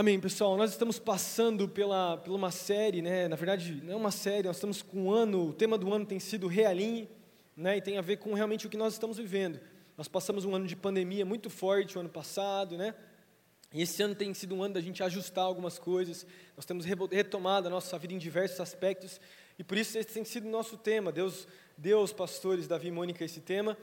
Amém, 0.00 0.18
pessoal. 0.18 0.56
Nós 0.56 0.70
estamos 0.70 0.98
passando 0.98 1.68
pela, 1.68 2.16
pela 2.16 2.34
uma 2.34 2.50
série, 2.50 3.02
né? 3.02 3.28
Na 3.28 3.36
verdade, 3.36 3.82
não 3.84 3.92
é 3.92 3.96
uma 3.96 4.10
série, 4.10 4.46
nós 4.46 4.56
estamos 4.56 4.80
com 4.80 5.02
um 5.02 5.10
ano, 5.10 5.48
o 5.48 5.52
tema 5.52 5.76
do 5.76 5.92
ano 5.92 6.06
tem 6.06 6.18
sido 6.18 6.46
realinhe, 6.46 7.06
né? 7.54 7.76
E 7.76 7.82
tem 7.82 7.98
a 7.98 8.00
ver 8.00 8.16
com 8.16 8.32
realmente 8.32 8.66
o 8.66 8.70
que 8.70 8.78
nós 8.78 8.94
estamos 8.94 9.18
vivendo. 9.18 9.60
Nós 9.98 10.08
passamos 10.08 10.46
um 10.46 10.56
ano 10.56 10.66
de 10.66 10.74
pandemia 10.74 11.26
muito 11.26 11.50
forte 11.50 11.98
o 11.98 12.00
ano 12.00 12.08
passado, 12.08 12.78
né? 12.78 12.94
E 13.74 13.82
esse 13.82 14.02
ano 14.02 14.14
tem 14.14 14.32
sido 14.32 14.54
um 14.54 14.62
ano 14.62 14.72
da 14.72 14.80
gente 14.80 15.02
ajustar 15.02 15.44
algumas 15.44 15.78
coisas. 15.78 16.26
Nós 16.56 16.64
temos 16.64 16.86
retomado 16.86 17.66
a 17.66 17.70
nossa 17.70 17.98
vida 17.98 18.14
em 18.14 18.18
diversos 18.18 18.58
aspectos, 18.58 19.20
e 19.58 19.62
por 19.62 19.76
isso 19.76 19.98
esse 19.98 20.14
tem 20.14 20.24
sido 20.24 20.48
o 20.48 20.50
nosso 20.50 20.78
tema. 20.78 21.12
Deus, 21.12 21.46
Deus, 21.76 22.10
pastores, 22.10 22.66
Davi 22.66 22.88
e 22.88 22.90
Mônica, 22.90 23.22
esse 23.22 23.42
tema. 23.42 23.76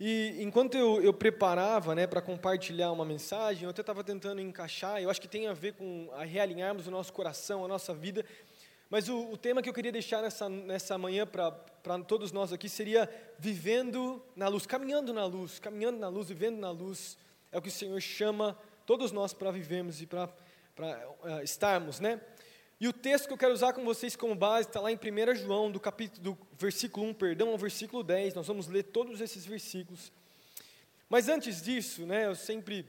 E 0.00 0.36
enquanto 0.40 0.76
eu, 0.76 1.02
eu 1.02 1.12
preparava 1.12 1.94
né, 1.94 2.06
para 2.06 2.20
compartilhar 2.20 2.90
uma 2.92 3.04
mensagem, 3.04 3.64
eu 3.64 3.70
até 3.70 3.80
estava 3.80 4.02
tentando 4.02 4.40
encaixar, 4.40 5.00
eu 5.00 5.10
acho 5.10 5.20
que 5.20 5.28
tem 5.28 5.46
a 5.46 5.52
ver 5.52 5.74
com 5.74 6.08
a 6.14 6.24
realinharmos 6.24 6.86
o 6.86 6.90
nosso 6.90 7.12
coração, 7.12 7.64
a 7.64 7.68
nossa 7.68 7.94
vida, 7.94 8.24
mas 8.90 9.08
o, 9.08 9.30
o 9.30 9.36
tema 9.36 9.62
que 9.62 9.68
eu 9.68 9.72
queria 9.72 9.92
deixar 9.92 10.20
nessa, 10.20 10.48
nessa 10.48 10.98
manhã 10.98 11.26
para 11.26 11.50
todos 12.06 12.32
nós 12.32 12.52
aqui 12.52 12.68
seria 12.68 13.08
vivendo 13.38 14.22
na 14.36 14.48
luz, 14.48 14.66
caminhando 14.66 15.12
na 15.12 15.24
luz, 15.24 15.58
caminhando 15.58 15.98
na 15.98 16.08
luz, 16.08 16.28
vivendo 16.28 16.58
na 16.58 16.70
luz, 16.70 17.16
é 17.50 17.58
o 17.58 17.62
que 17.62 17.68
o 17.68 17.72
Senhor 17.72 18.00
chama 18.00 18.58
todos 18.84 19.12
nós 19.12 19.32
para 19.32 19.50
vivermos 19.50 20.02
e 20.02 20.06
para 20.06 20.28
uh, 20.78 21.42
estarmos, 21.42 22.00
né? 22.00 22.20
E 22.82 22.88
o 22.88 22.92
texto 22.92 23.28
que 23.28 23.32
eu 23.32 23.38
quero 23.38 23.52
usar 23.52 23.72
com 23.72 23.84
vocês 23.84 24.16
como 24.16 24.34
base 24.34 24.66
está 24.66 24.80
lá 24.80 24.90
em 24.90 24.96
1 24.96 25.36
João, 25.36 25.70
do 25.70 25.78
capítulo, 25.78 26.20
do 26.20 26.38
versículo 26.58 27.06
1, 27.06 27.14
perdão, 27.14 27.50
ao 27.50 27.56
versículo 27.56 28.02
10. 28.02 28.34
Nós 28.34 28.48
vamos 28.48 28.66
ler 28.66 28.82
todos 28.82 29.20
esses 29.20 29.46
versículos. 29.46 30.10
Mas 31.08 31.28
antes 31.28 31.62
disso, 31.62 32.04
né, 32.04 32.26
eu 32.26 32.34
sempre 32.34 32.84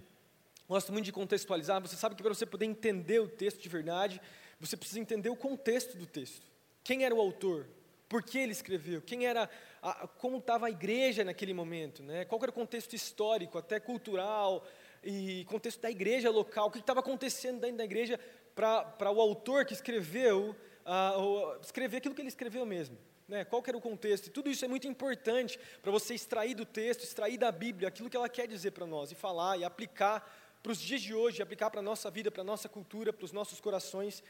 gosto 0.68 0.92
muito 0.92 1.06
de 1.06 1.12
contextualizar. 1.12 1.80
Você 1.80 1.96
sabe 1.96 2.16
que 2.16 2.24
para 2.24 2.34
você 2.34 2.44
poder 2.44 2.66
entender 2.66 3.20
o 3.20 3.28
texto 3.28 3.62
de 3.62 3.70
verdade, 3.70 4.20
você 4.60 4.76
precisa 4.76 5.00
entender 5.00 5.30
o 5.30 5.36
contexto 5.36 5.96
do 5.96 6.08
texto. 6.08 6.42
Quem 6.84 7.06
era 7.06 7.14
o 7.14 7.22
autor? 7.22 7.70
Por 8.10 8.24
que 8.24 8.40
ele 8.40 8.52
escreveu? 8.52 9.00
Quem 9.00 9.28
era, 9.28 9.48
a, 9.80 10.08
como 10.08 10.40
estava 10.40 10.66
a 10.66 10.72
igreja 10.72 11.24
naquele 11.24 11.54
momento? 11.54 12.02
Né? 12.02 12.26
Qual 12.26 12.42
era 12.42 12.50
o 12.50 12.54
contexto 12.56 12.96
histórico, 12.96 13.60
até 13.60 13.80
cultural, 13.80 14.68
e 15.04 15.46
contexto 15.46 15.82
da 15.82 15.92
igreja 15.92 16.32
local, 16.32 16.68
o 16.68 16.72
que 16.72 16.80
estava 16.80 17.02
acontecendo 17.02 17.60
dentro 17.60 17.78
da 17.78 17.84
igreja 17.84 18.20
para 18.56 19.12
o 19.12 19.20
autor 19.20 19.66
que 19.66 19.74
escreveu, 19.74 20.56
uh, 20.86 21.60
escrever 21.62 21.98
aquilo 21.98 22.14
que 22.16 22.22
ele 22.22 22.30
escreveu 22.30 22.66
mesmo. 22.66 22.98
Né? 23.28 23.46
Qual 23.46 23.64
era 23.66 23.78
o 23.78 23.82
contexto? 23.82 24.28
E 24.28 24.30
tudo 24.30 24.50
isso 24.50 24.64
é 24.66 24.68
muito 24.68 24.88
importante 24.88 25.60
para 25.82 25.92
você 25.92 26.14
extrair 26.14 26.54
do 26.54 26.66
texto, 26.66 27.04
extrair 27.04 27.38
da 27.38 27.52
Bíblia 27.52 27.88
aquilo 27.88 28.10
que 28.10 28.18
ela 28.18 28.30
quer 28.30 28.48
dizer 28.48 28.72
para 28.72 28.86
nós, 28.86 29.12
e 29.12 29.16
falar, 29.16 29.58
e 29.58 29.64
aplicar 29.64 30.30
para 30.62 30.72
os 30.72 30.80
dias 30.80 31.02
de 31.02 31.14
hoje, 31.14 31.42
aplicar 31.42 31.70
para 31.70 31.80
a 31.80 31.84
nossa 31.84 32.10
vida, 32.10 32.32
para 32.32 32.42
a 32.42 32.46
nossa 32.46 32.70
cultura, 32.70 33.12
para 33.12 33.26
os 33.26 33.32
nossos 33.32 33.60
corações. 33.60 34.24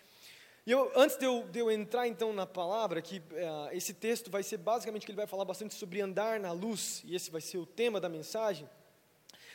E 0.65 0.71
eu, 0.71 0.91
antes 0.95 1.17
de 1.17 1.25
eu, 1.25 1.43
de 1.43 1.59
eu, 1.59 1.69
entrar 1.69 2.07
então 2.07 2.31
na 2.31 2.47
palavra, 2.47 3.01
que 3.01 3.19
uh, 3.19 3.69
esse 3.71 3.93
texto 3.93 4.31
vai 4.31 4.41
ser 4.41 4.57
basicamente 4.57 5.05
que 5.05 5.11
ele 5.11 5.17
vai 5.17 5.27
falar 5.27 5.45
bastante 5.45 5.73
sobre 5.73 5.99
andar 6.01 6.39
na 6.39 6.51
luz, 6.51 7.03
e 7.05 7.15
esse 7.15 7.29
vai 7.29 7.41
ser 7.41 7.57
o 7.57 7.65
tema 7.65 7.99
da 7.99 8.07
mensagem. 8.07 8.67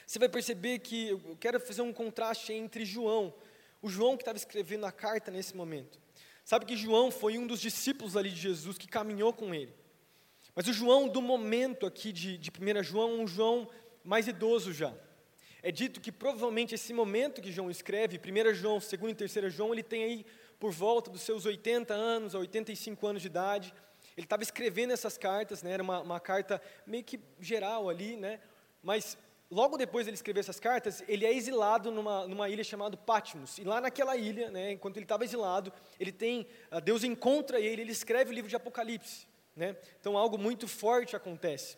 Você 0.07 0.19
vai 0.19 0.29
perceber 0.29 0.79
que 0.79 1.09
eu 1.09 1.37
quero 1.41 1.59
fazer 1.59 1.83
um 1.83 1.93
contraste 1.93 2.53
entre 2.53 2.85
João, 2.85 3.35
o 3.81 3.89
João 3.89 4.17
que 4.17 4.23
estava 4.23 4.39
escrevendo 4.39 4.85
a 4.87 4.93
carta 4.93 5.31
nesse 5.31 5.57
momento. 5.57 5.99
Sabe 6.45 6.65
que 6.65 6.77
João 6.77 7.11
foi 7.11 7.39
um 7.39 7.47
dos 7.47 7.61
discípulos 7.61 8.17
ali 8.17 8.31
de 8.31 8.41
Jesus 8.41 8.79
que 8.79 8.89
caminhou 8.89 9.33
com 9.33 9.55
ele. 9.55 9.75
Mas 10.55 10.67
o 10.67 10.73
João 10.73 11.09
do 11.09 11.23
momento 11.23 11.87
aqui 11.87 12.11
de, 12.13 12.37
de 12.39 12.51
1 12.51 12.83
João, 12.83 13.21
um 13.21 13.27
João 13.27 13.69
mais 14.03 14.27
idoso 14.27 14.73
já. 14.73 14.95
É 15.63 15.71
dito 15.71 16.01
que 16.01 16.11
provavelmente 16.11 16.75
esse 16.75 16.93
momento 16.93 17.43
que 17.43 17.53
João 17.53 17.71
escreve, 17.71 18.19
1 18.19 18.55
João, 18.55 18.79
2 18.79 18.93
e 18.93 19.15
3 19.15 19.53
João, 19.53 19.73
ele 19.73 19.83
tem 19.83 20.05
aí 20.05 20.27
por 20.59 20.73
volta 20.73 21.11
dos 21.11 21.23
seus 21.23 21.47
80 21.47 21.93
anos 21.95 22.35
a 22.35 22.39
85 22.39 23.07
anos 23.07 23.23
de 23.23 23.29
idade. 23.29 23.75
Ele 24.17 24.25
estava 24.25 24.43
escrevendo 24.43 24.93
essas 24.93 25.17
cartas, 25.17 25.63
né, 25.63 25.73
era 25.73 25.83
uma, 25.83 26.01
uma 26.01 26.19
carta 26.19 26.61
meio 26.87 27.05
que 27.05 27.21
geral 27.39 27.89
ali, 27.89 28.17
né, 28.17 28.41
mas 28.83 29.17
logo 29.51 29.77
depois 29.77 30.05
de 30.05 30.11
ele 30.11 30.17
escrever 30.17 30.41
essas 30.41 30.61
cartas, 30.61 31.03
ele 31.09 31.25
é 31.25 31.33
exilado 31.33 31.91
numa, 31.91 32.27
numa 32.27 32.49
ilha 32.49 32.63
chamada 32.63 32.97
Patmos. 32.97 33.59
E 33.59 33.65
lá 33.65 33.81
naquela 33.81 34.17
ilha, 34.17 34.51
né, 34.51 34.73
enquanto 34.73 34.97
ele 34.97 35.05
estava 35.05 35.25
exilado, 35.25 35.73
ele 35.99 36.13
tem 36.13 36.47
uh, 36.71 36.81
Deus 36.81 37.05
encontra 37.05 37.61
ele, 37.61 37.83
ele 37.83 37.93
escreve 37.93 38.31
o 38.31 38.35
livro 38.35 38.49
de 38.49 38.57
Apocalipse. 38.57 39.27
Né? 39.57 39.77
Então 40.01 40.17
algo 40.17 40.39
muito 40.39 40.69
forte 40.69 41.17
acontece. 41.17 41.77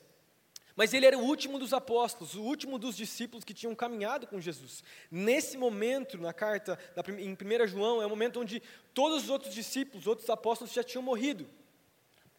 Mas 0.76 0.94
ele 0.94 1.04
era 1.04 1.18
o 1.18 1.22
último 1.22 1.58
dos 1.58 1.72
apóstolos, 1.72 2.34
o 2.34 2.42
último 2.42 2.78
dos 2.78 2.96
discípulos 2.96 3.44
que 3.44 3.52
tinham 3.52 3.74
caminhado 3.74 4.26
com 4.26 4.40
Jesus. 4.40 4.82
Nesse 5.10 5.58
momento, 5.58 6.16
na 6.16 6.32
carta, 6.32 6.78
em 7.18 7.32
1 7.32 7.66
João, 7.66 8.00
é 8.00 8.06
o 8.06 8.08
momento 8.08 8.40
onde 8.40 8.62
todos 8.94 9.24
os 9.24 9.30
outros 9.30 9.52
discípulos, 9.52 10.06
outros 10.06 10.30
apóstolos 10.30 10.72
já 10.72 10.82
tinham 10.82 11.02
morrido. 11.02 11.46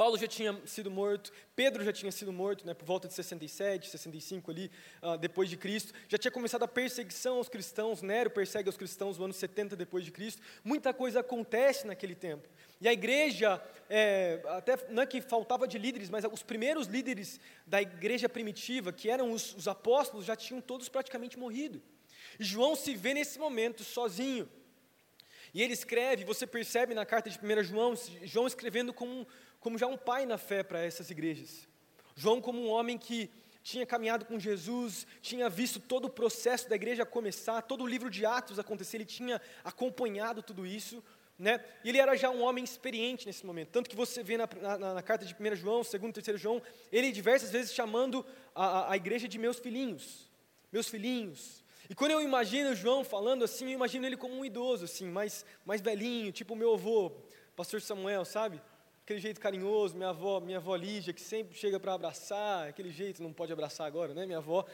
Paulo 0.02 0.18
já 0.18 0.26
tinha 0.26 0.60
sido 0.66 0.90
morto, 0.90 1.32
Pedro 1.56 1.84
já 1.84 1.94
tinha 1.94 2.12
sido 2.12 2.34
morto, 2.34 2.66
né, 2.66 2.74
por 2.74 2.86
volta 2.86 3.08
de 3.08 3.14
67, 3.14 3.88
65 3.88 4.50
ali, 4.50 4.72
uh, 5.00 5.16
depois 5.16 5.48
de 5.48 5.56
Cristo. 5.56 5.94
Já 6.08 6.18
tinha 6.18 6.32
começado 6.32 6.64
a 6.64 6.68
perseguição 6.68 7.38
aos 7.38 7.48
cristãos, 7.48 8.02
Nero 8.02 8.32
persegue 8.32 8.68
os 8.68 8.76
cristãos 8.76 9.20
no 9.20 9.26
ano 9.26 9.34
70 9.36 9.76
depois 9.76 10.04
de 10.04 10.10
Cristo. 10.10 10.42
Muita 10.64 10.92
coisa 10.92 11.20
acontece 11.20 11.86
naquele 11.86 12.16
tempo. 12.16 12.50
E 12.82 12.88
a 12.88 12.94
igreja, 12.94 13.62
é, 13.88 14.42
até 14.48 14.76
não 14.90 15.04
é 15.04 15.06
que 15.06 15.22
faltava 15.22 15.68
de 15.68 15.78
líderes, 15.78 16.10
mas 16.10 16.26
os 16.26 16.42
primeiros 16.42 16.88
líderes 16.88 17.40
da 17.68 17.80
igreja 17.80 18.28
primitiva, 18.28 18.92
que 18.92 19.08
eram 19.08 19.32
os, 19.32 19.54
os 19.54 19.68
apóstolos, 19.68 20.26
já 20.26 20.36
tinham 20.36 20.62
todos 20.62 20.90
praticamente 20.90 21.38
morrido. 21.38 21.80
E 22.40 22.44
João 22.44 22.76
se 22.76 22.96
vê 22.96 23.14
nesse 23.14 23.38
momento 23.38 23.84
sozinho. 23.84 24.50
E 25.54 25.62
ele 25.62 25.74
escreve, 25.74 26.24
você 26.24 26.48
percebe 26.48 26.94
na 26.94 27.06
carta 27.06 27.30
de 27.30 27.38
1 27.38 27.64
João, 27.64 27.94
João 28.24 28.48
escrevendo 28.48 28.94
como 28.94 29.28
como 29.62 29.78
já 29.78 29.88
um 29.88 29.98
pai 29.98 30.26
na 30.26 30.38
fé 30.38 30.64
para 30.64 30.84
essas 30.84 31.10
igrejas. 31.10 31.70
João, 32.16 32.42
como 32.42 32.60
um 32.60 32.68
homem 32.68 32.98
que 32.98 33.30
tinha 33.64 33.86
caminhado 33.86 34.26
com 34.26 34.40
Jesus, 34.40 35.06
tinha 35.22 35.48
visto 35.50 35.80
todo 35.80 36.06
o 36.06 36.10
processo 36.10 36.68
da 36.68 36.76
igreja 36.76 37.06
começar, 37.06 37.62
todo 37.62 37.84
o 37.84 37.88
livro 37.88 38.10
de 38.10 38.26
Atos 38.26 38.58
acontecer, 38.58 38.98
ele 38.98 39.06
tinha 39.06 39.40
acompanhado 39.64 40.42
tudo 40.42 40.66
isso, 40.66 41.02
né? 41.38 41.64
E 41.84 41.90
ele 41.90 42.00
era 42.00 42.16
já 42.18 42.30
um 42.32 42.42
homem 42.42 42.64
experiente 42.64 43.28
nesse 43.28 43.46
momento. 43.46 43.70
Tanto 43.70 43.90
que 43.90 43.96
você 43.96 44.24
vê 44.24 44.36
na, 44.36 44.50
na, 44.62 44.94
na 44.96 45.02
carta 45.02 45.26
de 45.26 45.36
1 45.36 45.56
João, 45.56 45.84
2 45.84 45.94
e 45.94 46.22
3 46.22 46.42
João, 46.42 46.62
ele 46.92 47.12
diversas 47.12 47.52
vezes 47.52 47.72
chamando 47.72 48.26
a, 48.56 48.92
a 48.92 48.98
igreja 48.98 49.28
de 49.28 49.38
meus 49.38 49.60
filhinhos. 49.60 50.30
Meus 50.72 50.88
filhinhos. 50.88 51.64
E 51.88 51.94
quando 51.94 52.12
eu 52.12 52.22
imagino 52.22 52.74
João 52.74 53.04
falando 53.04 53.44
assim, 53.44 53.66
eu 53.66 53.72
imagino 53.72 54.08
ele 54.08 54.18
como 54.18 54.36
um 54.36 54.46
idoso, 54.46 54.86
assim, 54.86 55.06
mais, 55.06 55.46
mais 55.66 55.82
velhinho, 55.82 56.32
tipo 56.32 56.54
o 56.54 56.58
meu 56.58 56.74
avô, 56.74 57.12
pastor 57.56 57.82
Samuel, 57.82 58.26
sabe? 58.26 58.62
Aquele 59.12 59.20
jeito 59.20 59.42
carinhoso, 59.42 59.98
minha 59.98 60.08
avó, 60.08 60.40
minha 60.40 60.58
avó 60.58 60.74
Lígia, 60.74 61.12
que 61.12 61.20
sempre 61.20 61.54
chega 61.54 61.78
para 61.78 61.94
abraçar, 61.94 62.70
aquele 62.70 62.90
jeito, 62.90 63.22
não 63.22 63.34
pode 63.34 63.52
abraçar 63.52 63.86
agora, 63.86 64.14
né? 64.14 64.26
Minha 64.26 64.38
avó, 64.38 64.66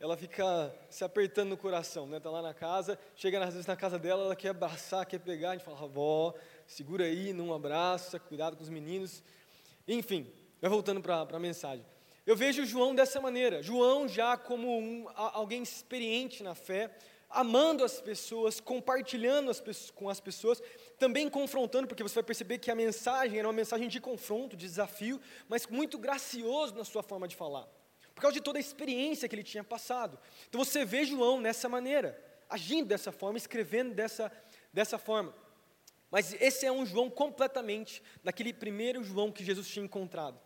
ela 0.00 0.16
fica 0.16 0.74
se 0.90 1.04
apertando 1.04 1.50
no 1.50 1.56
coração, 1.56 2.04
né? 2.04 2.18
Tá 2.18 2.28
lá 2.28 2.42
na 2.42 2.52
casa, 2.52 2.98
chega 3.14 3.38
às 3.38 3.54
vezes 3.54 3.68
na 3.68 3.76
casa 3.76 3.96
dela, 3.96 4.24
ela 4.24 4.34
quer 4.34 4.48
abraçar, 4.48 5.06
quer 5.06 5.20
pegar, 5.20 5.50
a 5.50 5.52
gente 5.52 5.64
fala, 5.64 5.80
avó, 5.80 6.34
segura 6.66 7.04
aí, 7.04 7.32
não 7.32 7.54
abraça, 7.54 8.18
cuidado 8.18 8.56
com 8.56 8.64
os 8.64 8.68
meninos. 8.68 9.22
Enfim, 9.86 10.26
vai 10.60 10.68
voltando 10.68 11.00
para 11.00 11.20
a 11.20 11.38
mensagem. 11.38 11.86
Eu 12.26 12.34
vejo 12.34 12.66
João 12.66 12.96
dessa 12.96 13.20
maneira, 13.20 13.62
João 13.62 14.08
já 14.08 14.36
como 14.36 14.76
um, 14.76 15.06
alguém 15.14 15.62
experiente 15.62 16.42
na 16.42 16.56
fé, 16.56 16.90
amando 17.30 17.84
as 17.84 18.00
pessoas, 18.00 18.58
compartilhando 18.58 19.52
as, 19.52 19.62
com 19.92 20.08
as 20.08 20.18
pessoas, 20.18 20.60
também 20.98 21.28
confrontando, 21.28 21.86
porque 21.86 22.02
você 22.02 22.14
vai 22.14 22.24
perceber 22.24 22.58
que 22.58 22.70
a 22.70 22.74
mensagem 22.74 23.38
era 23.38 23.46
uma 23.46 23.54
mensagem 23.54 23.88
de 23.88 24.00
confronto, 24.00 24.56
de 24.56 24.66
desafio, 24.66 25.20
mas 25.48 25.66
muito 25.66 25.98
gracioso 25.98 26.74
na 26.74 26.84
sua 26.84 27.02
forma 27.02 27.28
de 27.28 27.36
falar, 27.36 27.68
por 28.14 28.20
causa 28.20 28.34
de 28.34 28.40
toda 28.40 28.58
a 28.58 28.60
experiência 28.60 29.28
que 29.28 29.34
ele 29.34 29.42
tinha 29.42 29.64
passado. 29.64 30.18
Então 30.48 30.64
você 30.64 30.84
vê 30.84 31.04
João 31.04 31.40
nessa 31.40 31.68
maneira, 31.68 32.20
agindo 32.48 32.86
dessa 32.86 33.10
forma, 33.10 33.36
escrevendo 33.36 33.94
dessa, 33.94 34.30
dessa 34.72 34.98
forma. 34.98 35.34
Mas 36.10 36.32
esse 36.40 36.64
é 36.64 36.70
um 36.70 36.86
João 36.86 37.10
completamente 37.10 38.02
daquele 38.22 38.52
primeiro 38.52 39.02
João 39.02 39.32
que 39.32 39.44
Jesus 39.44 39.66
tinha 39.66 39.84
encontrado. 39.84 40.38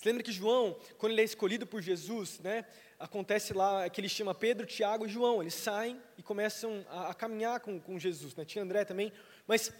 Você 0.00 0.08
lembra 0.08 0.22
que 0.22 0.32
João, 0.32 0.78
quando 0.96 1.12
ele 1.12 1.20
é 1.20 1.24
escolhido 1.24 1.66
por 1.66 1.82
Jesus, 1.82 2.38
né, 2.38 2.64
acontece 2.98 3.52
lá 3.52 3.86
que 3.90 4.00
ele 4.00 4.08
chama 4.08 4.34
Pedro, 4.34 4.64
Tiago 4.64 5.04
e 5.04 5.10
João. 5.10 5.42
Eles 5.42 5.52
saem 5.52 6.00
e 6.16 6.22
começam 6.22 6.86
a, 6.88 7.10
a 7.10 7.14
caminhar 7.14 7.60
com, 7.60 7.78
com 7.78 7.98
Jesus. 7.98 8.34
Né? 8.34 8.46
Tinha 8.46 8.64
André 8.64 8.82
também. 8.86 9.12
Mas 9.46 9.70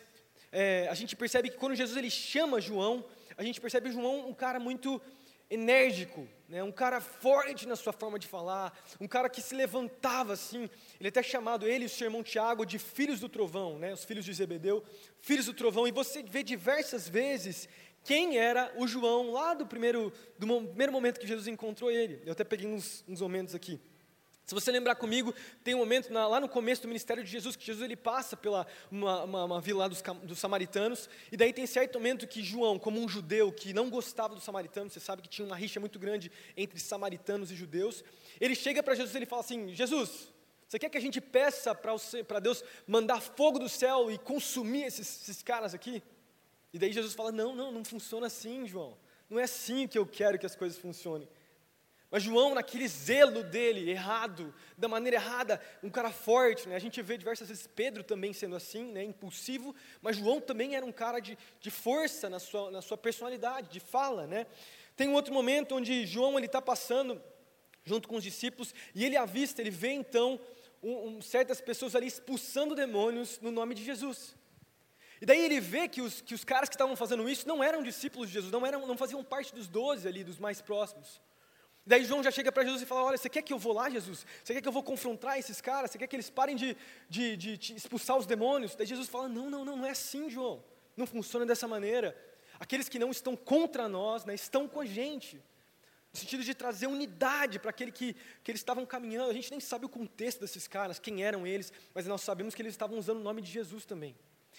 é, 0.53 0.89
a 0.89 0.95
gente 0.95 1.15
percebe 1.15 1.51
que 1.51 1.57
quando 1.57 1.75
Jesus 1.75 1.97
ele 1.97 2.11
chama 2.11 2.61
João, 2.61 3.05
a 3.37 3.43
gente 3.43 3.61
percebe 3.61 3.91
João 3.91 4.29
um 4.29 4.35
cara 4.35 4.59
muito 4.59 5.01
enérgico, 5.51 6.29
né? 6.49 6.63
um 6.63 6.71
cara 6.71 7.01
forte 7.01 7.67
na 7.67 7.75
sua 7.75 7.93
forma 7.93 8.19
de 8.19 8.27
falar, 8.27 8.73
um 9.01 9.09
cara 9.09 9.29
que 9.29 9.43
se 9.43 9.55
levantava 9.55 10.33
assim. 10.33 10.71
Ele 10.99 11.09
até 11.09 11.23
chamado 11.23 11.67
ele 11.67 11.85
e 11.85 11.87
o 11.87 11.91
seu 11.91 12.07
irmão 12.07 12.23
Tiago 12.23 12.65
de 12.65 12.79
filhos 12.79 13.19
do 13.19 13.29
trovão, 13.29 13.79
né? 13.79 13.93
os 13.93 14.05
filhos 14.05 14.25
de 14.25 14.33
Zebedeu, 14.33 14.85
filhos 15.19 15.47
do 15.47 15.55
trovão. 15.55 15.89
E 15.89 15.93
você 15.93 16.23
vê 16.23 16.43
diversas 16.43 17.09
vezes 17.09 17.69
quem 18.05 18.39
era 18.39 18.73
o 18.77 18.87
João 18.87 19.33
lá 19.33 19.53
do 19.53 19.67
primeiro, 19.67 20.13
do 20.39 20.47
primeiro 20.47 20.93
momento 20.93 21.19
que 21.19 21.27
Jesus 21.27 21.49
encontrou 21.49 21.91
ele. 21.91 22.23
Eu 22.25 22.33
até 22.33 22.45
peguei 22.45 22.69
uns, 22.69 23.05
uns 23.09 23.21
momentos 23.21 23.55
aqui. 23.55 23.81
Se 24.51 24.55
você 24.55 24.73
lembrar 24.73 24.97
comigo, 24.97 25.33
tem 25.63 25.77
um 25.77 25.79
momento 25.79 26.13
na, 26.13 26.27
lá 26.27 26.41
no 26.41 26.49
começo 26.49 26.83
do 26.83 26.89
ministério 26.89 27.23
de 27.23 27.31
Jesus, 27.31 27.55
que 27.55 27.65
Jesus 27.65 27.85
ele 27.85 27.95
passa 27.95 28.37
pela 28.37 28.67
uma, 28.91 29.23
uma, 29.23 29.45
uma 29.45 29.61
vila 29.61 29.89
dos, 29.89 30.03
dos, 30.25 30.41
samaritanos, 30.41 31.09
e 31.31 31.37
daí 31.37 31.53
tem 31.53 31.65
certo 31.69 32.01
momento 32.01 32.27
que 32.27 32.43
João, 32.43 32.77
como 32.77 33.01
um 33.01 33.09
judeu 33.09 33.53
que 33.53 33.73
não 33.73 33.89
gostava 33.89 34.35
dos 34.35 34.43
samaritanos, 34.43 34.93
você 34.93 34.99
sabe 34.99 35.23
que 35.23 35.29
tinha 35.29 35.47
uma 35.47 35.55
rixa 35.55 35.79
muito 35.79 36.01
grande 36.01 36.33
entre 36.57 36.81
samaritanos 36.81 37.53
e 37.53 37.55
judeus, 37.55 38.03
ele 38.41 38.57
chega 38.57 38.83
para 38.83 38.97
Jesus 38.97 39.15
e 39.15 39.19
ele 39.19 39.27
fala 39.27 39.43
assim, 39.43 39.73
Jesus, 39.73 40.33
você 40.67 40.81
quer 40.81 40.91
que 40.91 40.99
a 40.99 41.01
gente 41.01 41.21
peça 41.21 41.73
para 41.73 42.41
Deus 42.41 42.65
mandar 42.89 43.21
fogo 43.21 43.57
do 43.57 43.69
céu 43.69 44.11
e 44.11 44.19
consumir 44.19 44.83
esses, 44.83 45.23
esses 45.23 45.45
caras 45.45 45.75
aqui? 45.75 46.03
E 46.73 46.79
daí 46.81 46.91
Jesus 46.93 47.15
fala, 47.15 47.31
não, 47.31 47.55
não, 47.55 47.71
não 47.71 47.85
funciona 47.85 48.27
assim, 48.27 48.67
João, 48.67 48.99
não 49.29 49.39
é 49.39 49.45
assim 49.45 49.87
que 49.87 49.97
eu 49.97 50.05
quero 50.05 50.41
que 50.41 50.47
as 50.47 50.57
coisas 50.57 50.77
funcionem. 50.77 51.29
Mas 52.11 52.25
João, 52.25 52.55
naquele 52.55 52.89
zelo 52.89 53.45
dele, 53.45 53.89
errado, 53.89 54.53
da 54.77 54.89
maneira 54.89 55.17
errada, 55.17 55.61
um 55.81 55.89
cara 55.89 56.11
forte, 56.11 56.69
né? 56.69 56.75
a 56.75 56.81
gente 56.81 57.01
vê 57.01 57.17
diversas 57.17 57.49
vezes 57.49 57.69
Pedro 57.69 58.03
também 58.03 58.33
sendo 58.33 58.57
assim, 58.57 58.91
né? 58.91 59.05
impulsivo, 59.05 59.75
mas 60.03 60.17
João 60.17 60.41
também 60.41 60.75
era 60.75 60.85
um 60.85 60.91
cara 60.91 61.21
de, 61.21 61.39
de 61.61 61.71
força 61.71 62.29
na 62.29 62.41
sua, 62.41 62.71
na 62.71 62.83
sua 62.83 62.99
personalidade, 62.99 63.69
de 63.69 63.79
fala. 63.79 64.27
Né? 64.27 64.47
Tem 64.97 65.09
um 65.09 65.15
outro 65.15 65.33
momento 65.33 65.77
onde 65.77 66.05
João 66.05 66.37
está 66.41 66.61
passando 66.61 67.23
junto 67.85 68.09
com 68.09 68.17
os 68.17 68.23
discípulos, 68.23 68.75
e 68.95 69.05
ele 69.05 69.17
avista, 69.17 69.61
ele 69.61 69.71
vê 69.71 69.91
então 69.91 70.39
um, 70.83 71.09
um, 71.09 71.23
certas 71.23 71.61
pessoas 71.61 71.95
ali 71.95 72.07
expulsando 72.07 72.75
demônios 72.75 73.41
no 73.41 73.51
nome 73.51 73.75
de 73.75 73.85
Jesus. 73.85 74.37
E 75.21 75.27
daí 75.27 75.45
ele 75.45 75.61
vê 75.61 75.87
que 75.87 76.01
os, 76.01 76.21
que 76.21 76.35
os 76.35 76.45
caras 76.45 76.69
que 76.69 76.75
estavam 76.75 76.97
fazendo 76.97 77.29
isso 77.29 77.47
não 77.47 77.63
eram 77.63 77.83
discípulos 77.83 78.29
de 78.29 78.35
Jesus, 78.35 78.53
não, 78.53 78.67
eram, 78.67 78.87
não 78.87 78.97
faziam 78.97 79.23
parte 79.23 79.55
dos 79.55 79.69
doze 79.69 80.09
ali, 80.09 80.25
dos 80.25 80.39
mais 80.39 80.61
próximos. 80.61 81.21
Daí 81.91 82.05
João 82.05 82.23
já 82.23 82.31
chega 82.31 82.53
para 82.53 82.63
Jesus 82.63 82.83
e 82.83 82.87
fala: 82.87 83.03
Olha, 83.03 83.19
você 83.19 83.29
quer 83.29 83.43
que 83.43 83.53
eu 83.53 83.59
vou 83.59 83.73
lá, 83.73 83.91
Jesus? 83.91 84.25
Você 84.45 84.55
quer 84.55 84.61
que 84.63 84.69
eu 84.69 84.73
vou 84.73 84.81
confrontar 84.81 85.41
esses 85.41 85.61
caras? 85.61 85.91
Você 85.91 85.99
quer 85.99 86.07
que 86.07 86.15
eles 86.15 86.31
parem 86.31 86.55
de, 86.55 86.77
de, 87.09 87.37
de, 87.37 87.57
de 87.59 87.75
expulsar 87.75 88.17
os 88.17 88.27
demônios? 88.27 88.77
Daí 88.77 88.87
Jesus 88.87 89.09
fala: 89.09 89.29
Não, 89.29 89.51
não, 89.51 89.65
não, 89.65 89.77
não 89.79 89.85
é 89.85 89.91
assim, 89.91 90.31
João. 90.31 90.63
Não 90.97 91.05
funciona 91.05 91.45
dessa 91.45 91.67
maneira. 91.67 92.17
Aqueles 92.61 92.89
que 92.89 92.97
não 92.97 93.11
estão 93.11 93.35
contra 93.35 93.89
nós, 93.89 94.25
né, 94.25 94.37
estão 94.37 94.69
com 94.69 94.81
a 94.81 94.87
gente. 94.87 95.43
No 96.13 96.21
sentido 96.21 96.45
de 96.45 96.55
trazer 96.55 96.87
unidade 96.87 97.59
para 97.59 97.71
aquele 97.71 97.91
que, 97.91 98.15
que 98.45 98.53
eles 98.53 98.61
estavam 98.61 98.87
caminhando. 98.87 99.29
A 99.31 99.35
gente 99.35 99.51
nem 99.51 99.59
sabe 99.59 99.85
o 99.85 99.89
contexto 99.89 100.39
desses 100.39 100.69
caras, 100.69 101.01
quem 101.01 101.25
eram 101.25 101.45
eles, 101.45 101.73
mas 101.93 102.07
nós 102.07 102.21
sabemos 102.21 102.55
que 102.55 102.63
eles 102.63 102.73
estavam 102.73 102.99
usando 102.99 103.19
o 103.19 103.25
nome 103.25 103.43
de 103.43 103.51
Jesus 103.51 103.85
também. 103.85 104.15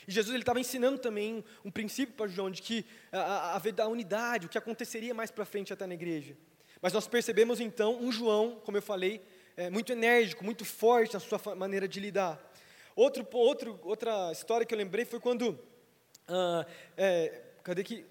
E 0.05 0.11
Jesus 0.11 0.33
ele 0.33 0.43
estava 0.43 0.59
ensinando 0.59 0.97
também 0.97 1.35
um, 1.35 1.43
um 1.63 1.71
princípio 1.71 2.13
para 2.13 2.27
João 2.27 2.51
de 2.51 2.61
que 2.61 2.85
a, 3.13 3.87
unidade, 3.87 4.47
o 4.47 4.49
que 4.49 4.57
aconteceria 4.57 5.13
mais 5.13 5.31
para 5.31 5.45
frente 5.45 5.71
até 5.71 5.87
na 5.87 5.93
igreja. 5.93 6.35
Mas 6.81 6.93
nós 6.93 7.07
percebemos 7.07 7.59
então 7.59 8.01
um 8.01 8.11
João, 8.11 8.59
como 8.65 8.77
eu 8.77 8.81
falei, 8.81 9.21
é, 9.55 9.69
muito 9.69 9.91
enérgico, 9.91 10.43
muito 10.43 10.65
forte 10.65 11.13
na 11.13 11.19
sua 11.19 11.39
maneira 11.55 11.87
de 11.87 11.99
lidar. 11.99 12.41
Outro, 12.95 13.25
outro, 13.31 13.79
outra 13.83 14.31
história 14.31 14.65
que 14.65 14.73
eu 14.73 14.77
lembrei 14.77 15.05
foi 15.05 15.19
quando, 15.19 15.59
ah, 16.27 16.65
é, 16.97 17.41
cadê 17.63 17.83
que, 17.83 18.05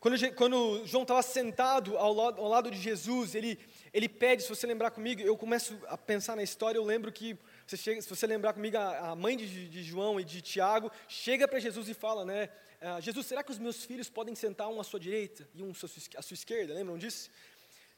quando, 0.00 0.34
quando 0.34 0.86
João 0.86 1.02
estava 1.02 1.22
sentado 1.22 1.96
ao 1.96 2.12
lado, 2.12 2.40
ao 2.40 2.48
lado 2.48 2.70
de 2.70 2.78
Jesus, 2.78 3.34
ele, 3.34 3.58
ele 3.92 4.08
pede, 4.08 4.42
se 4.42 4.48
você 4.48 4.66
lembrar 4.66 4.90
comigo, 4.90 5.22
eu 5.22 5.36
começo 5.36 5.78
a 5.86 5.96
pensar 5.96 6.36
na 6.36 6.42
história, 6.42 6.78
eu 6.78 6.84
lembro 6.84 7.10
que, 7.12 7.38
você 7.66 7.76
chega, 7.76 8.02
se 8.02 8.08
você 8.08 8.26
lembrar 8.26 8.52
comigo, 8.52 8.76
a, 8.76 9.10
a 9.10 9.16
mãe 9.16 9.36
de, 9.36 9.68
de, 9.68 9.82
João 9.82 10.20
e 10.20 10.24
de 10.24 10.42
Tiago 10.42 10.90
chega 11.08 11.48
para 11.48 11.58
Jesus 11.58 11.88
e 11.88 11.94
fala, 11.94 12.24
né, 12.24 12.50
ah, 12.80 13.00
Jesus, 13.00 13.24
será 13.26 13.42
que 13.42 13.50
os 13.50 13.58
meus 13.58 13.84
filhos 13.84 14.10
podem 14.10 14.34
sentar 14.34 14.68
um 14.68 14.78
à 14.78 14.84
sua 14.84 15.00
direita 15.00 15.48
e 15.54 15.62
um 15.62 15.70
à 15.70 15.74
sua, 15.74 15.88
à 16.16 16.22
sua 16.22 16.34
esquerda? 16.34 16.74
Lembram 16.74 16.98
disso? 16.98 17.30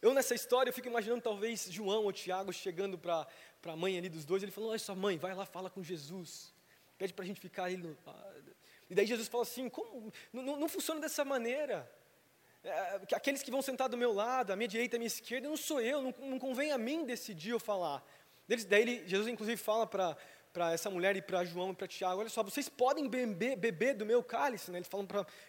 Eu 0.03 0.13
nessa 0.13 0.35
história, 0.35 0.71
eu 0.71 0.75
fico 0.75 0.89
imaginando 0.89 1.23
talvez 1.23 1.69
João 1.71 2.05
ou 2.05 2.13
Tiago 2.13 2.53
chegando 2.53 2.99
para 2.99 3.27
a 3.65 3.77
mãe 3.77 3.97
ali 3.97 4.09
dos 4.09 4.25
dois, 4.25 4.43
ele 4.43 4.53
falou, 4.53 4.71
olha 4.71 4.79
sua 4.79 4.95
mãe, 4.95 5.17
vai 5.17 5.35
lá, 5.35 5.47
fala 5.47 5.71
com 5.71 5.83
Jesus, 5.83 6.53
pede 6.99 7.13
para 7.13 7.25
a 7.25 7.27
gente 7.27 7.41
ficar 7.41 7.65
aí. 7.65 7.77
No... 7.77 7.97
E 8.89 8.95
daí 8.95 9.07
Jesus 9.07 9.29
fala 9.29 9.43
assim, 9.43 9.69
como? 9.69 10.13
Não, 10.33 10.57
não 10.57 10.69
funciona 10.69 11.01
dessa 11.01 11.25
maneira. 11.25 11.91
É, 12.63 13.01
aqueles 13.15 13.43
que 13.43 13.51
vão 13.51 13.63
sentar 13.63 13.89
do 13.89 13.97
meu 13.97 14.13
lado, 14.13 14.53
a 14.53 14.57
minha 14.57 14.69
direita, 14.69 14.97
a 14.97 14.99
minha 14.99 15.07
esquerda, 15.07 15.49
não 15.49 15.57
sou 15.57 15.81
eu, 15.81 16.03
não, 16.03 16.15
não 16.19 16.39
convém 16.39 16.73
a 16.73 16.79
mim 16.79 17.05
decidir 17.05 17.55
ou 17.55 17.61
falar. 17.61 18.05
Daí 18.69 18.83
ele, 18.83 19.09
Jesus 19.09 19.29
inclusive 19.29 19.57
fala 19.57 19.87
para 19.87 20.17
para 20.57 20.73
essa 20.73 20.89
mulher 20.89 21.15
e 21.15 21.21
para 21.21 21.45
João 21.45 21.73
e 21.73 21.75
para 21.75 21.87
Tiago, 21.87 22.19
olha 22.19 22.31
só, 22.31 22.43
vocês 22.43 22.67
podem 22.67 23.07
beber, 23.07 23.57
beber 23.57 23.93
do 23.93 24.07
meu 24.07 24.23
cálice, 24.23 24.71
né? 24.71 24.81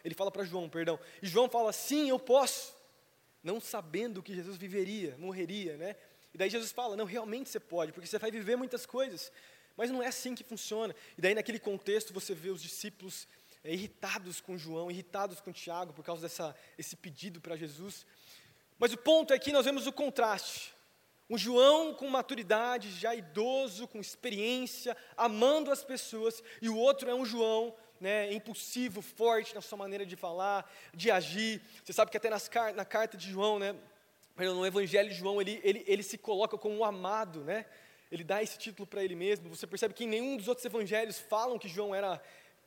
ele 0.03 0.13
fala 0.13 0.29
para 0.29 0.44
João, 0.44 0.67
perdão, 0.67 0.99
e 1.23 1.25
João 1.25 1.47
fala, 1.47 1.71
sim, 1.71 2.09
eu 2.09 2.19
posso, 2.19 2.75
não 3.44 3.60
sabendo 3.62 4.24
que 4.24 4.34
Jesus 4.34 4.57
viveria, 4.57 5.16
morreria, 5.18 5.78
né? 5.78 5.95
E 6.34 6.38
daí 6.38 6.50
Jesus 6.50 6.72
fala: 6.72 6.95
não, 6.95 7.06
realmente 7.06 7.50
você 7.50 7.60
pode, 7.60 7.92
porque 7.92 8.07
você 8.07 8.19
vai 8.19 8.31
viver 8.31 8.56
muitas 8.56 8.86
coisas, 8.86 9.31
mas 9.75 9.89
não 9.89 10.01
é 10.01 10.07
assim 10.07 10.36
que 10.36 10.44
funciona. 10.44 10.95
E 11.18 11.22
daí, 11.22 11.34
naquele 11.34 11.60
contexto, 11.60 12.13
você 12.13 12.34
vê 12.34 12.50
os 12.50 12.62
discípulos 12.62 13.28
é, 13.63 13.74
irritados 13.74 14.42
com 14.42 14.57
João, 14.57 14.92
irritados 14.92 15.39
com 15.39 15.51
Tiago, 15.51 15.94
por 15.94 16.04
causa 16.04 16.22
dessa, 16.22 16.56
desse 16.75 16.95
pedido 16.95 17.42
para 17.42 17.56
Jesus. 17.56 18.06
Mas 18.80 18.94
o 18.94 18.98
ponto 18.98 19.34
é 19.34 19.40
que 19.40 19.51
nós 19.51 19.66
vemos 19.66 19.88
o 19.88 19.92
contraste. 19.92 20.74
Um 21.30 21.38
João 21.38 21.94
com 21.94 22.07
maturidade, 22.10 22.90
já 22.92 23.13
idoso, 23.13 23.88
com 23.88 24.00
experiência, 24.00 24.95
amando 25.18 25.72
as 25.72 25.83
pessoas, 25.83 26.42
e 26.62 26.69
o 26.69 26.78
outro 26.78 27.10
é 27.10 27.13
um 27.13 27.25
João 27.25 27.75
né, 27.99 28.31
impulsivo, 28.33 29.01
forte 29.01 29.53
na 29.55 29.61
sua 29.61 29.77
maneira 29.77 30.05
de 30.05 30.15
falar, 30.15 30.69
de 30.94 31.09
agir. 31.11 31.61
Você 31.83 31.94
sabe 31.94 32.11
que 32.11 32.17
até 32.17 32.29
nas, 32.29 32.49
na 32.75 32.85
carta 32.85 33.17
de 33.17 33.29
João, 33.29 33.59
né, 33.59 33.75
no 34.38 34.65
Evangelho 34.65 35.09
de 35.09 35.15
João, 35.15 35.41
ele, 35.41 35.59
ele, 35.63 35.83
ele 35.88 36.03
se 36.03 36.17
coloca 36.17 36.57
como 36.57 36.77
o 36.77 36.85
amado, 36.85 37.44
né? 37.44 37.65
Ele 38.11 38.23
dá 38.23 38.41
esse 38.41 38.57
título 38.57 38.88
para 38.88 39.03
ele 39.03 39.15
mesmo. 39.15 39.49
Você 39.49 39.67
percebe 39.67 39.94
que 39.94 40.05
em 40.05 40.07
nenhum 40.07 40.38
dos 40.38 40.47
outros 40.47 40.65
evangelhos 40.65 41.19
falam 41.19 41.59
que 41.59 41.67
João 41.67 41.94
era 41.94 42.21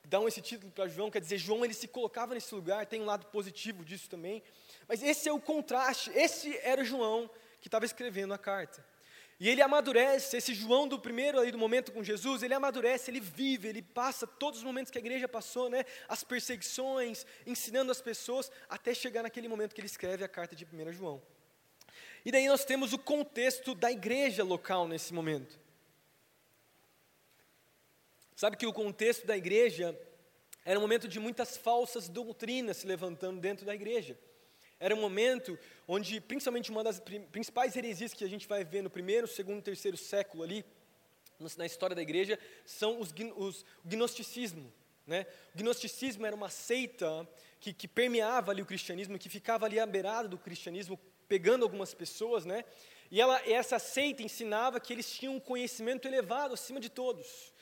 dão 0.04 0.26
esse 0.26 0.40
título 0.40 0.72
para 0.72 0.88
João, 0.88 1.10
quer 1.10 1.20
dizer, 1.20 1.38
João 1.38 1.64
ele 1.64 1.74
se 1.74 1.86
colocava 1.86 2.34
nesse 2.34 2.54
lugar, 2.54 2.86
tem 2.86 3.00
um 3.00 3.04
lado 3.04 3.26
positivo 3.26 3.84
disso 3.84 4.08
também. 4.08 4.42
Mas 4.88 5.02
esse 5.02 5.28
é 5.28 5.32
o 5.32 5.40
contraste, 5.40 6.10
esse 6.14 6.56
era 6.62 6.84
João 6.84 7.30
que 7.60 7.68
estava 7.68 7.84
escrevendo 7.84 8.32
a 8.32 8.38
carta. 8.38 8.84
E 9.40 9.48
ele 9.48 9.62
amadurece, 9.62 10.36
esse 10.36 10.52
João 10.52 10.86
do 10.86 10.98
primeiro 10.98 11.40
aí 11.40 11.50
do 11.50 11.56
momento 11.56 11.92
com 11.92 12.04
Jesus, 12.04 12.42
ele 12.42 12.52
amadurece, 12.52 13.10
ele 13.10 13.20
vive, 13.20 13.68
ele 13.68 13.80
passa 13.80 14.26
todos 14.26 14.58
os 14.58 14.64
momentos 14.64 14.90
que 14.90 14.98
a 14.98 15.00
igreja 15.00 15.26
passou, 15.26 15.70
né? 15.70 15.86
As 16.06 16.22
perseguições, 16.22 17.24
ensinando 17.46 17.90
as 17.90 18.02
pessoas, 18.02 18.52
até 18.68 18.92
chegar 18.92 19.22
naquele 19.22 19.48
momento 19.48 19.74
que 19.74 19.80
ele 19.80 19.86
escreve 19.86 20.22
a 20.22 20.28
carta 20.28 20.54
de 20.54 20.66
1 20.66 20.92
João. 20.92 21.22
E 22.22 22.30
daí 22.30 22.46
nós 22.48 22.66
temos 22.66 22.92
o 22.92 22.98
contexto 22.98 23.74
da 23.74 23.90
igreja 23.90 24.44
local 24.44 24.86
nesse 24.86 25.14
momento. 25.14 25.58
Sabe 28.36 28.58
que 28.58 28.66
o 28.66 28.74
contexto 28.74 29.26
da 29.26 29.38
igreja 29.38 29.98
era 30.66 30.78
um 30.78 30.82
momento 30.82 31.08
de 31.08 31.18
muitas 31.18 31.56
falsas 31.56 32.10
doutrinas 32.10 32.76
se 32.76 32.86
levantando 32.86 33.40
dentro 33.40 33.64
da 33.64 33.74
igreja. 33.74 34.18
Era 34.80 34.94
um 34.94 35.00
momento 35.00 35.58
onde, 35.86 36.22
principalmente, 36.22 36.70
uma 36.70 36.82
das 36.82 36.98
principais 37.30 37.76
heresias 37.76 38.14
que 38.14 38.24
a 38.24 38.28
gente 38.28 38.48
vai 38.48 38.64
ver 38.64 38.82
no 38.82 38.88
primeiro, 38.88 39.28
segundo, 39.28 39.62
terceiro 39.62 39.96
século 39.96 40.42
ali, 40.42 40.64
na 41.58 41.66
história 41.66 41.94
da 41.94 42.00
igreja, 42.00 42.38
são 42.64 42.98
os, 42.98 43.14
os, 43.36 43.60
o 43.84 43.88
gnosticismo. 43.88 44.72
Né? 45.06 45.26
O 45.54 45.58
gnosticismo 45.58 46.24
era 46.24 46.34
uma 46.34 46.48
seita 46.48 47.28
que, 47.60 47.74
que, 47.74 47.86
permeava 47.86 48.52
ali 48.52 48.62
o 48.62 48.66
cristianismo, 48.66 49.18
que 49.18 49.28
ficava 49.28 49.66
ali 49.66 49.78
à 49.78 49.84
beirada 49.84 50.28
do 50.28 50.38
cristianismo, 50.38 50.98
pegando 51.28 51.62
algumas 51.62 51.92
pessoas, 51.92 52.46
né? 52.46 52.64
E 53.10 53.20
ela, 53.20 53.40
essa 53.48 53.78
seita 53.78 54.22
ensinava 54.22 54.80
que 54.80 54.92
eles 54.92 55.10
tinham 55.10 55.34
um 55.34 55.40
conhecimento 55.40 56.06
elevado 56.06 56.54
acima 56.54 56.78
de 56.78 56.88
todos. 56.88 57.52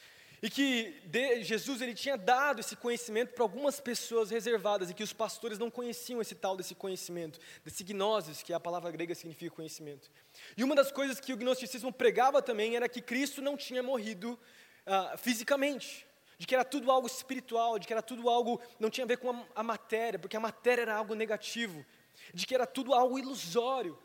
E 0.41 0.49
que 0.49 1.01
de, 1.05 1.43
Jesus 1.43 1.81
ele 1.81 1.95
tinha 1.95 2.17
dado 2.17 2.61
esse 2.61 2.77
conhecimento 2.77 3.35
para 3.35 3.43
algumas 3.43 3.81
pessoas 3.81 4.31
reservadas 4.31 4.89
e 4.89 4.95
que 4.95 5.03
os 5.03 5.13
pastores 5.13 5.59
não 5.59 5.71
conheciam 5.71 6.21
esse 6.21 6.35
tal 6.35 6.57
desse 6.57 6.75
conhecimento, 6.75 7.41
desse 7.65 7.83
gnosis, 7.83 8.43
que 8.43 8.53
é 8.53 8.57
a 8.57 8.61
palavra 8.61 8.91
grega 8.93 9.15
significa 9.15 9.55
conhecimento. 9.55 10.09
E 10.57 10.63
uma 10.63 10.77
das 10.77 10.93
coisas 10.93 11.19
que 11.19 11.33
o 11.33 11.37
gnosticismo 11.37 11.93
pregava 11.93 12.41
também 12.41 12.77
era 12.77 12.89
que 12.89 13.01
Cristo 13.01 13.43
não 13.43 13.57
tinha 13.57 13.83
morrido 13.83 14.39
uh, 14.87 15.19
fisicamente, 15.19 16.07
de 16.39 16.47
que 16.47 16.55
era 16.55 16.65
tudo 16.65 16.91
algo 16.91 17.09
espiritual, 17.09 17.79
de 17.79 17.87
que 17.87 17.93
era 17.93 18.03
tudo 18.03 18.29
algo 18.29 18.61
não 18.79 18.91
tinha 18.91 19.05
a 19.05 19.09
ver 19.09 19.19
com 19.19 19.31
a, 19.31 19.45
a 19.57 19.63
matéria, 19.65 20.21
porque 20.21 20.37
a 20.37 20.41
matéria 20.41 20.83
era 20.83 20.95
algo 20.95 21.15
negativo, 21.15 21.85
de 22.33 22.47
que 22.47 22.55
era 22.55 22.67
tudo 22.67 22.95
algo 22.95 23.19
ilusório. 23.19 23.99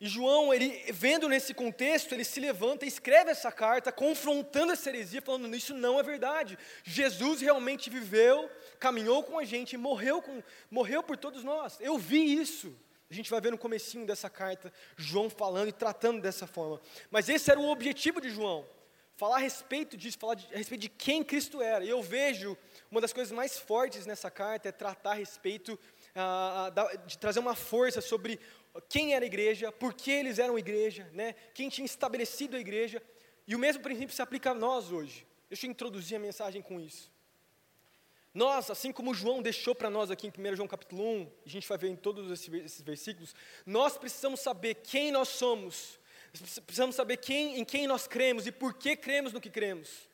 E 0.00 0.06
João, 0.08 0.52
ele 0.52 0.92
vendo 0.92 1.28
nesse 1.28 1.54
contexto, 1.54 2.12
ele 2.12 2.24
se 2.24 2.40
levanta 2.40 2.84
e 2.84 2.88
escreve 2.88 3.30
essa 3.30 3.52
carta, 3.52 3.92
confrontando 3.92 4.72
essa 4.72 4.88
heresia, 4.88 5.22
falando: 5.22 5.54
Isso 5.54 5.72
não 5.72 5.98
é 5.98 6.02
verdade. 6.02 6.58
Jesus 6.82 7.40
realmente 7.40 7.88
viveu, 7.88 8.50
caminhou 8.78 9.22
com 9.22 9.38
a 9.38 9.44
gente, 9.44 9.76
morreu, 9.76 10.20
com, 10.20 10.42
morreu 10.70 11.02
por 11.02 11.16
todos 11.16 11.44
nós. 11.44 11.78
Eu 11.80 11.96
vi 11.96 12.34
isso. 12.40 12.76
A 13.10 13.14
gente 13.14 13.30
vai 13.30 13.40
ver 13.40 13.52
no 13.52 13.58
comecinho 13.58 14.04
dessa 14.04 14.28
carta, 14.28 14.72
João 14.96 15.30
falando 15.30 15.68
e 15.68 15.72
tratando 15.72 16.20
dessa 16.20 16.46
forma. 16.46 16.80
Mas 17.10 17.28
esse 17.28 17.50
era 17.50 17.60
o 17.60 17.68
objetivo 17.68 18.20
de 18.20 18.28
João, 18.30 18.66
falar 19.16 19.36
a 19.36 19.38
respeito 19.38 19.96
disso, 19.96 20.18
falar 20.18 20.34
de, 20.34 20.52
a 20.52 20.58
respeito 20.58 20.80
de 20.80 20.88
quem 20.88 21.22
Cristo 21.22 21.62
era. 21.62 21.84
E 21.84 21.88
eu 21.88 22.02
vejo 22.02 22.56
uma 22.90 23.00
das 23.00 23.12
coisas 23.12 23.30
mais 23.30 23.56
fortes 23.56 24.04
nessa 24.06 24.30
carta 24.30 24.68
é 24.68 24.72
tratar 24.72 25.12
a 25.12 25.14
respeito, 25.14 25.78
ah, 26.14 26.72
ah 26.74 26.96
de 27.06 27.16
trazer 27.16 27.38
uma 27.38 27.54
força 27.54 28.00
sobre 28.00 28.40
quem 28.80 29.14
era 29.14 29.24
a 29.24 29.26
igreja, 29.26 29.70
por 29.70 29.94
que 29.94 30.10
eles 30.10 30.38
eram 30.38 30.58
igreja, 30.58 31.08
né? 31.12 31.34
quem 31.54 31.68
tinha 31.68 31.84
estabelecido 31.84 32.56
a 32.56 32.60
igreja. 32.60 33.02
E 33.46 33.54
o 33.54 33.58
mesmo 33.58 33.82
princípio 33.82 34.14
se 34.14 34.22
aplica 34.22 34.50
a 34.50 34.54
nós 34.54 34.90
hoje. 34.90 35.26
Deixa 35.48 35.66
eu 35.66 35.70
introduzir 35.70 36.16
a 36.16 36.20
mensagem 36.20 36.62
com 36.62 36.80
isso. 36.80 37.12
Nós, 38.32 38.68
assim 38.68 38.90
como 38.90 39.14
João 39.14 39.40
deixou 39.40 39.76
para 39.76 39.88
nós 39.88 40.10
aqui 40.10 40.26
em 40.26 40.30
1 40.30 40.56
João 40.56 40.66
capítulo 40.66 41.04
1, 41.04 41.30
a 41.46 41.48
gente 41.48 41.68
vai 41.68 41.78
ver 41.78 41.88
em 41.88 41.96
todos 41.96 42.28
esses 42.32 42.80
versículos, 42.80 43.32
nós 43.64 43.96
precisamos 43.96 44.40
saber 44.40 44.74
quem 44.74 45.12
nós 45.12 45.28
somos, 45.28 46.00
precisamos 46.66 46.96
saber 46.96 47.18
quem, 47.18 47.60
em 47.60 47.64
quem 47.64 47.86
nós 47.86 48.08
cremos 48.08 48.44
e 48.48 48.50
por 48.50 48.74
que 48.74 48.96
cremos 48.96 49.32
no 49.32 49.40
que 49.40 49.48
cremos. 49.48 50.08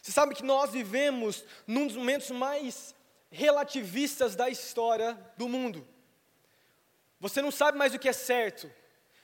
Você 0.00 0.10
sabe 0.10 0.34
que 0.34 0.42
nós 0.42 0.70
vivemos 0.70 1.44
num 1.66 1.86
dos 1.86 1.96
momentos 1.96 2.30
mais 2.30 2.94
relativistas 3.30 4.34
da 4.34 4.48
história 4.48 5.12
do 5.36 5.46
mundo. 5.46 5.86
Você 7.20 7.42
não 7.42 7.50
sabe 7.50 7.76
mais 7.76 7.94
o 7.94 7.98
que 7.98 8.08
é 8.08 8.12
certo, 8.12 8.70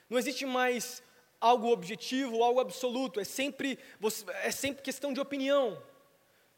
não 0.09 0.19
existe 0.19 0.45
mais 0.45 1.01
algo 1.41 1.67
objetivo, 1.69 2.43
algo 2.43 2.59
absoluto, 2.59 3.19
é 3.19 3.23
sempre, 3.23 3.79
é 4.43 4.51
sempre 4.51 4.83
questão 4.83 5.11
de 5.11 5.19
opinião. 5.19 5.81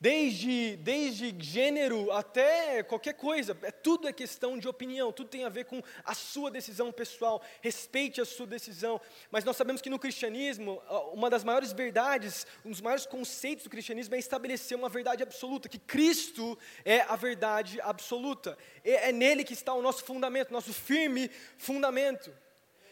Desde, 0.02 0.78
desde 0.78 1.36
gênero 1.44 2.10
até 2.14 2.82
qualquer 2.84 3.12
coisa, 3.16 3.58
é, 3.64 3.70
tudo 3.70 4.08
é 4.08 4.14
questão 4.14 4.58
de 4.58 4.66
opinião, 4.66 5.12
tudo 5.12 5.30
tem 5.30 5.44
a 5.44 5.50
ver 5.50 5.66
com 5.66 5.84
a 6.06 6.14
sua 6.14 6.50
decisão 6.50 6.90
pessoal, 6.90 7.42
respeite 7.60 8.22
a 8.22 8.26
sua 8.26 8.48
decisão. 8.48 9.02
Mas 9.30 9.44
nós 9.44 9.58
sabemos 9.58 9.82
que 9.82 9.90
no 9.90 10.00
cristianismo, 10.00 10.82
uma 11.12 11.30
das 11.30 11.44
maiores 11.44 11.74
verdades, 11.74 12.48
um 12.64 12.72
dos 12.72 12.80
maiores 12.80 13.06
conceitos 13.06 13.66
do 13.66 13.70
cristianismo 13.70 14.16
é 14.16 14.20
estabelecer 14.20 14.78
uma 14.78 14.88
verdade 14.88 15.22
absoluta, 15.22 15.68
que 15.68 15.78
Cristo 15.78 16.58
é 16.86 17.02
a 17.02 17.18
verdade 17.18 17.82
absoluta. 17.82 18.58
É, 18.86 19.10
é 19.10 19.12
nele 19.12 19.44
que 19.44 19.52
está 19.52 19.74
o 19.74 19.82
nosso 19.82 20.06
fundamento, 20.06 20.54
nosso 20.54 20.74
firme 20.74 21.30
fundamento. 21.58 22.32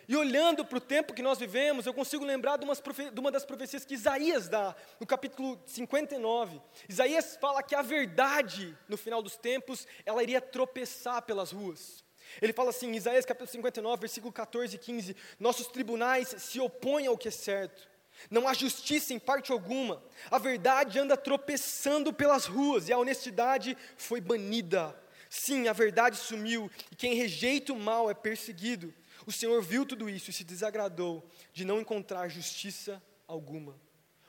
E 0.08 0.16
olhando 0.16 0.64
para 0.64 0.78
o 0.78 0.82
tempo 0.82 1.14
que 1.14 1.22
nós 1.22 1.38
vivemos, 1.38 1.86
eu 1.86 1.94
consigo 1.94 2.24
lembrar 2.24 2.58
de, 2.58 2.66
de, 2.66 3.20
uma 3.20 3.30
das 3.30 3.44
profecias 3.44 3.84
que 3.84 3.94
Isaías 3.94 4.48
dá, 4.48 4.74
no 5.00 5.06
capítulo 5.06 5.62
59. 5.66 6.62
Isaías 6.88 7.38
fala 7.42 7.62
que 7.62 7.76
a 7.76 7.82
verdade, 7.82 8.78
no 8.88 8.96
final 8.96 9.22
dos 9.22 9.36
tempos, 9.36 9.86
ela 10.06 10.24
iria 10.24 10.40
tropeçar 10.40 11.22
pelas 11.24 11.52
ruas. 11.52 12.06
Ele 12.42 12.54
fala 12.54 12.70
assim, 12.70 12.94
Isaías 12.94 13.26
capítulo 13.26 13.50
59, 13.52 14.00
versículo 14.00 14.32
14 14.32 14.76
e 14.76 14.80
15: 14.80 15.16
Nossos 15.38 15.68
tribunais 15.68 16.36
se 16.38 16.60
opõem 16.60 17.08
ao 17.08 17.18
que 17.18 17.28
é 17.28 17.32
certo, 17.32 17.90
não 18.30 18.48
há 18.48 18.54
justiça 18.54 19.14
em 19.14 19.20
parte 19.20 19.52
alguma, 19.52 20.04
a 20.32 20.38
verdade 20.38 21.00
anda 21.00 21.16
tropeçando 21.16 22.12
pelas 22.12 22.46
ruas 22.46 22.90
e 22.90 22.94
a 22.94 22.98
honestidade 22.98 23.78
foi 23.96 24.20
banida. 24.20 24.96
Sim, 25.30 25.68
a 25.68 25.74
verdade 25.74 26.16
sumiu 26.18 26.72
e 26.92 26.96
quem 26.96 27.14
rejeita 27.14 27.74
o 27.74 27.80
mal 27.80 28.10
é 28.10 28.14
perseguido. 28.14 28.94
O 29.28 29.32
Senhor 29.32 29.62
viu 29.62 29.86
tudo 29.86 30.10
isso 30.10 30.30
e 30.30 30.34
se 30.34 30.46
desagradou 30.46 31.30
de 31.52 31.66
não 31.66 31.82
encontrar 31.82 32.30
justiça 32.30 33.04
alguma. 33.28 33.78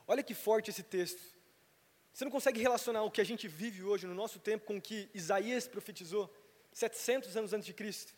Olha 0.08 0.24
que 0.24 0.34
forte 0.34 0.70
esse 0.70 0.82
texto. 0.82 1.22
Você 2.12 2.24
não 2.24 2.32
consegue 2.32 2.60
relacionar 2.60 3.04
o 3.04 3.10
que 3.10 3.20
a 3.20 3.24
gente 3.24 3.46
vive 3.46 3.84
hoje 3.84 4.08
no 4.08 4.14
nosso 4.14 4.40
tempo 4.40 4.66
com 4.66 4.78
o 4.78 4.80
que 4.80 5.08
Isaías 5.14 5.68
profetizou 5.68 6.28
700 6.72 7.36
anos 7.36 7.52
antes 7.52 7.66
de 7.66 7.72
Cristo. 7.72 8.12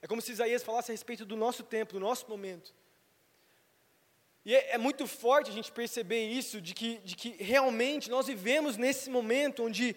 É 0.00 0.06
como 0.06 0.22
se 0.22 0.30
Isaías 0.30 0.62
falasse 0.62 0.92
a 0.92 0.94
respeito 0.94 1.24
do 1.24 1.34
nosso 1.34 1.64
tempo, 1.64 1.94
do 1.94 1.98
nosso 1.98 2.28
momento. 2.28 2.72
E 4.44 4.54
é, 4.54 4.74
é, 4.74 4.78
muito 4.78 5.08
forte 5.08 5.50
a 5.50 5.52
gente 5.52 5.72
perceber 5.72 6.28
isso, 6.28 6.60
de 6.60 6.72
que, 6.72 6.98
de 6.98 7.16
que 7.16 7.30
realmente 7.30 8.08
nós 8.08 8.28
vivemos 8.28 8.76
nesse 8.76 9.10
momento 9.10 9.64
onde 9.64 9.96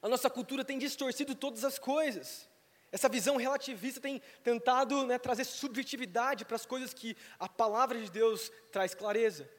a 0.00 0.08
nossa 0.08 0.30
cultura 0.30 0.64
tem 0.64 0.78
distorcido 0.78 1.34
todas 1.34 1.64
as 1.64 1.76
coisas. 1.76 2.48
Essa 2.94 3.08
visão 3.08 3.36
relativista 3.36 4.00
tem 4.00 4.22
tentado 4.44 5.04
né, 5.04 5.18
trazer 5.18 5.42
subjetividade 5.42 6.44
para 6.44 6.54
as 6.54 6.64
coisas 6.64 6.94
que 6.94 7.16
a 7.40 7.48
palavra 7.48 8.00
de 8.00 8.08
Deus 8.08 8.52
traz 8.70 8.94
clareza. 8.94 9.50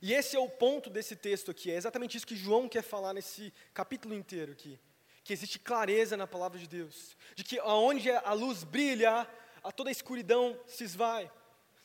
E 0.00 0.14
esse 0.14 0.36
é 0.36 0.38
o 0.38 0.48
ponto 0.48 0.88
desse 0.88 1.16
texto 1.16 1.50
aqui, 1.50 1.68
é 1.68 1.74
exatamente 1.74 2.16
isso 2.16 2.24
que 2.24 2.36
João 2.36 2.68
quer 2.68 2.82
falar 2.82 3.12
nesse 3.12 3.52
capítulo 3.74 4.14
inteiro 4.14 4.52
aqui. 4.52 4.78
Que 5.24 5.32
existe 5.32 5.58
clareza 5.58 6.16
na 6.16 6.28
palavra 6.28 6.60
de 6.60 6.68
Deus, 6.68 7.16
de 7.34 7.42
que 7.42 7.58
aonde 7.58 8.08
a 8.08 8.32
luz 8.32 8.62
brilha, 8.62 9.28
a 9.64 9.72
toda 9.72 9.90
a 9.90 9.92
escuridão 9.92 10.56
se 10.68 10.84
esvai. 10.84 11.28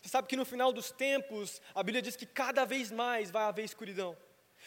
Você 0.03 0.09
sabe 0.09 0.27
que 0.27 0.37
no 0.37 0.45
final 0.45 0.71
dos 0.71 0.91
tempos, 0.91 1.59
a 1.73 1.81
Bíblia 1.81 2.03
diz 2.03 2.15
que 2.15 2.27
cada 2.27 2.63
vez 2.63 2.91
mais 2.91 3.31
vai 3.31 3.45
haver 3.45 3.65
escuridão, 3.65 4.15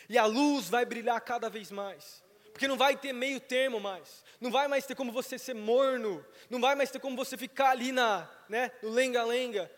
e 0.09 0.19
a 0.19 0.27
luz 0.27 0.69
vai 0.69 0.85
brilhar 0.85 1.21
cada 1.21 1.49
vez 1.49 1.71
mais 1.71 2.24
porque 2.55 2.69
não 2.69 2.77
vai 2.77 2.97
ter 2.97 3.13
meio 3.13 3.41
termo 3.41 3.81
mais, 3.81 4.23
não 4.41 4.49
vai 4.49 4.69
mais 4.69 4.87
ter 4.87 4.95
como 4.95 5.11
você 5.11 5.37
ser 5.37 5.55
morno, 5.55 6.25
não 6.49 6.61
vai 6.61 6.77
mais 6.77 6.89
ter 6.89 7.01
como 7.01 7.17
você 7.17 7.37
ficar 7.37 7.71
ali 7.71 7.91
na, 7.91 8.31
né, 8.49 8.71
no 8.81 8.91
lenga-lenga, 8.91 9.69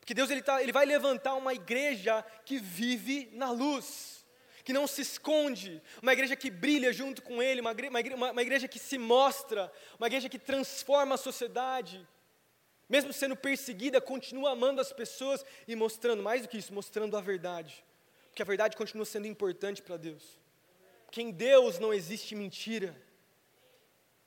porque 0.00 0.14
Deus 0.14 0.30
ele, 0.30 0.40
tá, 0.40 0.62
ele 0.62 0.72
vai 0.72 0.86
levantar 0.86 1.34
uma 1.34 1.52
igreja 1.52 2.24
que 2.46 2.58
vive 2.58 3.28
na 3.34 3.50
luz, 3.50 4.24
que 4.64 4.72
não 4.72 4.86
se 4.86 5.02
esconde, 5.02 5.82
uma 6.00 6.14
igreja 6.14 6.34
que 6.34 6.50
brilha 6.50 6.90
junto 6.90 7.20
com 7.20 7.42
Ele, 7.42 7.60
uma, 7.60 7.72
uma, 8.14 8.30
uma 8.30 8.42
igreja 8.42 8.66
que 8.66 8.78
se 8.78 8.96
mostra, 8.96 9.70
uma 9.98 10.06
igreja 10.06 10.30
que 10.30 10.38
transforma 10.38 11.16
a 11.16 11.18
sociedade, 11.18 12.08
mesmo 12.88 13.12
sendo 13.12 13.36
perseguida, 13.36 14.00
continua 14.00 14.52
amando 14.52 14.80
as 14.80 14.90
pessoas 14.90 15.44
e 15.68 15.76
mostrando, 15.76 16.22
mais 16.22 16.40
do 16.40 16.48
que 16.48 16.56
isso, 16.56 16.72
mostrando 16.72 17.14
a 17.14 17.20
verdade, 17.20 17.84
porque 18.30 18.40
a 18.40 18.46
verdade 18.46 18.74
continua 18.74 19.04
sendo 19.04 19.26
importante 19.26 19.82
para 19.82 19.98
Deus 19.98 20.41
que 21.12 21.20
em 21.20 21.30
Deus 21.30 21.78
não 21.78 21.92
existe 21.92 22.34
mentira. 22.34 22.96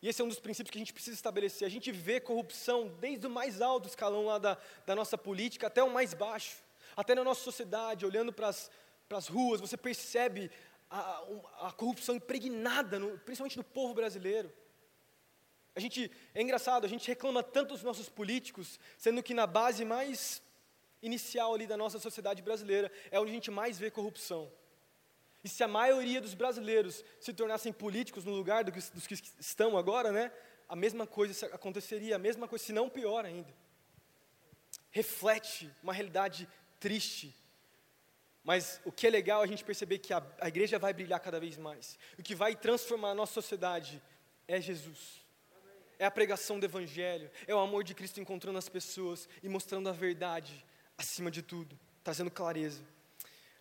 E 0.02 0.08
esse 0.08 0.22
é 0.22 0.24
um 0.24 0.28
dos 0.28 0.40
princípios 0.40 0.72
que 0.72 0.78
a 0.78 0.84
gente 0.84 0.94
precisa 0.94 1.16
estabelecer. 1.16 1.66
A 1.66 1.72
gente 1.72 1.92
vê 1.92 2.20
corrupção 2.20 2.88
desde 3.00 3.26
o 3.26 3.30
mais 3.30 3.60
alto 3.60 3.90
escalão 3.90 4.28
lá 4.28 4.38
da, 4.38 4.56
da 4.86 4.94
nossa 4.94 5.18
política 5.18 5.66
até 5.66 5.84
o 5.84 5.92
mais 5.92 6.14
baixo. 6.14 6.58
Até 6.96 7.16
na 7.16 7.24
nossa 7.24 7.42
sociedade, 7.42 8.06
olhando 8.06 8.32
para 8.32 8.50
as 8.50 9.28
ruas, 9.28 9.60
você 9.60 9.76
percebe 9.76 10.52
a, 10.88 11.24
a 11.62 11.72
corrupção 11.72 12.14
impregnada, 12.14 13.00
no, 13.00 13.18
principalmente 13.18 13.58
no 13.58 13.64
povo 13.64 13.96
brasileiro. 13.96 14.54
A 15.76 15.80
gente, 15.80 16.12
é 16.36 16.42
engraçado, 16.42 16.86
a 16.86 16.88
gente 16.88 17.08
reclama 17.08 17.42
tanto 17.42 17.74
dos 17.74 17.82
nossos 17.82 18.08
políticos, 18.08 18.80
sendo 18.96 19.24
que 19.24 19.34
na 19.34 19.48
base 19.48 19.84
mais 19.84 20.40
inicial 21.02 21.56
ali 21.56 21.66
da 21.66 21.76
nossa 21.76 21.98
sociedade 21.98 22.44
brasileira 22.44 22.92
é 23.10 23.20
onde 23.20 23.32
a 23.32 23.34
gente 23.34 23.50
mais 23.50 23.80
vê 23.80 23.90
corrupção. 23.90 24.52
E 25.46 25.48
se 25.48 25.64
a 25.64 25.68
maioria 25.68 26.20
dos 26.20 26.34
brasileiros 26.34 27.06
se 27.20 27.32
tornassem 27.32 27.72
políticos 27.72 28.26
no 28.26 28.34
lugar 28.34 28.64
do 28.64 28.72
que, 28.72 28.80
dos 28.80 29.06
que 29.06 29.14
estão 29.40 29.78
agora, 29.78 30.12
né, 30.12 30.32
a 30.68 30.76
mesma 30.76 31.06
coisa 31.06 31.46
aconteceria, 31.54 32.16
a 32.16 32.20
mesma 32.20 32.48
coisa, 32.48 32.66
se 32.66 32.74
não 32.74 32.90
pior 32.90 33.24
ainda. 33.24 33.54
Reflete 34.90 35.72
uma 35.84 35.94
realidade 35.94 36.50
triste. 36.80 37.32
Mas 38.44 38.82
o 38.84 38.92
que 38.92 39.06
é 39.06 39.10
legal 39.12 39.42
é 39.42 39.44
a 39.44 39.48
gente 39.48 39.64
perceber 39.64 40.00
que 40.00 40.16
a, 40.16 40.24
a 40.42 40.48
igreja 40.48 40.80
vai 40.80 40.92
brilhar 40.94 41.20
cada 41.20 41.40
vez 41.40 41.60
mais. 41.60 42.00
O 42.18 42.24
que 42.24 42.34
vai 42.34 42.56
transformar 42.56 43.12
a 43.12 43.16
nossa 43.16 43.34
sociedade 43.34 44.02
é 44.48 44.60
Jesus. 44.60 45.24
É 46.00 46.06
a 46.06 46.12
pregação 46.12 46.60
do 46.60 46.66
Evangelho, 46.66 47.30
é 47.46 47.54
o 47.54 47.60
amor 47.60 47.84
de 47.84 47.94
Cristo 47.94 48.20
encontrando 48.20 48.58
as 48.58 48.68
pessoas 48.68 49.30
e 49.44 49.48
mostrando 49.48 49.90
a 49.90 49.92
verdade 49.92 50.66
acima 50.98 51.30
de 51.30 51.44
tudo, 51.44 51.80
trazendo 52.04 52.32
clareza. 52.32 52.95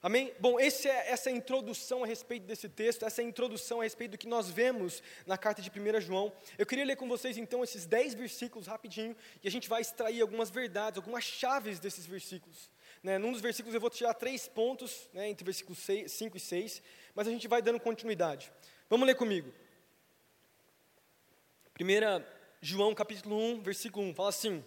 Amém? 0.04 0.34
Bom, 0.38 0.60
é, 0.60 0.66
essa 0.66 1.30
é 1.30 1.32
a 1.32 1.34
introdução 1.34 2.04
a 2.04 2.06
respeito 2.06 2.44
desse 2.44 2.68
texto, 2.68 3.06
essa 3.06 3.22
é 3.22 3.24
a 3.24 3.26
introdução 3.26 3.80
a 3.80 3.84
respeito 3.84 4.10
do 4.10 4.18
que 4.18 4.28
nós 4.28 4.50
vemos 4.50 5.02
na 5.26 5.38
carta 5.38 5.62
de 5.62 5.70
1 5.70 5.98
João. 6.02 6.30
Eu 6.58 6.66
queria 6.66 6.84
ler 6.84 6.96
com 6.96 7.08
vocês 7.08 7.38
então 7.38 7.64
esses 7.64 7.86
10 7.86 8.12
versículos 8.12 8.66
rapidinho 8.66 9.16
e 9.42 9.48
a 9.48 9.50
gente 9.50 9.66
vai 9.66 9.80
extrair 9.80 10.20
algumas 10.20 10.50
verdades, 10.50 10.98
algumas 10.98 11.24
chaves 11.24 11.80
desses 11.80 12.04
versículos. 12.04 12.70
Né? 13.02 13.16
Num 13.16 13.32
dos 13.32 13.40
versículos 13.40 13.74
eu 13.74 13.80
vou 13.80 13.88
tirar 13.88 14.12
três 14.12 14.46
pontos, 14.46 15.08
né, 15.10 15.30
entre 15.30 15.42
versículos 15.42 15.78
5 15.78 16.36
e 16.36 16.40
6, 16.40 16.82
mas 17.14 17.26
a 17.26 17.30
gente 17.30 17.48
vai 17.48 17.62
dando 17.62 17.80
continuidade. 17.80 18.52
Vamos 18.90 19.06
ler 19.06 19.14
comigo. 19.14 19.54
1 21.80 22.22
João 22.60 22.94
capítulo 22.94 23.38
1, 23.38 23.62
versículo 23.62 24.06
1, 24.08 24.14
fala 24.14 24.28
assim: 24.28 24.62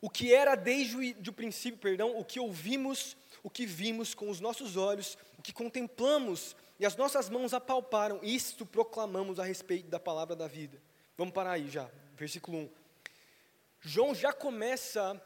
O 0.00 0.10
que 0.10 0.34
era 0.34 0.56
desde 0.56 1.30
o 1.30 1.32
princípio, 1.32 1.78
perdão, 1.78 2.18
o 2.18 2.24
que 2.24 2.40
ouvimos 2.40 3.16
o 3.44 3.50
que 3.50 3.66
vimos 3.66 4.14
com 4.14 4.30
os 4.30 4.40
nossos 4.40 4.74
olhos, 4.74 5.18
o 5.38 5.42
que 5.42 5.52
contemplamos 5.52 6.56
e 6.80 6.86
as 6.86 6.96
nossas 6.96 7.28
mãos 7.28 7.52
apalparam, 7.52 8.18
isto 8.22 8.64
proclamamos 8.64 9.38
a 9.38 9.44
respeito 9.44 9.86
da 9.88 10.00
palavra 10.00 10.34
da 10.34 10.48
vida. 10.48 10.82
Vamos 11.16 11.34
parar 11.34 11.52
aí 11.52 11.68
já, 11.68 11.88
versículo 12.16 12.58
1. 12.58 12.70
João 13.82 14.14
já 14.14 14.32
começa, 14.32 15.22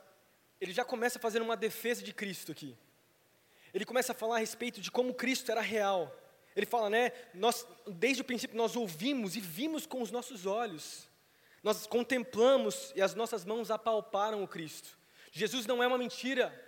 ele 0.61 0.73
já 0.73 0.85
começa 0.85 1.21
fazendo 1.21 1.45
uma 1.45 1.57
defesa 1.57 2.03
de 2.03 2.13
Cristo 2.13 2.51
aqui. 2.51 2.77
Ele 3.73 3.85
começa 3.85 4.11
a 4.11 4.15
falar 4.17 4.37
a 4.37 4.41
respeito 4.41 4.81
de 4.81 4.91
como 4.91 5.15
Cristo 5.15 5.53
era 5.53 5.61
real. 5.61 6.13
Ele 6.57 6.67
fala, 6.67 6.91
né, 6.91 7.13
nós, 7.33 7.65
desde 7.87 8.23
o 8.23 8.25
princípio 8.25 8.57
nós 8.57 8.75
ouvimos 8.75 9.37
e 9.37 9.41
vimos 9.41 9.87
com 9.87 10.03
os 10.03 10.11
nossos 10.11 10.45
olhos. 10.45 11.09
Nós 11.63 11.87
contemplamos 11.87 12.93
e 12.97 13.01
as 13.01 13.15
nossas 13.15 13.45
mãos 13.45 13.71
apalparam 13.71 14.43
o 14.43 14.49
Cristo. 14.49 14.99
Jesus 15.31 15.67
não 15.67 15.81
é 15.81 15.87
uma 15.87 15.99
mentira. 15.99 16.68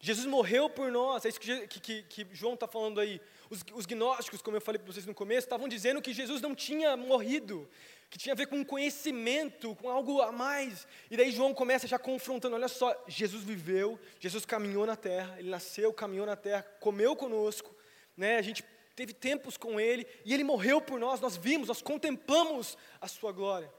Jesus 0.00 0.26
morreu 0.26 0.70
por 0.70 0.92
nós, 0.92 1.24
é 1.24 1.28
isso 1.28 1.40
que, 1.40 1.66
que, 1.66 2.02
que 2.04 2.26
João 2.32 2.54
está 2.54 2.68
falando 2.68 3.00
aí. 3.00 3.20
Os, 3.50 3.64
os 3.74 3.84
gnósticos, 3.84 4.40
como 4.40 4.56
eu 4.56 4.60
falei 4.60 4.78
para 4.78 4.92
vocês 4.92 5.04
no 5.04 5.14
começo, 5.14 5.46
estavam 5.46 5.66
dizendo 5.66 6.00
que 6.00 6.12
Jesus 6.12 6.40
não 6.40 6.54
tinha 6.54 6.96
morrido, 6.96 7.68
que 8.08 8.16
tinha 8.16 8.32
a 8.32 8.36
ver 8.36 8.46
com 8.46 8.64
conhecimento, 8.64 9.74
com 9.74 9.90
algo 9.90 10.22
a 10.22 10.30
mais. 10.30 10.86
E 11.10 11.16
daí 11.16 11.32
João 11.32 11.52
começa 11.52 11.88
já 11.88 11.98
confrontando: 11.98 12.54
olha 12.54 12.68
só, 12.68 12.94
Jesus 13.08 13.42
viveu, 13.42 13.98
Jesus 14.20 14.44
caminhou 14.46 14.86
na 14.86 14.94
terra, 14.94 15.34
ele 15.38 15.50
nasceu, 15.50 15.92
caminhou 15.92 16.26
na 16.26 16.36
terra, 16.36 16.62
comeu 16.78 17.16
conosco, 17.16 17.74
né? 18.16 18.36
a 18.36 18.42
gente 18.42 18.62
teve 18.94 19.12
tempos 19.12 19.56
com 19.56 19.80
ele, 19.80 20.06
e 20.24 20.32
ele 20.32 20.44
morreu 20.44 20.80
por 20.80 21.00
nós, 21.00 21.20
nós 21.20 21.36
vimos, 21.36 21.68
nós 21.68 21.82
contemplamos 21.82 22.78
a 23.00 23.08
sua 23.08 23.32
glória. 23.32 23.72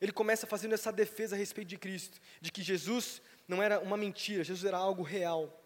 Ele 0.00 0.12
começa 0.12 0.46
fazendo 0.46 0.74
essa 0.74 0.92
defesa 0.92 1.34
a 1.34 1.38
respeito 1.38 1.68
de 1.68 1.78
Cristo, 1.78 2.20
de 2.40 2.52
que 2.52 2.62
Jesus 2.62 3.22
não 3.48 3.62
era 3.62 3.80
uma 3.80 3.96
mentira, 3.96 4.44
Jesus 4.44 4.66
era 4.66 4.76
algo 4.76 5.02
real. 5.02 5.62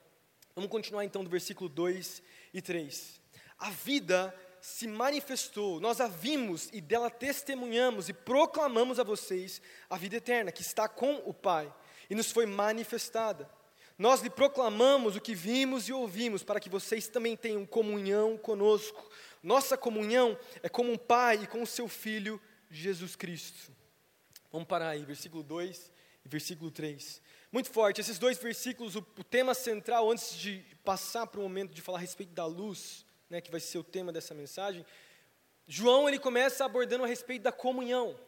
Vamos 0.55 0.71
continuar 0.71 1.05
então 1.05 1.23
do 1.23 1.31
versículo 1.31 1.69
2 1.69 2.23
e 2.53 2.61
3. 2.61 3.21
A 3.59 3.71
vida 3.71 4.35
se 4.61 4.87
manifestou, 4.87 5.81
nós 5.81 6.01
a 6.01 6.07
vimos 6.07 6.69
e 6.73 6.81
dela 6.81 7.09
testemunhamos 7.09 8.09
e 8.09 8.13
proclamamos 8.13 8.99
a 8.99 9.05
vocês 9.05 9.63
a 9.89 9.97
vida 9.97 10.17
eterna 10.17 10.53
que 10.53 10.63
está 10.63 10.87
com 10.89 11.15
o 11.25 11.33
Pai 11.33 11.73
e 12.11 12.15
nos 12.15 12.31
foi 12.31 12.45
manifestada. 12.45 13.49
Nós 13.97 14.23
lhe 14.23 14.31
proclamamos 14.31 15.15
o 15.15 15.21
que 15.21 15.35
vimos 15.35 15.87
e 15.87 15.93
ouvimos, 15.93 16.43
para 16.43 16.59
que 16.59 16.71
vocês 16.71 17.07
também 17.07 17.37
tenham 17.37 17.67
comunhão 17.67 18.37
conosco. 18.39 19.11
Nossa 19.43 19.77
comunhão 19.77 20.39
é 20.63 20.71
como 20.71 20.91
um 20.91 20.97
pai 20.97 21.43
e 21.43 21.47
com 21.47 21.63
o 21.63 21.67
seu 21.67 21.87
filho 21.87 22.41
Jesus 22.71 23.15
Cristo. 23.15 23.71
Vamos 24.51 24.67
parar 24.67 24.89
aí, 24.89 25.05
versículo 25.05 25.43
2 25.43 25.93
e 26.25 26.29
versículo 26.31 26.71
3. 26.71 27.21
Muito 27.53 27.71
forte, 27.71 28.01
esses 28.01 28.19
dois 28.19 28.39
versículos, 28.39 28.95
o, 28.95 29.01
o 29.19 29.25
tema 29.25 29.55
central, 29.55 30.11
antes 30.11 30.37
de 30.37 30.65
passar 30.85 31.27
para 31.27 31.41
o 31.41 31.43
momento 31.43 31.75
de 31.75 31.83
falar 31.83 31.99
a 31.99 32.01
respeito 32.01 32.33
da 32.33 32.47
luz, 32.47 33.05
né, 33.29 33.41
que 33.41 33.51
vai 33.51 33.61
ser 33.61 33.79
o 33.79 33.85
tema 33.85 34.13
dessa 34.13 34.35
mensagem, 34.35 34.87
João 35.67 36.09
ele 36.09 36.19
começa 36.19 36.65
abordando 36.65 37.05
a 37.05 37.07
respeito 37.07 37.43
da 37.43 37.53
comunhão. 37.53 38.19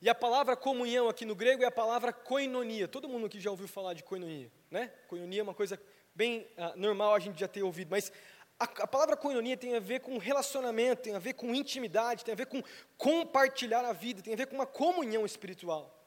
E 0.00 0.08
a 0.08 0.14
palavra 0.14 0.56
comunhão 0.56 1.08
aqui 1.08 1.24
no 1.24 1.34
grego 1.34 1.62
é 1.62 1.66
a 1.66 1.70
palavra 1.70 2.12
koinonia. 2.12 2.88
Todo 2.88 3.08
mundo 3.08 3.26
aqui 3.26 3.38
já 3.38 3.52
ouviu 3.52 3.68
falar 3.68 3.94
de 3.94 4.02
koinonia, 4.02 4.50
né? 4.68 4.92
Koinonia 5.06 5.40
é 5.40 5.42
uma 5.44 5.54
coisa 5.54 5.80
bem 6.12 6.40
uh, 6.56 6.76
normal 6.76 7.14
a 7.14 7.20
gente 7.20 7.38
já 7.38 7.46
ter 7.46 7.62
ouvido, 7.62 7.88
mas 7.88 8.12
a, 8.58 8.64
a, 8.64 8.86
palavra 8.86 9.16
koinonia 9.16 9.56
tem 9.56 9.76
a 9.76 9.80
ver 9.80 10.00
com 10.00 10.18
relacionamento, 10.18 11.02
tem 11.02 11.14
a 11.14 11.20
ver 11.20 11.34
com 11.34 11.54
intimidade, 11.54 12.24
tem 12.24 12.32
a 12.32 12.36
ver 12.36 12.46
com 12.46 12.62
compartilhar 12.96 13.84
a 13.84 13.92
vida, 13.92 14.22
tem 14.22 14.34
a 14.34 14.36
ver 14.36 14.46
com 14.46 14.56
uma 14.56 14.66
comunhão 14.66 15.24
espiritual. 15.24 16.01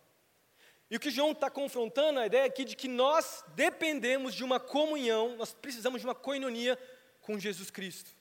E 0.89 0.95
o 0.95 0.99
que 0.99 1.09
João 1.09 1.31
está 1.31 1.49
confrontando, 1.49 2.19
a 2.19 2.27
ideia 2.27 2.45
aqui 2.45 2.63
de 2.63 2.75
que 2.75 2.87
nós 2.87 3.43
dependemos 3.55 4.35
de 4.35 4.43
uma 4.43 4.59
comunhão, 4.59 5.35
nós 5.35 5.53
precisamos 5.53 6.01
de 6.01 6.07
uma 6.07 6.13
coinonia 6.13 6.77
com 7.21 7.39
Jesus 7.39 7.71
Cristo. 7.71 8.11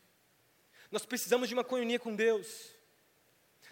Nós 0.91 1.05
precisamos 1.05 1.49
de 1.49 1.55
uma 1.55 1.65
coinonia 1.65 1.99
com 1.99 2.15
Deus. 2.15 2.71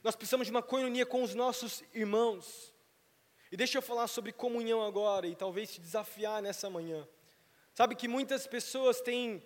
Nós 0.02 0.14
precisamos 0.14 0.46
de 0.46 0.50
uma 0.50 0.62
coinonia 0.62 1.06
com 1.06 1.22
os 1.22 1.34
nossos 1.34 1.82
irmãos. 1.94 2.72
E 3.50 3.56
deixa 3.56 3.78
eu 3.78 3.82
falar 3.82 4.08
sobre 4.08 4.32
comunhão 4.32 4.82
agora 4.82 5.26
e 5.26 5.34
talvez 5.34 5.72
te 5.72 5.80
desafiar 5.80 6.42
nessa 6.42 6.68
manhã. 6.68 7.06
Sabe 7.74 7.94
que 7.94 8.08
muitas 8.08 8.46
pessoas 8.46 9.00
têm 9.00 9.42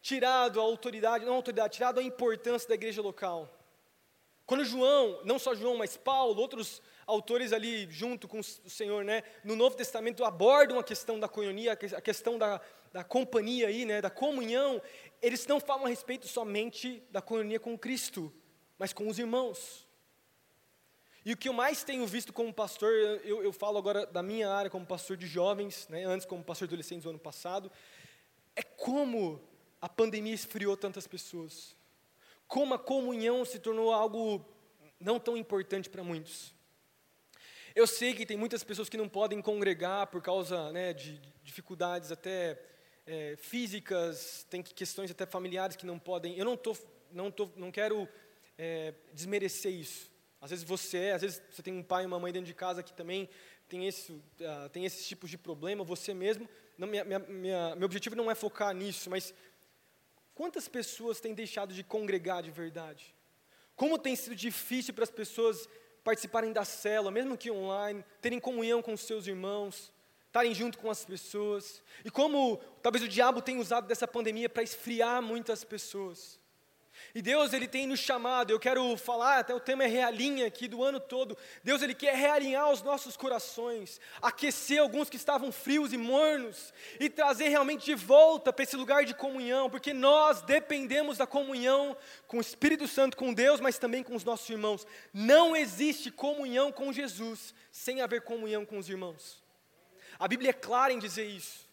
tirado 0.00 0.60
a 0.60 0.62
autoridade, 0.62 1.24
não 1.24 1.32
a 1.32 1.36
autoridade, 1.36 1.74
tirado 1.74 1.98
a 1.98 2.02
importância 2.02 2.68
da 2.68 2.74
igreja 2.74 3.00
local. 3.00 3.50
Quando 4.46 4.64
João, 4.64 5.20
não 5.24 5.38
só 5.38 5.54
João, 5.54 5.76
mas 5.76 5.96
Paulo, 5.96 6.40
outros 6.40 6.82
autores 7.06 7.52
ali 7.52 7.90
junto 7.90 8.26
com 8.26 8.40
o 8.40 8.70
Senhor, 8.70 9.04
né, 9.04 9.22
no 9.42 9.56
Novo 9.56 9.76
Testamento 9.76 10.24
abordam 10.24 10.78
a 10.78 10.84
questão 10.84 11.18
da 11.18 11.28
coinonia, 11.28 11.72
a 11.72 12.00
questão 12.00 12.38
da, 12.38 12.60
da 12.92 13.04
companhia 13.04 13.68
aí, 13.68 13.84
né, 13.84 14.00
da 14.00 14.10
comunhão, 14.10 14.80
eles 15.20 15.46
não 15.46 15.60
falam 15.60 15.86
a 15.86 15.88
respeito 15.88 16.26
somente 16.26 17.02
da 17.10 17.20
coinonia 17.20 17.60
com 17.60 17.78
Cristo, 17.78 18.32
mas 18.78 18.92
com 18.92 19.08
os 19.08 19.18
irmãos. 19.18 19.86
E 21.24 21.32
o 21.32 21.36
que 21.36 21.48
eu 21.48 21.54
mais 21.54 21.82
tenho 21.82 22.06
visto 22.06 22.32
como 22.32 22.52
pastor, 22.52 22.92
eu, 23.24 23.42
eu 23.42 23.52
falo 23.52 23.78
agora 23.78 24.04
da 24.04 24.22
minha 24.22 24.50
área 24.50 24.70
como 24.70 24.84
pastor 24.84 25.16
de 25.16 25.26
jovens, 25.26 25.88
né, 25.88 26.04
antes 26.04 26.26
como 26.26 26.44
pastor 26.44 26.68
de 26.68 26.74
adolescentes 26.74 27.04
no 27.04 27.10
ano 27.10 27.18
passado, 27.18 27.72
é 28.54 28.62
como 28.62 29.40
a 29.80 29.88
pandemia 29.88 30.34
esfriou 30.34 30.76
tantas 30.76 31.06
pessoas, 31.06 31.74
como 32.46 32.74
a 32.74 32.78
comunhão 32.78 33.44
se 33.44 33.58
tornou 33.58 33.92
algo 33.92 34.44
não 35.00 35.18
tão 35.18 35.36
importante 35.36 35.90
para 35.90 36.02
muitos. 36.02 36.54
Eu 37.74 37.88
sei 37.88 38.14
que 38.14 38.24
tem 38.24 38.36
muitas 38.36 38.62
pessoas 38.62 38.88
que 38.88 38.96
não 38.96 39.08
podem 39.08 39.42
congregar 39.42 40.06
por 40.06 40.22
causa 40.22 40.70
né, 40.70 40.92
de 40.92 41.20
dificuldades 41.42 42.12
até 42.12 42.56
é, 43.04 43.34
físicas, 43.36 44.46
tem 44.48 44.62
questões 44.62 45.10
até 45.10 45.26
familiares 45.26 45.74
que 45.74 45.84
não 45.84 45.98
podem. 45.98 46.38
Eu 46.38 46.44
não, 46.44 46.56
tô, 46.56 46.76
não, 47.10 47.32
tô, 47.32 47.50
não 47.56 47.72
quero 47.72 48.08
é, 48.56 48.94
desmerecer 49.12 49.72
isso. 49.72 50.08
Às 50.40 50.50
vezes 50.50 50.64
você 50.64 50.98
é, 50.98 51.12
às 51.14 51.22
vezes 51.22 51.42
você 51.50 51.64
tem 51.64 51.74
um 51.74 51.82
pai 51.82 52.04
e 52.04 52.06
uma 52.06 52.20
mãe 52.20 52.32
dentro 52.32 52.46
de 52.46 52.54
casa 52.54 52.80
que 52.80 52.92
também 52.92 53.28
tem, 53.68 53.88
esse, 53.88 54.12
uh, 54.12 54.68
tem 54.72 54.84
esses 54.84 55.04
tipos 55.08 55.28
de 55.28 55.36
problema, 55.36 55.82
você 55.82 56.14
mesmo. 56.14 56.48
Não, 56.78 56.86
minha, 56.86 57.02
minha, 57.02 57.18
minha, 57.18 57.74
meu 57.74 57.86
objetivo 57.86 58.14
não 58.14 58.30
é 58.30 58.36
focar 58.36 58.72
nisso, 58.72 59.10
mas 59.10 59.34
quantas 60.32 60.68
pessoas 60.68 61.18
têm 61.20 61.34
deixado 61.34 61.74
de 61.74 61.82
congregar 61.82 62.40
de 62.40 62.52
verdade? 62.52 63.12
Como 63.74 63.98
tem 63.98 64.14
sido 64.14 64.36
difícil 64.36 64.94
para 64.94 65.02
as 65.02 65.10
pessoas 65.10 65.68
participarem 66.04 66.52
da 66.52 66.64
célula, 66.64 67.10
mesmo 67.10 67.36
que 67.36 67.50
online, 67.50 68.04
terem 68.20 68.38
comunhão 68.38 68.82
com 68.82 68.92
os 68.92 69.00
seus 69.00 69.26
irmãos, 69.26 69.92
estarem 70.26 70.54
junto 70.54 70.78
com 70.78 70.90
as 70.90 71.04
pessoas. 71.04 71.82
E 72.04 72.10
como 72.10 72.58
talvez 72.82 73.02
o 73.02 73.08
diabo 73.08 73.40
tenha 73.40 73.60
usado 73.60 73.86
dessa 73.86 74.06
pandemia 74.06 74.48
para 74.48 74.62
esfriar 74.62 75.22
muitas 75.22 75.64
pessoas. 75.64 76.38
E 77.12 77.20
Deus, 77.20 77.52
Ele 77.52 77.66
tem 77.66 77.86
nos 77.86 77.98
chamado, 77.98 78.50
eu 78.50 78.60
quero 78.60 78.96
falar, 78.96 79.38
até 79.38 79.52
o 79.52 79.58
tema 79.58 79.84
é 79.84 79.86
realinha 79.88 80.46
aqui 80.46 80.68
do 80.68 80.82
ano 80.82 81.00
todo. 81.00 81.36
Deus, 81.62 81.82
Ele 81.82 81.94
quer 81.94 82.14
realinhar 82.14 82.70
os 82.70 82.82
nossos 82.82 83.16
corações, 83.16 84.00
aquecer 84.22 84.80
alguns 84.80 85.10
que 85.10 85.16
estavam 85.16 85.50
frios 85.50 85.92
e 85.92 85.96
mornos, 85.96 86.72
e 87.00 87.10
trazer 87.10 87.48
realmente 87.48 87.84
de 87.84 87.94
volta 87.94 88.52
para 88.52 88.62
esse 88.62 88.76
lugar 88.76 89.04
de 89.04 89.14
comunhão, 89.14 89.68
porque 89.68 89.92
nós 89.92 90.42
dependemos 90.42 91.18
da 91.18 91.26
comunhão 91.26 91.96
com 92.28 92.38
o 92.38 92.40
Espírito 92.40 92.86
Santo, 92.86 93.16
com 93.16 93.34
Deus, 93.34 93.60
mas 93.60 93.78
também 93.78 94.02
com 94.02 94.14
os 94.14 94.24
nossos 94.24 94.48
irmãos. 94.48 94.86
Não 95.12 95.56
existe 95.56 96.10
comunhão 96.10 96.70
com 96.70 96.92
Jesus 96.92 97.54
sem 97.70 98.00
haver 98.00 98.22
comunhão 98.22 98.64
com 98.64 98.78
os 98.78 98.88
irmãos. 98.88 99.42
A 100.18 100.28
Bíblia 100.28 100.50
é 100.50 100.52
clara 100.52 100.92
em 100.92 100.98
dizer 100.98 101.26
isso. 101.26 101.64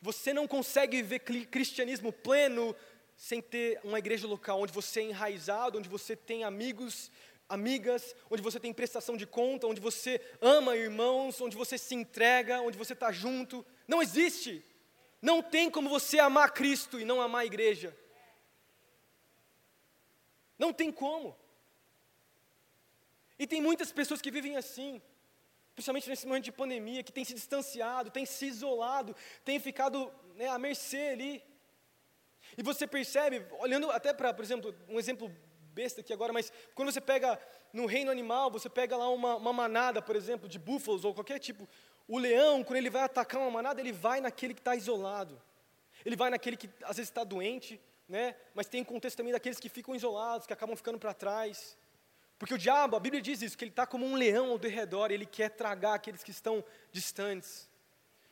Você 0.00 0.32
não 0.32 0.46
consegue 0.46 1.02
viver 1.02 1.20
cristianismo 1.46 2.12
pleno 2.12 2.74
sem 3.18 3.42
ter 3.42 3.80
uma 3.82 3.98
igreja 3.98 4.28
local 4.28 4.60
onde 4.60 4.72
você 4.72 5.00
é 5.00 5.02
enraizado, 5.02 5.76
onde 5.76 5.88
você 5.88 6.14
tem 6.14 6.44
amigos, 6.44 7.10
amigas, 7.48 8.14
onde 8.30 8.40
você 8.40 8.60
tem 8.60 8.72
prestação 8.72 9.16
de 9.16 9.26
conta, 9.26 9.66
onde 9.66 9.80
você 9.80 10.20
ama 10.40 10.76
irmãos, 10.76 11.40
onde 11.40 11.56
você 11.56 11.76
se 11.76 11.96
entrega, 11.96 12.60
onde 12.60 12.78
você 12.78 12.92
está 12.92 13.10
junto. 13.10 13.66
Não 13.88 14.00
existe. 14.00 14.64
Não 15.20 15.42
tem 15.42 15.68
como 15.68 15.90
você 15.90 16.20
amar 16.20 16.54
Cristo 16.54 17.00
e 17.00 17.04
não 17.04 17.20
amar 17.20 17.42
a 17.42 17.46
igreja. 17.46 17.94
Não 20.56 20.72
tem 20.72 20.92
como. 20.92 21.36
E 23.36 23.48
tem 23.48 23.60
muitas 23.60 23.90
pessoas 23.90 24.22
que 24.22 24.30
vivem 24.30 24.56
assim, 24.56 25.02
principalmente 25.74 26.08
nesse 26.08 26.24
momento 26.24 26.44
de 26.44 26.52
pandemia, 26.52 27.02
que 27.02 27.12
têm 27.12 27.24
se 27.24 27.34
distanciado, 27.34 28.12
têm 28.12 28.24
se 28.24 28.46
isolado, 28.46 29.14
têm 29.44 29.58
ficado 29.58 30.08
né, 30.36 30.46
à 30.46 30.56
mercê 30.56 31.08
ali 31.08 31.47
e 32.58 32.62
você 32.62 32.88
percebe, 32.88 33.46
olhando 33.60 33.88
até 33.92 34.12
para, 34.12 34.34
por 34.34 34.44
exemplo, 34.44 34.74
um 34.88 34.98
exemplo 34.98 35.32
besta 35.72 36.00
aqui 36.00 36.12
agora, 36.12 36.32
mas 36.32 36.52
quando 36.74 36.90
você 36.90 37.00
pega 37.00 37.40
no 37.72 37.86
reino 37.86 38.10
animal, 38.10 38.50
você 38.50 38.68
pega 38.68 38.96
lá 38.96 39.08
uma, 39.08 39.36
uma 39.36 39.52
manada, 39.52 40.02
por 40.02 40.16
exemplo, 40.16 40.48
de 40.48 40.58
búfalos 40.58 41.04
ou 41.04 41.14
qualquer 41.14 41.38
tipo, 41.38 41.68
o 42.08 42.18
leão, 42.18 42.64
quando 42.64 42.78
ele 42.78 42.90
vai 42.90 43.02
atacar 43.02 43.40
uma 43.40 43.48
manada, 43.48 43.80
ele 43.80 43.92
vai 43.92 44.20
naquele 44.20 44.54
que 44.54 44.60
está 44.60 44.74
isolado. 44.74 45.40
Ele 46.04 46.16
vai 46.16 46.30
naquele 46.30 46.56
que 46.56 46.68
às 46.82 46.96
vezes 46.96 47.10
está 47.10 47.22
doente, 47.22 47.80
né? 48.08 48.34
mas 48.56 48.66
tem 48.66 48.82
contexto 48.82 49.18
também 49.18 49.32
daqueles 49.32 49.60
que 49.60 49.68
ficam 49.68 49.94
isolados, 49.94 50.44
que 50.44 50.52
acabam 50.52 50.74
ficando 50.74 50.98
para 50.98 51.14
trás. 51.14 51.78
Porque 52.40 52.54
o 52.54 52.58
diabo, 52.58 52.96
a 52.96 53.00
Bíblia 53.00 53.22
diz 53.22 53.40
isso, 53.40 53.56
que 53.56 53.62
ele 53.62 53.70
está 53.70 53.86
como 53.86 54.04
um 54.04 54.16
leão 54.16 54.50
ao 54.50 54.58
redor, 54.58 55.12
ele 55.12 55.26
quer 55.26 55.50
tragar 55.50 55.94
aqueles 55.94 56.24
que 56.24 56.32
estão 56.32 56.64
distantes. 56.90 57.70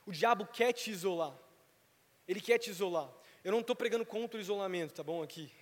O 0.04 0.10
diabo 0.10 0.46
quer 0.46 0.72
te 0.72 0.90
isolar. 0.90 1.38
Ele 2.26 2.40
quer 2.40 2.58
te 2.58 2.70
isolar. 2.70 3.08
Eu 3.46 3.52
não 3.52 3.60
estou 3.60 3.76
pregando 3.76 4.04
contra 4.04 4.36
o 4.36 4.40
isolamento, 4.40 4.92
tá 4.92 5.04
bom? 5.04 5.22
Aqui. 5.22 5.52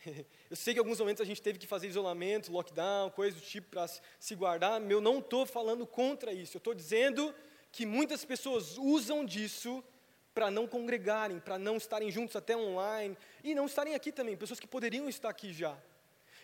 Eu 0.48 0.56
sei 0.56 0.72
que 0.72 0.78
em 0.78 0.82
alguns 0.82 0.98
momentos 0.98 1.20
a 1.20 1.26
gente 1.26 1.42
teve 1.42 1.58
que 1.58 1.66
fazer 1.66 1.86
isolamento, 1.86 2.50
lockdown, 2.50 3.10
coisa 3.10 3.36
do 3.36 3.42
tipo 3.42 3.68
para 3.68 3.86
se 3.86 4.34
guardar. 4.34 4.80
Eu 4.90 4.98
não 4.98 5.18
estou 5.18 5.44
falando 5.44 5.86
contra 5.86 6.32
isso. 6.32 6.56
Eu 6.56 6.58
estou 6.58 6.72
dizendo 6.72 7.34
que 7.70 7.84
muitas 7.84 8.24
pessoas 8.24 8.78
usam 8.78 9.26
disso 9.26 9.84
para 10.32 10.50
não 10.50 10.66
congregarem, 10.66 11.38
para 11.38 11.58
não 11.58 11.76
estarem 11.76 12.10
juntos 12.10 12.34
até 12.34 12.56
online 12.56 13.14
e 13.44 13.54
não 13.54 13.66
estarem 13.66 13.94
aqui 13.94 14.10
também. 14.10 14.34
Pessoas 14.34 14.58
que 14.58 14.66
poderiam 14.66 15.06
estar 15.06 15.28
aqui 15.28 15.52
já. 15.52 15.76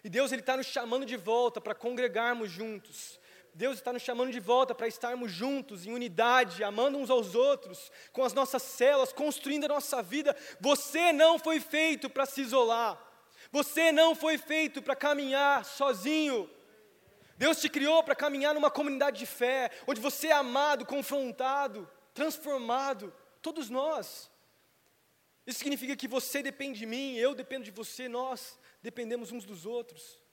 E 0.05 0.11
Deus 0.11 0.33
ele 0.33 0.43
está 0.43 0.55
nos 0.55 0.67
chamando 0.67 1.07
de 1.07 1.17
volta 1.17 1.63
para 1.63 1.75
congregarmos 1.75 2.51
juntos, 2.51 3.19
Deus 3.55 3.77
está 3.77 3.93
nos 3.93 4.03
chamando 4.03 4.33
de 4.33 4.41
volta 4.41 4.75
para 4.75 4.89
estarmos 4.89 5.31
juntos, 5.31 5.87
em 5.87 5.93
unidade, 5.93 6.65
amando 6.65 6.99
uns 6.99 7.09
aos 7.09 7.37
outros, 7.37 7.93
com 8.13 8.25
as 8.25 8.33
nossas 8.33 8.63
células, 8.63 9.13
construindo 9.13 9.67
a 9.67 9.69
nossa 9.69 10.03
vida. 10.03 10.37
Você 10.61 11.13
não 11.13 11.39
foi 11.39 11.61
feito 11.61 12.11
para 12.11 12.27
se 12.27 12.41
isolar. 12.41 13.01
Você 13.53 13.93
não 13.93 14.17
foi 14.17 14.39
feito 14.39 14.83
para 14.83 14.97
caminhar 14.97 15.65
sozinho. 15.65 16.51
Deus 17.37 17.61
te 17.61 17.69
criou 17.69 18.03
para 18.03 18.17
caminhar 18.17 18.55
numa 18.55 18.71
comunidade 18.71 19.21
de 19.21 19.27
fé, 19.27 19.71
onde 19.87 20.01
você 20.01 20.29
é 20.29 20.33
amado, 20.33 20.85
confrontado, 20.85 21.89
transformado. 22.13 23.15
Todos 23.41 23.71
nós. 23.71 24.29
Isso 25.47 25.61
significa 25.61 25.95
que 25.95 26.09
você 26.09 26.43
depende 26.43 26.81
de 26.81 26.87
mim, 26.87 27.15
eu 27.17 27.35
dependo 27.35 27.65
de 27.65 27.71
você, 27.71 28.09
nós 28.09 28.59
dependemos 28.83 29.31
uns 29.31 29.45
dos 29.45 29.65
outros. 29.65 30.24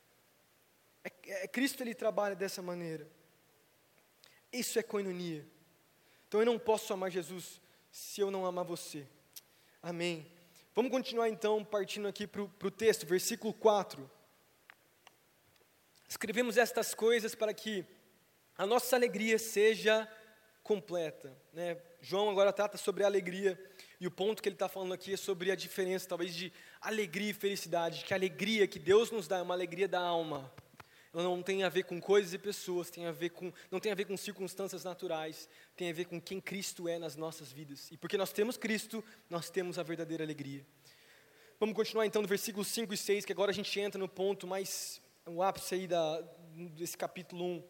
É, 1.04 1.44
é, 1.44 1.48
Cristo 1.48 1.82
ele 1.82 1.94
trabalha 1.94 2.36
dessa 2.36 2.62
maneira. 2.62 3.08
Isso 4.52 4.78
é 4.78 4.84
coinonia. 4.84 5.48
Então 6.28 6.40
eu 6.40 6.46
não 6.46 6.60
posso 6.60 6.94
amar 6.94 7.12
Jesus 7.12 7.62
se 7.92 8.22
eu 8.22 8.32
não 8.32 8.46
amar 8.46 8.66
você. 8.66 9.08
Amém. 9.82 10.32
Vamos 10.74 10.92
continuar 10.92 11.28
então, 11.28 11.66
partindo 11.66 12.08
aqui 12.08 12.26
para 12.26 12.42
o 12.42 12.72
texto, 12.72 13.06
versículo 13.06 13.54
4. 13.54 14.10
Escrevemos 16.08 16.58
estas 16.58 16.94
coisas 16.94 17.36
para 17.36 17.54
que 17.54 17.86
a 18.58 18.66
nossa 18.66 18.96
alegria 18.96 19.40
seja 19.40 20.08
completa. 20.64 21.36
Né? 21.52 21.78
João 22.02 22.30
agora 22.30 22.54
trata 22.54 22.78
sobre 22.78 23.04
a 23.04 23.08
alegria, 23.08 23.60
e 24.00 24.08
o 24.08 24.12
ponto 24.12 24.42
que 24.42 24.50
ele 24.50 24.56
está 24.56 24.70
falando 24.70 24.94
aqui 24.94 25.14
é 25.14 25.18
sobre 25.18 25.52
a 25.52 25.56
diferença, 25.56 26.08
talvez, 26.08 26.34
de 26.34 26.52
alegria 26.80 27.32
e 27.32 27.34
felicidade, 27.34 28.06
que 28.06 28.14
a 28.14 28.18
alegria 28.18 28.68
que 28.68 28.80
Deus 28.80 29.12
nos 29.12 29.28
dá 29.28 29.38
é 29.38 29.42
uma 29.42 29.54
alegria 29.54 29.88
da 29.88 30.00
alma. 30.00 30.52
Não 31.14 31.44
tem 31.44 31.64
a 31.64 31.70
ver 31.70 31.84
com 31.84 32.00
coisas 32.00 32.34
e 32.34 32.38
pessoas, 32.38 32.90
tem 32.90 33.06
a 33.06 33.12
ver 33.12 33.32
com, 33.32 33.52
não 33.70 33.80
tem 33.80 33.92
a 33.92 33.96
ver 33.96 34.06
com 34.06 34.16
circunstâncias 34.16 34.84
naturais, 34.86 35.50
tem 35.76 35.90
a 35.90 35.94
ver 35.94 36.06
com 36.06 36.22
quem 36.22 36.40
Cristo 36.40 36.88
é 36.88 36.98
nas 36.98 37.18
nossas 37.18 37.52
vidas. 37.52 37.92
E 37.92 37.98
porque 37.98 38.18
nós 38.18 38.32
temos 38.32 38.56
Cristo, 38.56 39.04
nós 39.30 39.50
temos 39.50 39.78
a 39.78 39.84
verdadeira 39.84 40.24
alegria. 40.24 40.66
Vamos 41.60 41.76
continuar 41.76 42.06
então 42.06 42.22
no 42.22 42.28
versículo 42.28 42.64
5 42.64 42.94
e 42.94 42.98
6, 42.98 43.26
que 43.26 43.34
agora 43.34 43.52
a 43.52 43.54
gente 43.54 43.80
entra 43.80 44.00
no 44.00 44.08
ponto 44.08 44.48
mais 44.48 45.02
o 45.26 45.44
ápice 45.44 45.76
aí 45.76 45.88
da, 45.88 46.22
desse 46.76 46.98
capítulo 46.98 47.46
1. 47.46 47.64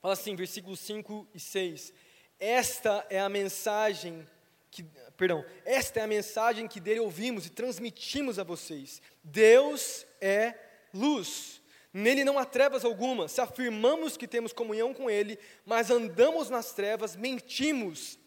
Fala 0.00 0.14
assim, 0.14 0.34
versículos 0.34 0.80
5 0.80 1.28
e 1.34 1.40
6. 1.40 1.92
Esta 2.38 3.06
é 3.08 3.20
a 3.20 3.28
mensagem 3.28 4.26
que, 4.70 4.82
perdão, 5.16 5.44
esta 5.64 6.00
é 6.00 6.02
a 6.02 6.08
mensagem 6.08 6.66
que 6.66 6.80
dele 6.80 7.00
ouvimos 7.00 7.46
e 7.46 7.50
transmitimos 7.50 8.38
a 8.38 8.42
vocês. 8.42 9.02
Deus 9.22 10.06
é 10.20 10.54
luz. 10.92 11.61
Nele 11.92 12.24
não 12.24 12.38
há 12.38 12.44
trevas 12.44 12.84
alguma. 12.84 13.28
Se 13.28 13.40
afirmamos 13.40 14.16
que 14.16 14.26
temos 14.26 14.52
comunhão 14.52 14.94
com 14.94 15.10
ele, 15.10 15.38
mas 15.66 15.90
andamos 15.90 16.48
nas 16.48 16.72
trevas, 16.72 17.14
mentimos 17.14 18.18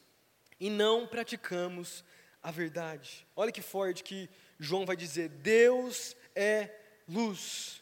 e 0.60 0.70
não 0.70 1.08
praticamos 1.08 2.04
a 2.44 2.52
verdade. 2.52 3.28
Olha 3.36 3.52
que 3.52 3.62
forte 3.62 4.04
que 4.04 4.30
João 4.60 4.86
vai 4.86 4.96
dizer: 4.96 5.30
Deus 5.30 6.16
é 6.36 6.70
luz. 7.08 7.82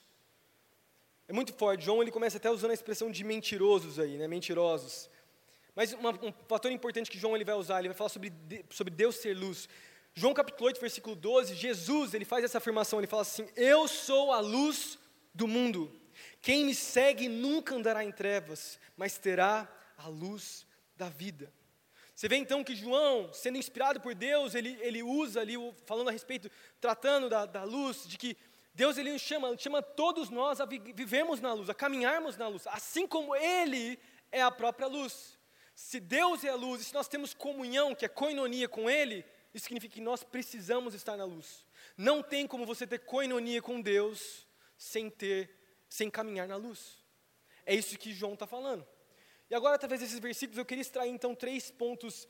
É 1.27 1.33
muito 1.33 1.53
forte. 1.53 1.83
João 1.83 2.01
ele 2.01 2.11
começa 2.11 2.37
até 2.37 2.49
usando 2.49 2.71
a 2.71 2.73
expressão 2.73 3.11
de 3.11 3.23
mentirosos 3.23 3.99
aí, 3.99 4.17
né? 4.17 4.27
Mentirosos. 4.27 5.09
Mas 5.75 5.91
uma, 5.93 6.11
um 6.11 6.31
fator 6.47 6.71
importante 6.71 7.11
que 7.11 7.17
João 7.17 7.35
ele 7.35 7.43
vai 7.43 7.55
usar, 7.55 7.79
ele 7.79 7.89
vai 7.89 7.97
falar 7.97 8.09
sobre, 8.09 8.31
sobre 8.69 8.93
Deus 8.93 9.15
ser 9.15 9.35
luz. 9.35 9.67
João 10.13 10.33
capítulo 10.33 10.67
8, 10.67 10.79
versículo 10.79 11.15
12, 11.15 11.55
Jesus, 11.55 12.13
ele 12.13 12.23
faz 12.23 12.43
essa 12.45 12.59
afirmação, 12.59 12.99
ele 12.99 13.07
fala 13.07 13.23
assim: 13.23 13.47
"Eu 13.55 13.87
sou 13.87 14.31
a 14.31 14.39
luz 14.39 14.99
do 15.33 15.47
mundo. 15.47 15.91
Quem 16.41 16.65
me 16.65 16.75
segue 16.75 17.27
nunca 17.27 17.75
andará 17.75 18.03
em 18.03 18.11
trevas, 18.11 18.79
mas 18.95 19.17
terá 19.17 19.67
a 19.97 20.07
luz 20.07 20.65
da 20.95 21.09
vida." 21.09 21.51
Você 22.15 22.27
vê 22.27 22.35
então 22.35 22.63
que 22.63 22.75
João, 22.75 23.33
sendo 23.33 23.57
inspirado 23.57 23.99
por 23.99 24.13
Deus, 24.13 24.53
ele, 24.53 24.77
ele 24.81 25.01
usa 25.01 25.41
ali, 25.41 25.55
falando 25.85 26.09
a 26.09 26.11
respeito, 26.11 26.49
tratando 26.79 27.27
da, 27.27 27.45
da 27.45 27.63
luz, 27.63 28.07
de 28.07 28.17
que 28.17 28.37
Deus 28.73 28.97
ele 28.97 29.17
chama, 29.19 29.55
chama 29.57 29.81
todos 29.81 30.29
nós 30.29 30.59
a 30.59 30.65
vivermos 30.65 31.39
na 31.39 31.53
luz, 31.53 31.69
a 31.69 31.73
caminharmos 31.73 32.37
na 32.37 32.47
luz, 32.47 32.65
assim 32.67 33.07
como 33.07 33.35
Ele 33.35 33.99
é 34.31 34.41
a 34.41 34.49
própria 34.49 34.87
luz. 34.87 35.37
Se 35.75 35.99
Deus 35.99 36.43
é 36.43 36.49
a 36.49 36.55
luz, 36.55 36.81
e 36.81 36.85
se 36.85 36.93
nós 36.93 37.07
temos 37.07 37.33
comunhão, 37.33 37.93
que 37.93 38.05
é 38.05 38.07
coinonia 38.07 38.67
com 38.67 38.89
Ele, 38.89 39.25
isso 39.53 39.65
significa 39.65 39.93
que 39.95 40.01
nós 40.01 40.23
precisamos 40.23 40.95
estar 40.95 41.15
na 41.15 41.25
luz. 41.25 41.65
Não 41.95 42.23
tem 42.23 42.47
como 42.47 42.65
você 42.65 42.87
ter 42.87 42.99
coinonia 42.99 43.61
com 43.61 43.79
Deus 43.79 44.42
sem 44.77 45.09
ter, 45.09 45.49
sem 45.89 46.09
caminhar 46.09 46.47
na 46.47 46.55
luz. 46.55 47.03
É 47.65 47.73
isso 47.73 47.97
que 47.97 48.13
João 48.13 48.33
está 48.33 48.47
falando. 48.47 48.85
E 49.49 49.55
agora, 49.55 49.75
através 49.75 50.01
desses 50.01 50.19
versículos, 50.19 50.57
eu 50.57 50.65
queria 50.65 50.81
extrair 50.81 51.09
então 51.09 51.35
três 51.35 51.71
pontos, 51.71 52.27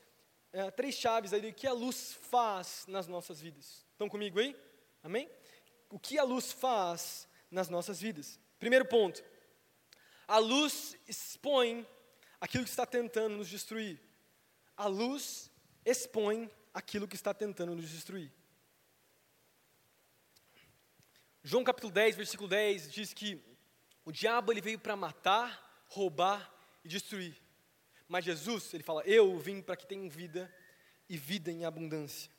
é, 0.51 0.69
três 0.71 0.95
chaves 0.95 1.33
aí 1.33 1.41
do 1.41 1.53
que 1.53 1.67
a 1.67 1.73
luz 1.73 2.13
faz 2.29 2.85
nas 2.87 3.07
nossas 3.07 3.39
vidas. 3.39 3.85
Estão 3.93 4.09
comigo 4.09 4.39
aí? 4.39 4.55
Amém? 5.01 5.29
o 5.93 5.99
que 5.99 6.17
a 6.17 6.23
luz 6.23 6.51
faz 6.51 7.27
nas 7.51 7.69
nossas 7.69 8.01
vidas. 8.01 8.39
Primeiro 8.57 8.83
ponto: 8.83 9.23
a 10.27 10.39
luz 10.39 10.97
expõe 11.07 11.87
aquilo 12.41 12.63
que 12.63 12.71
está 12.71 12.83
tentando 12.83 13.37
nos 13.37 13.47
destruir. 13.47 14.01
A 14.75 14.87
luz 14.87 15.51
expõe 15.85 16.49
aquilo 16.73 17.07
que 17.07 17.15
está 17.15 17.31
tentando 17.31 17.75
nos 17.75 17.87
destruir. 17.91 18.31
João 21.45 21.61
capítulo 21.61 21.91
10, 21.91 22.15
versículo 22.15 22.47
10 22.47 22.89
diz 22.89 23.13
que 23.13 23.43
o 24.05 24.13
diabo 24.13 24.53
ele 24.53 24.61
veio 24.61 24.79
para 24.79 24.95
matar, 24.95 25.83
roubar 25.87 26.49
e 26.85 26.87
destruir. 26.87 27.35
Mas 28.07 28.23
Jesus, 28.23 28.73
ele 28.73 28.81
fala: 28.81 29.03
"Eu 29.03 29.37
vim 29.37 29.61
para 29.61 29.75
que 29.75 29.85
tenham 29.85 30.09
vida 30.09 30.49
e 31.09 31.17
vida 31.17 31.51
em 31.51 31.65
abundância". 31.65 32.31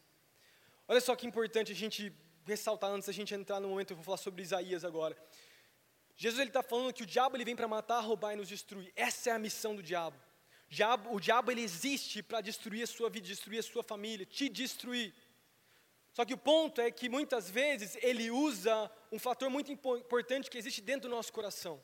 Olha 0.88 1.02
só 1.02 1.14
que 1.14 1.26
importante 1.26 1.70
a 1.70 1.74
gente 1.74 2.10
ressaltar 2.46 2.90
antes 2.90 3.06
da 3.06 3.12
gente 3.12 3.34
entrar 3.34 3.60
no 3.60 3.68
momento, 3.68 3.90
eu 3.90 3.96
vou 3.96 4.04
falar 4.04 4.16
sobre 4.16 4.42
Isaías 4.42 4.86
agora. 4.86 5.14
Jesus 6.16 6.40
ele 6.40 6.48
está 6.48 6.62
falando 6.62 6.92
que 6.92 7.02
o 7.02 7.06
diabo 7.06 7.36
ele 7.36 7.44
vem 7.44 7.56
para 7.56 7.68
matar, 7.68 8.00
roubar 8.00 8.32
e 8.32 8.36
nos 8.36 8.48
destruir. 8.48 8.90
Essa 8.96 9.30
é 9.30 9.32
a 9.34 9.38
missão 9.38 9.76
do 9.76 9.82
diabo. 9.82 10.16
O 10.70 10.74
diabo, 10.74 11.14
o 11.14 11.20
diabo 11.20 11.50
ele 11.50 11.60
existe 11.60 12.22
para 12.22 12.40
destruir 12.40 12.84
a 12.84 12.86
sua 12.86 13.10
vida, 13.10 13.26
destruir 13.26 13.58
a 13.58 13.62
sua 13.62 13.82
família, 13.82 14.24
te 14.24 14.48
destruir. 14.48 15.12
Só 16.14 16.24
que 16.24 16.32
o 16.32 16.38
ponto 16.38 16.80
é 16.80 16.92
que 16.92 17.08
muitas 17.08 17.50
vezes 17.50 17.98
ele 18.00 18.30
usa 18.30 18.88
um 19.10 19.18
fator 19.18 19.50
muito 19.50 19.72
importante 19.72 20.48
que 20.48 20.56
existe 20.56 20.80
dentro 20.80 21.10
do 21.10 21.14
nosso 21.14 21.32
coração. 21.32 21.82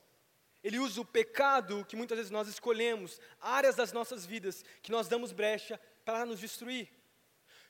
Ele 0.62 0.78
usa 0.78 1.00
o 1.00 1.04
pecado 1.04 1.84
que 1.84 1.96
muitas 1.96 2.16
vezes 2.16 2.30
nós 2.30 2.46
escolhemos, 2.46 3.20
áreas 3.40 3.74
das 3.74 3.92
nossas 3.92 4.24
vidas 4.24 4.64
que 4.82 4.92
nós 4.92 5.08
damos 5.08 5.32
brecha 5.32 5.80
para 6.04 6.24
nos 6.24 6.38
destruir. 6.38 6.88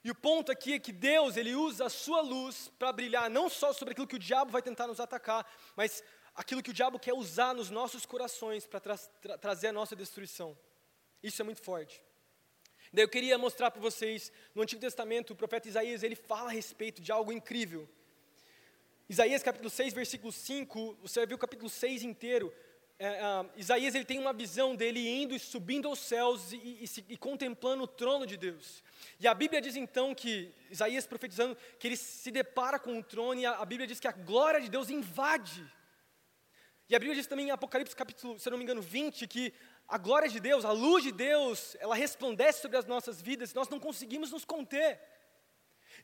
E 0.05 0.11
o 0.11 0.14
ponto 0.14 0.53
aqui 0.53 0.75
é 0.75 0.79
que 0.79 0.92
Deus, 0.92 1.38
ele 1.38 1.55
usa 1.55 1.87
a 1.87 1.90
sua 1.90 2.20
luz 2.20 2.70
para 2.79 2.92
brilhar 2.92 3.31
não 3.31 3.49
só 3.49 3.73
sobre 3.73 3.92
aquilo 3.92 4.07
que 4.07 4.16
o 4.16 4.18
diabo 4.18 4.51
vai 4.51 4.61
tentar 4.61 4.87
nos 4.87 5.01
atacar, 5.01 5.51
mas 5.75 6.05
aquilo 6.35 6.62
que 6.62 6.70
o 6.70 6.75
diabo 6.75 6.99
quer 6.99 7.14
usar 7.14 7.55
nos 7.55 7.70
nossos 7.70 8.05
corações 8.05 8.66
para 8.66 8.81
tra 8.81 8.99
tra 8.99 9.38
trazer 9.38 9.68
a 9.68 9.73
nossa 9.73 9.96
destruição. 9.96 10.59
Isso 11.23 11.40
é 11.40 11.44
muito 11.44 11.62
forte. 11.62 12.03
Daí 12.92 13.05
eu 13.05 13.09
queria 13.09 13.38
mostrar 13.38 13.70
para 13.70 13.81
vocês, 13.81 14.33
no 14.53 14.62
Antigo 14.62 14.81
Testamento, 14.81 15.33
o 15.33 15.37
profeta 15.37 15.68
Isaías, 15.68 16.03
ele 16.03 16.16
fala 16.16 16.50
a 16.50 16.53
respeito 16.53 17.00
de 17.00 17.12
algo 17.12 17.31
incrível. 17.31 17.88
Isaías 19.09 19.42
capítulo 19.42 19.70
6, 19.70 19.94
versículo 19.94 20.33
5, 20.33 20.98
você 21.03 21.24
ver 21.24 21.35
o 21.35 21.38
capítulo 21.38 21.70
6 21.70 22.03
inteiro, 22.03 22.53
é, 22.98 23.18
Isaías 23.57 23.94
ele 23.94 24.05
tem 24.05 24.18
uma 24.18 24.33
visão 24.33 24.76
dele 24.76 25.09
indo 25.09 25.35
e 25.35 25.38
subindo 25.38 25.88
aos 25.88 26.00
céus 26.00 26.53
e, 26.53 26.57
e, 26.57 27.05
e, 27.11 27.16
contemplando 27.16 27.85
o 27.85 27.87
trono 27.87 28.26
de 28.26 28.37
Deus. 28.37 28.83
E 29.18 29.26
a 29.26 29.33
Bíblia 29.33 29.61
diz 29.61 29.74
então 29.74 30.14
que, 30.14 30.53
Isaías 30.70 31.07
profetizando, 31.07 31.57
que 31.79 31.88
ele 31.88 31.96
se 31.96 32.31
depara 32.31 32.79
com 32.79 32.98
o 32.98 33.03
trono 33.03 33.40
e 33.40 33.46
a, 33.46 33.53
a 33.53 33.64
Bíblia 33.64 33.87
diz 33.87 33.98
que 33.98 34.09
a 34.09 34.12
glória 34.12 34.61
de 34.61 34.68
Deus 34.68 34.90
invade. 34.90 35.64
E 36.90 36.94
a 36.96 36.98
Bíblia 36.98 37.14
diz 37.14 37.26
também 37.26 37.46
em 37.46 37.50
Apocalipse 37.53 37.94
capítulo, 37.94 38.38
se 38.38 38.50
não 38.50 38.59
me 38.59 38.64
engano, 38.64 38.83
20, 38.83 39.26
que 39.29 39.55
a 39.90 39.98
glória 39.98 40.29
de 40.29 40.38
Deus, 40.38 40.64
a 40.64 40.70
luz 40.70 41.03
de 41.03 41.11
Deus, 41.11 41.76
ela 41.81 41.96
resplandece 41.96 42.62
sobre 42.62 42.76
as 42.76 42.87
nossas 42.87 43.20
vidas, 43.20 43.53
nós 43.53 43.68
não 43.68 43.81
conseguimos 43.81 44.31
nos 44.31 44.44
conter. 44.44 45.00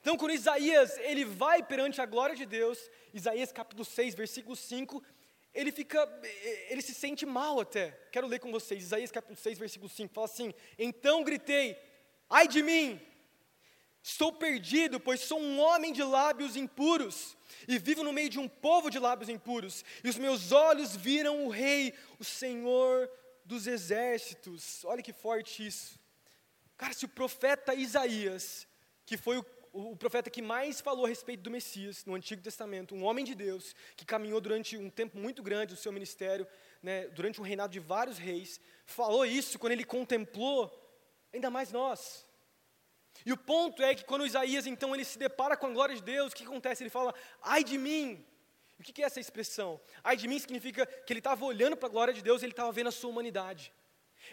Então, 0.00 0.16
quando 0.16 0.32
Isaías, 0.32 0.98
ele 0.98 1.24
vai 1.24 1.62
perante 1.62 2.00
a 2.00 2.06
glória 2.06 2.34
de 2.34 2.44
Deus, 2.44 2.90
Isaías 3.14 3.52
capítulo 3.52 3.84
6, 3.84 4.16
versículo 4.16 4.56
5, 4.56 5.02
ele 5.54 5.70
fica, 5.70 6.00
ele 6.68 6.82
se 6.82 6.92
sente 6.92 7.24
mal 7.24 7.60
até. 7.60 7.92
Quero 8.10 8.26
ler 8.26 8.40
com 8.40 8.50
vocês, 8.50 8.82
Isaías 8.82 9.12
capítulo 9.12 9.38
6, 9.38 9.56
versículo 9.56 9.88
5, 9.88 10.12
fala 10.12 10.26
assim: 10.26 10.52
Então 10.76 11.22
gritei, 11.22 11.78
ai 12.28 12.48
de 12.48 12.64
mim, 12.64 13.00
estou 14.02 14.32
perdido, 14.32 14.98
pois 14.98 15.20
sou 15.20 15.40
um 15.40 15.60
homem 15.60 15.92
de 15.92 16.02
lábios 16.02 16.56
impuros, 16.56 17.36
e 17.68 17.78
vivo 17.78 18.02
no 18.02 18.12
meio 18.12 18.28
de 18.28 18.40
um 18.40 18.48
povo 18.48 18.90
de 18.90 18.98
lábios 18.98 19.28
impuros, 19.28 19.84
e 20.02 20.08
os 20.08 20.18
meus 20.18 20.50
olhos 20.50 20.96
viram 20.96 21.46
o 21.46 21.50
Rei, 21.50 21.94
o 22.18 22.24
Senhor 22.24 23.08
dos 23.46 23.66
exércitos. 23.66 24.84
Olha 24.84 25.02
que 25.02 25.12
forte 25.12 25.66
isso. 25.66 25.98
Cara, 26.76 26.92
se 26.92 27.04
o 27.04 27.08
profeta 27.08 27.74
Isaías, 27.74 28.66
que 29.06 29.16
foi 29.16 29.38
o, 29.38 29.46
o, 29.72 29.92
o 29.92 29.96
profeta 29.96 30.28
que 30.28 30.42
mais 30.42 30.80
falou 30.80 31.06
a 31.06 31.08
respeito 31.08 31.42
do 31.42 31.50
Messias 31.50 32.04
no 32.04 32.14
Antigo 32.14 32.42
Testamento, 32.42 32.94
um 32.94 33.04
homem 33.04 33.24
de 33.24 33.34
Deus, 33.34 33.74
que 33.96 34.04
caminhou 34.04 34.40
durante 34.40 34.76
um 34.76 34.90
tempo 34.90 35.16
muito 35.16 35.42
grande 35.42 35.72
no 35.72 35.78
seu 35.78 35.92
ministério, 35.92 36.46
né, 36.82 37.06
durante 37.08 37.40
um 37.40 37.44
reinado 37.44 37.72
de 37.72 37.80
vários 37.80 38.18
reis, 38.18 38.60
falou 38.84 39.24
isso 39.24 39.58
quando 39.58 39.72
ele 39.72 39.84
contemplou 39.84 40.70
ainda 41.32 41.48
mais 41.48 41.72
nós. 41.72 42.26
E 43.24 43.32
o 43.32 43.36
ponto 43.36 43.82
é 43.82 43.94
que 43.94 44.04
quando 44.04 44.26
Isaías 44.26 44.66
então 44.66 44.94
ele 44.94 45.04
se 45.04 45.18
depara 45.18 45.56
com 45.56 45.66
a 45.66 45.72
glória 45.72 45.94
de 45.94 46.02
Deus, 46.02 46.32
o 46.32 46.36
que 46.36 46.44
acontece? 46.44 46.82
Ele 46.82 46.90
fala: 46.90 47.14
"Ai 47.42 47.64
de 47.64 47.78
mim". 47.78 48.26
O 48.78 48.82
que 48.82 49.02
é 49.02 49.06
essa 49.06 49.20
expressão? 49.20 49.80
Ai 50.04 50.16
de 50.16 50.28
mim 50.28 50.38
significa 50.38 50.86
que 50.86 51.12
ele 51.12 51.20
estava 51.20 51.44
olhando 51.44 51.76
para 51.76 51.88
a 51.88 51.90
glória 51.90 52.12
de 52.12 52.22
Deus, 52.22 52.42
ele 52.42 52.52
estava 52.52 52.70
vendo 52.72 52.88
a 52.88 52.92
sua 52.92 53.10
humanidade. 53.10 53.72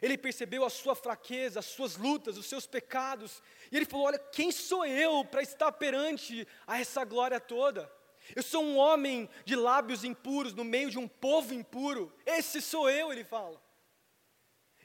Ele 0.01 0.17
percebeu 0.17 0.65
a 0.65 0.69
sua 0.69 0.95
fraqueza, 0.95 1.59
as 1.59 1.65
suas 1.65 1.97
lutas, 1.97 2.37
os 2.37 2.47
seus 2.47 2.65
pecados, 2.65 3.41
e 3.71 3.77
ele 3.77 3.85
falou: 3.85 4.07
Olha, 4.07 4.19
quem 4.19 4.51
sou 4.51 4.85
eu 4.85 5.23
para 5.23 5.41
estar 5.41 5.71
perante 5.71 6.47
a 6.65 6.79
essa 6.79 7.03
glória 7.05 7.39
toda? 7.39 7.91
Eu 8.35 8.41
sou 8.41 8.63
um 8.63 8.77
homem 8.77 9.29
de 9.43 9.55
lábios 9.55 10.03
impuros 10.03 10.53
no 10.53 10.63
meio 10.63 10.89
de 10.89 10.97
um 10.97 11.07
povo 11.07 11.53
impuro. 11.53 12.13
Esse 12.25 12.61
sou 12.61 12.89
eu, 12.89 13.11
ele 13.11 13.23
fala. 13.23 13.61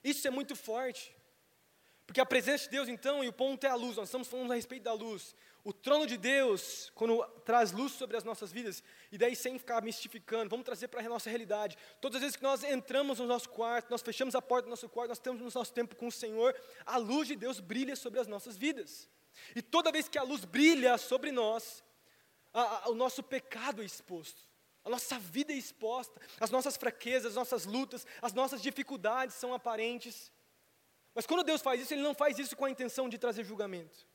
Isso 0.02 0.26
é 0.26 0.30
muito 0.30 0.56
forte. 0.56 1.14
Porque 2.04 2.20
a 2.20 2.26
presença 2.26 2.64
de 2.64 2.70
Deus, 2.70 2.88
então, 2.88 3.22
e 3.22 3.28
o 3.28 3.32
ponto 3.32 3.62
é 3.64 3.68
a 3.68 3.74
luz, 3.74 3.96
nós 3.96 4.08
estamos 4.08 4.26
falando 4.26 4.50
a 4.52 4.56
respeito 4.56 4.82
da 4.82 4.92
luz. 4.92 5.36
O 5.64 5.72
trono 5.72 6.06
de 6.06 6.16
Deus, 6.16 6.90
quando 6.94 7.22
traz 7.44 7.72
luz 7.72 7.92
sobre 7.92 8.16
as 8.16 8.24
nossas 8.24 8.50
vidas, 8.52 8.82
e 9.10 9.18
daí 9.18 9.34
sem 9.34 9.58
ficar 9.58 9.82
mistificando, 9.82 10.48
vamos 10.48 10.64
trazer 10.64 10.88
para 10.88 11.00
a 11.00 11.08
nossa 11.08 11.28
realidade. 11.28 11.76
Todas 12.00 12.16
as 12.16 12.22
vezes 12.22 12.36
que 12.36 12.42
nós 12.42 12.62
entramos 12.62 13.18
no 13.18 13.26
nosso 13.26 13.48
quarto, 13.48 13.90
nós 13.90 14.00
fechamos 14.00 14.34
a 14.34 14.40
porta 14.40 14.66
do 14.66 14.70
nosso 14.70 14.88
quarto, 14.88 15.08
nós 15.08 15.18
temos 15.18 15.40
o 15.40 15.58
nosso 15.58 15.72
tempo 15.72 15.96
com 15.96 16.06
o 16.06 16.12
Senhor, 16.12 16.54
a 16.86 16.96
luz 16.96 17.28
de 17.28 17.36
Deus 17.36 17.60
brilha 17.60 17.96
sobre 17.96 18.20
as 18.20 18.26
nossas 18.26 18.56
vidas. 18.56 19.08
E 19.54 19.60
toda 19.60 19.92
vez 19.92 20.08
que 20.08 20.18
a 20.18 20.22
luz 20.22 20.44
brilha 20.44 20.96
sobre 20.96 21.32
nós, 21.32 21.84
a, 22.52 22.86
a, 22.86 22.88
o 22.90 22.94
nosso 22.94 23.22
pecado 23.22 23.82
é 23.82 23.84
exposto. 23.84 24.48
A 24.84 24.90
nossa 24.90 25.18
vida 25.18 25.52
é 25.52 25.56
exposta, 25.56 26.18
as 26.40 26.50
nossas 26.50 26.76
fraquezas, 26.76 27.32
as 27.32 27.34
nossas 27.34 27.66
lutas, 27.66 28.06
as 28.22 28.32
nossas 28.32 28.62
dificuldades 28.62 29.34
são 29.34 29.52
aparentes. 29.52 30.32
Mas 31.14 31.26
quando 31.26 31.44
Deus 31.44 31.60
faz 31.60 31.80
isso, 31.82 31.92
Ele 31.92 32.02
não 32.02 32.14
faz 32.14 32.38
isso 32.38 32.56
com 32.56 32.64
a 32.64 32.70
intenção 32.70 33.08
de 33.08 33.18
trazer 33.18 33.44
julgamento. 33.44 34.06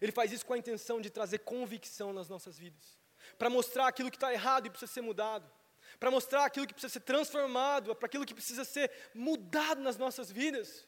Ele 0.00 0.12
faz 0.12 0.32
isso 0.32 0.44
com 0.44 0.54
a 0.54 0.58
intenção 0.58 1.00
de 1.00 1.10
trazer 1.10 1.38
convicção 1.38 2.12
nas 2.12 2.28
nossas 2.28 2.58
vidas. 2.58 2.98
Para 3.38 3.50
mostrar 3.50 3.88
aquilo 3.88 4.10
que 4.10 4.16
está 4.16 4.32
errado 4.32 4.66
e 4.66 4.70
precisa 4.70 4.92
ser 4.92 5.00
mudado. 5.00 5.50
Para 5.98 6.10
mostrar 6.10 6.44
aquilo 6.44 6.66
que 6.66 6.74
precisa 6.74 6.92
ser 6.92 7.00
transformado, 7.00 7.94
para 7.94 8.06
aquilo 8.06 8.26
que 8.26 8.34
precisa 8.34 8.64
ser 8.64 8.90
mudado 9.14 9.80
nas 9.80 9.96
nossas 9.96 10.30
vidas. 10.30 10.86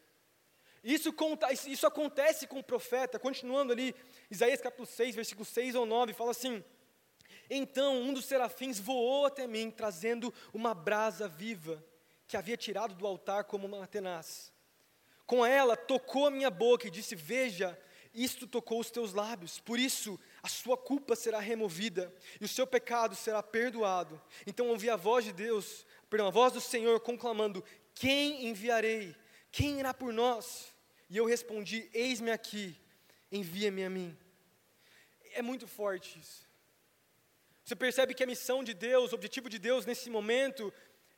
Isso, 0.82 1.14
isso 1.66 1.86
acontece 1.86 2.46
com 2.46 2.60
o 2.60 2.64
profeta, 2.64 3.18
continuando 3.18 3.72
ali, 3.72 3.94
Isaías 4.30 4.60
capítulo 4.60 4.86
6, 4.86 5.16
versículo 5.16 5.44
6 5.44 5.74
ou 5.74 5.84
9, 5.84 6.12
fala 6.12 6.30
assim: 6.30 6.62
Então 7.50 8.00
um 8.00 8.14
dos 8.14 8.26
serafins 8.26 8.78
voou 8.78 9.26
até 9.26 9.46
mim, 9.46 9.70
trazendo 9.70 10.32
uma 10.52 10.74
brasa 10.74 11.26
viva, 11.26 11.84
que 12.26 12.36
havia 12.36 12.56
tirado 12.56 12.94
do 12.94 13.06
altar 13.06 13.44
como 13.44 13.66
uma 13.66 13.86
tenaz. 13.86 14.52
Com 15.26 15.44
ela 15.44 15.76
tocou 15.76 16.26
a 16.26 16.30
minha 16.30 16.50
boca 16.50 16.86
e 16.86 16.90
disse: 16.90 17.14
Veja, 17.14 17.78
isto 18.22 18.46
tocou 18.46 18.80
os 18.80 18.90
teus 18.90 19.12
lábios, 19.12 19.60
por 19.60 19.78
isso 19.78 20.18
a 20.42 20.48
sua 20.48 20.76
culpa 20.76 21.14
será 21.14 21.38
removida 21.38 22.12
e 22.40 22.44
o 22.44 22.48
seu 22.48 22.66
pecado 22.66 23.14
será 23.14 23.42
perdoado. 23.42 24.20
Então 24.46 24.68
ouvi 24.68 24.90
a 24.90 24.96
voz 24.96 25.24
de 25.24 25.32
Deus, 25.32 25.86
perdão, 26.10 26.26
a 26.26 26.30
voz 26.30 26.52
do 26.52 26.60
Senhor 26.60 27.00
conclamando: 27.00 27.64
Quem 27.94 28.46
enviarei? 28.46 29.14
Quem 29.52 29.80
irá 29.80 29.92
por 29.94 30.12
nós? 30.12 30.74
E 31.08 31.16
eu 31.16 31.26
respondi: 31.26 31.88
Eis-me 31.92 32.30
aqui, 32.30 32.76
envia-me 33.30 33.84
a 33.84 33.90
mim. 33.90 34.16
É 35.32 35.42
muito 35.42 35.66
forte 35.66 36.18
isso. 36.18 36.48
Você 37.64 37.76
percebe 37.76 38.14
que 38.14 38.24
a 38.24 38.26
missão 38.26 38.64
de 38.64 38.72
Deus, 38.72 39.12
o 39.12 39.14
objetivo 39.14 39.48
de 39.50 39.58
Deus 39.58 39.84
nesse 39.84 40.08
momento 40.08 40.72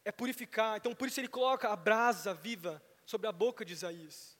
é 0.04 0.10
purificar. 0.10 0.76
Então 0.76 0.94
por 0.94 1.08
isso 1.08 1.20
ele 1.20 1.28
coloca 1.28 1.68
a 1.68 1.76
brasa 1.76 2.34
viva 2.34 2.82
sobre 3.06 3.28
a 3.28 3.32
boca 3.32 3.64
de 3.64 3.72
Isaías. 3.72 4.39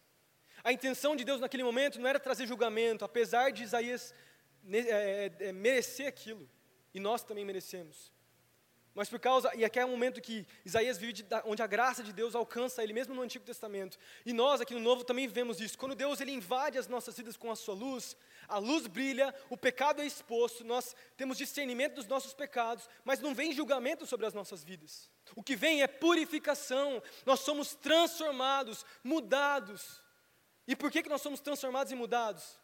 A 0.63 0.73
intenção 0.73 1.17
de 1.17 1.25
Deus 1.25 1.41
naquele 1.41 1.65
momento 1.65 1.99
não 1.99 2.09
era 2.09 2.21
trazer 2.21 2.47
julgamento, 2.47 3.05
apesar 3.05 3.51
de 3.51 3.63
Isaías 3.63 4.15
é, 4.71 4.79
é, 4.79 5.33
é, 5.41 5.53
merecer 5.53 6.07
aquilo, 6.07 6.49
e 6.93 7.01
nós 7.01 7.23
também 7.23 7.45
merecemos. 7.45 8.13
Mas 8.93 9.09
por 9.09 9.21
causa, 9.21 9.55
e 9.55 9.65
aqui 9.65 9.79
é 9.79 9.87
um 9.87 9.91
momento 9.91 10.21
que 10.21 10.45
Isaías 10.65 10.99
vive 10.99 11.13
de, 11.13 11.25
onde 11.45 11.63
a 11.63 11.67
graça 11.67 12.03
de 12.03 12.13
Deus 12.13 12.35
alcança 12.35 12.83
ele 12.83 12.93
mesmo 12.93 13.15
no 13.15 13.23
Antigo 13.23 13.45
Testamento. 13.45 13.97
E 14.27 14.33
nós 14.33 14.61
aqui 14.61 14.75
no 14.75 14.81
Novo 14.81 15.05
também 15.05 15.29
vemos 15.29 15.61
isso. 15.61 15.79
Quando 15.79 15.95
Deus 15.95 16.21
ele 16.21 16.33
invade 16.33 16.77
as 16.77 16.89
nossas 16.89 17.17
vidas 17.17 17.37
com 17.37 17.53
a 17.53 17.57
sua 17.57 17.75
luz, 17.75 18.17
a 18.49 18.59
luz 18.59 18.89
brilha, 18.89 19.33
o 19.49 19.57
pecado 19.57 20.03
é 20.03 20.07
exposto, 20.07 20.65
nós 20.65 20.95
temos 21.17 21.39
discernimento 21.39 21.95
dos 21.95 22.07
nossos 22.09 22.35
pecados, 22.35 22.89
mas 23.05 23.21
não 23.21 23.33
vem 23.33 23.53
julgamento 23.53 24.07
sobre 24.07 24.27
as 24.27 24.35
nossas 24.35 24.65
vidas. 24.65 25.09
O 25.37 25.43
que 25.43 25.55
vem 25.55 25.83
é 25.83 25.87
purificação. 25.87 27.01
Nós 27.25 27.41
somos 27.41 27.77
transformados, 27.77 28.85
mudados. 29.05 30.03
E 30.71 30.77
por 30.77 30.89
que, 30.89 31.03
que 31.03 31.09
nós 31.09 31.21
somos 31.21 31.41
transformados 31.41 31.91
e 31.91 31.97
mudados? 31.97 32.57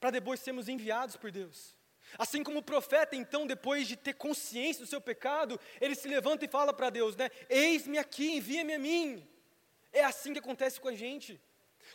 Para 0.00 0.10
depois 0.10 0.40
sermos 0.40 0.68
enviados 0.68 1.16
por 1.16 1.30
Deus. 1.30 1.76
Assim 2.18 2.42
como 2.42 2.58
o 2.58 2.62
profeta, 2.62 3.14
então, 3.14 3.46
depois 3.46 3.86
de 3.86 3.94
ter 3.94 4.14
consciência 4.14 4.84
do 4.84 4.88
seu 4.88 5.00
pecado, 5.00 5.60
ele 5.80 5.94
se 5.94 6.08
levanta 6.08 6.44
e 6.44 6.48
fala 6.48 6.72
para 6.72 6.90
Deus, 6.90 7.14
né? 7.14 7.30
Eis-me 7.48 7.98
aqui, 7.98 8.32
envia-me 8.32 8.74
a 8.74 8.80
mim. 8.80 9.24
É 9.92 10.02
assim 10.02 10.32
que 10.32 10.40
acontece 10.40 10.80
com 10.80 10.88
a 10.88 10.94
gente. 10.96 11.40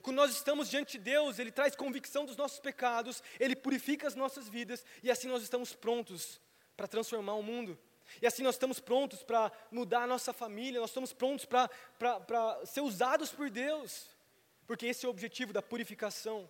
Quando 0.02 0.16
nós 0.16 0.32
estamos 0.32 0.70
diante 0.70 0.98
de 0.98 1.04
Deus, 1.04 1.38
Ele 1.38 1.52
traz 1.52 1.76
convicção 1.76 2.26
dos 2.26 2.38
nossos 2.38 2.62
pecados, 2.62 3.22
Ele 3.38 3.54
purifica 3.54 4.08
as 4.08 4.16
nossas 4.16 4.48
vidas, 4.48 4.86
e 5.04 5.12
assim 5.12 5.28
nós 5.28 5.44
estamos 5.44 5.76
prontos 5.76 6.40
para 6.78 6.88
transformar 6.88 7.34
o 7.34 7.44
mundo. 7.44 7.78
E 8.22 8.26
assim 8.26 8.42
nós 8.42 8.56
estamos 8.56 8.80
prontos 8.80 9.22
para 9.22 9.52
mudar 9.70 10.04
a 10.04 10.08
nossa 10.08 10.32
família, 10.32 10.80
nós 10.80 10.92
estamos 10.92 11.12
prontos 11.12 11.44
para 11.44 12.66
ser 12.66 12.80
usados 12.80 13.34
por 13.34 13.50
Deus, 13.50 14.16
porque 14.68 14.86
esse 14.86 15.06
é 15.06 15.08
o 15.08 15.12
objetivo 15.12 15.54
da 15.54 15.62
purificação, 15.62 16.48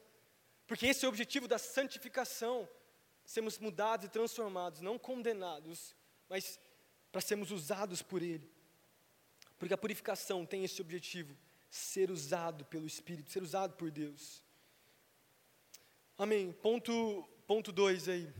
porque 0.66 0.88
esse 0.88 1.06
é 1.06 1.08
o 1.08 1.10
objetivo 1.10 1.48
da 1.48 1.58
santificação, 1.58 2.68
sermos 3.24 3.58
mudados 3.60 4.08
e 4.08 4.10
transformados, 4.10 4.82
não 4.82 4.98
condenados, 4.98 5.96
mas 6.28 6.60
para 7.12 7.22
sermos 7.22 7.52
usados 7.52 8.02
por 8.02 8.22
Ele. 8.22 8.52
Porque 9.58 9.74
a 9.74 9.78
purificação 9.78 10.46
tem 10.46 10.64
esse 10.64 10.82
objetivo, 10.82 11.38
ser 11.70 12.12
usado 12.12 12.66
pelo 12.66 12.88
Espírito, 12.88 13.32
ser 13.32 13.44
usado 13.44 13.76
por 13.76 13.92
Deus. 13.92 14.44
Amém. 16.18 16.52
Ponto 16.52 17.24
ponto 17.46 17.72
dois 17.72 18.10
aí. 18.10 18.32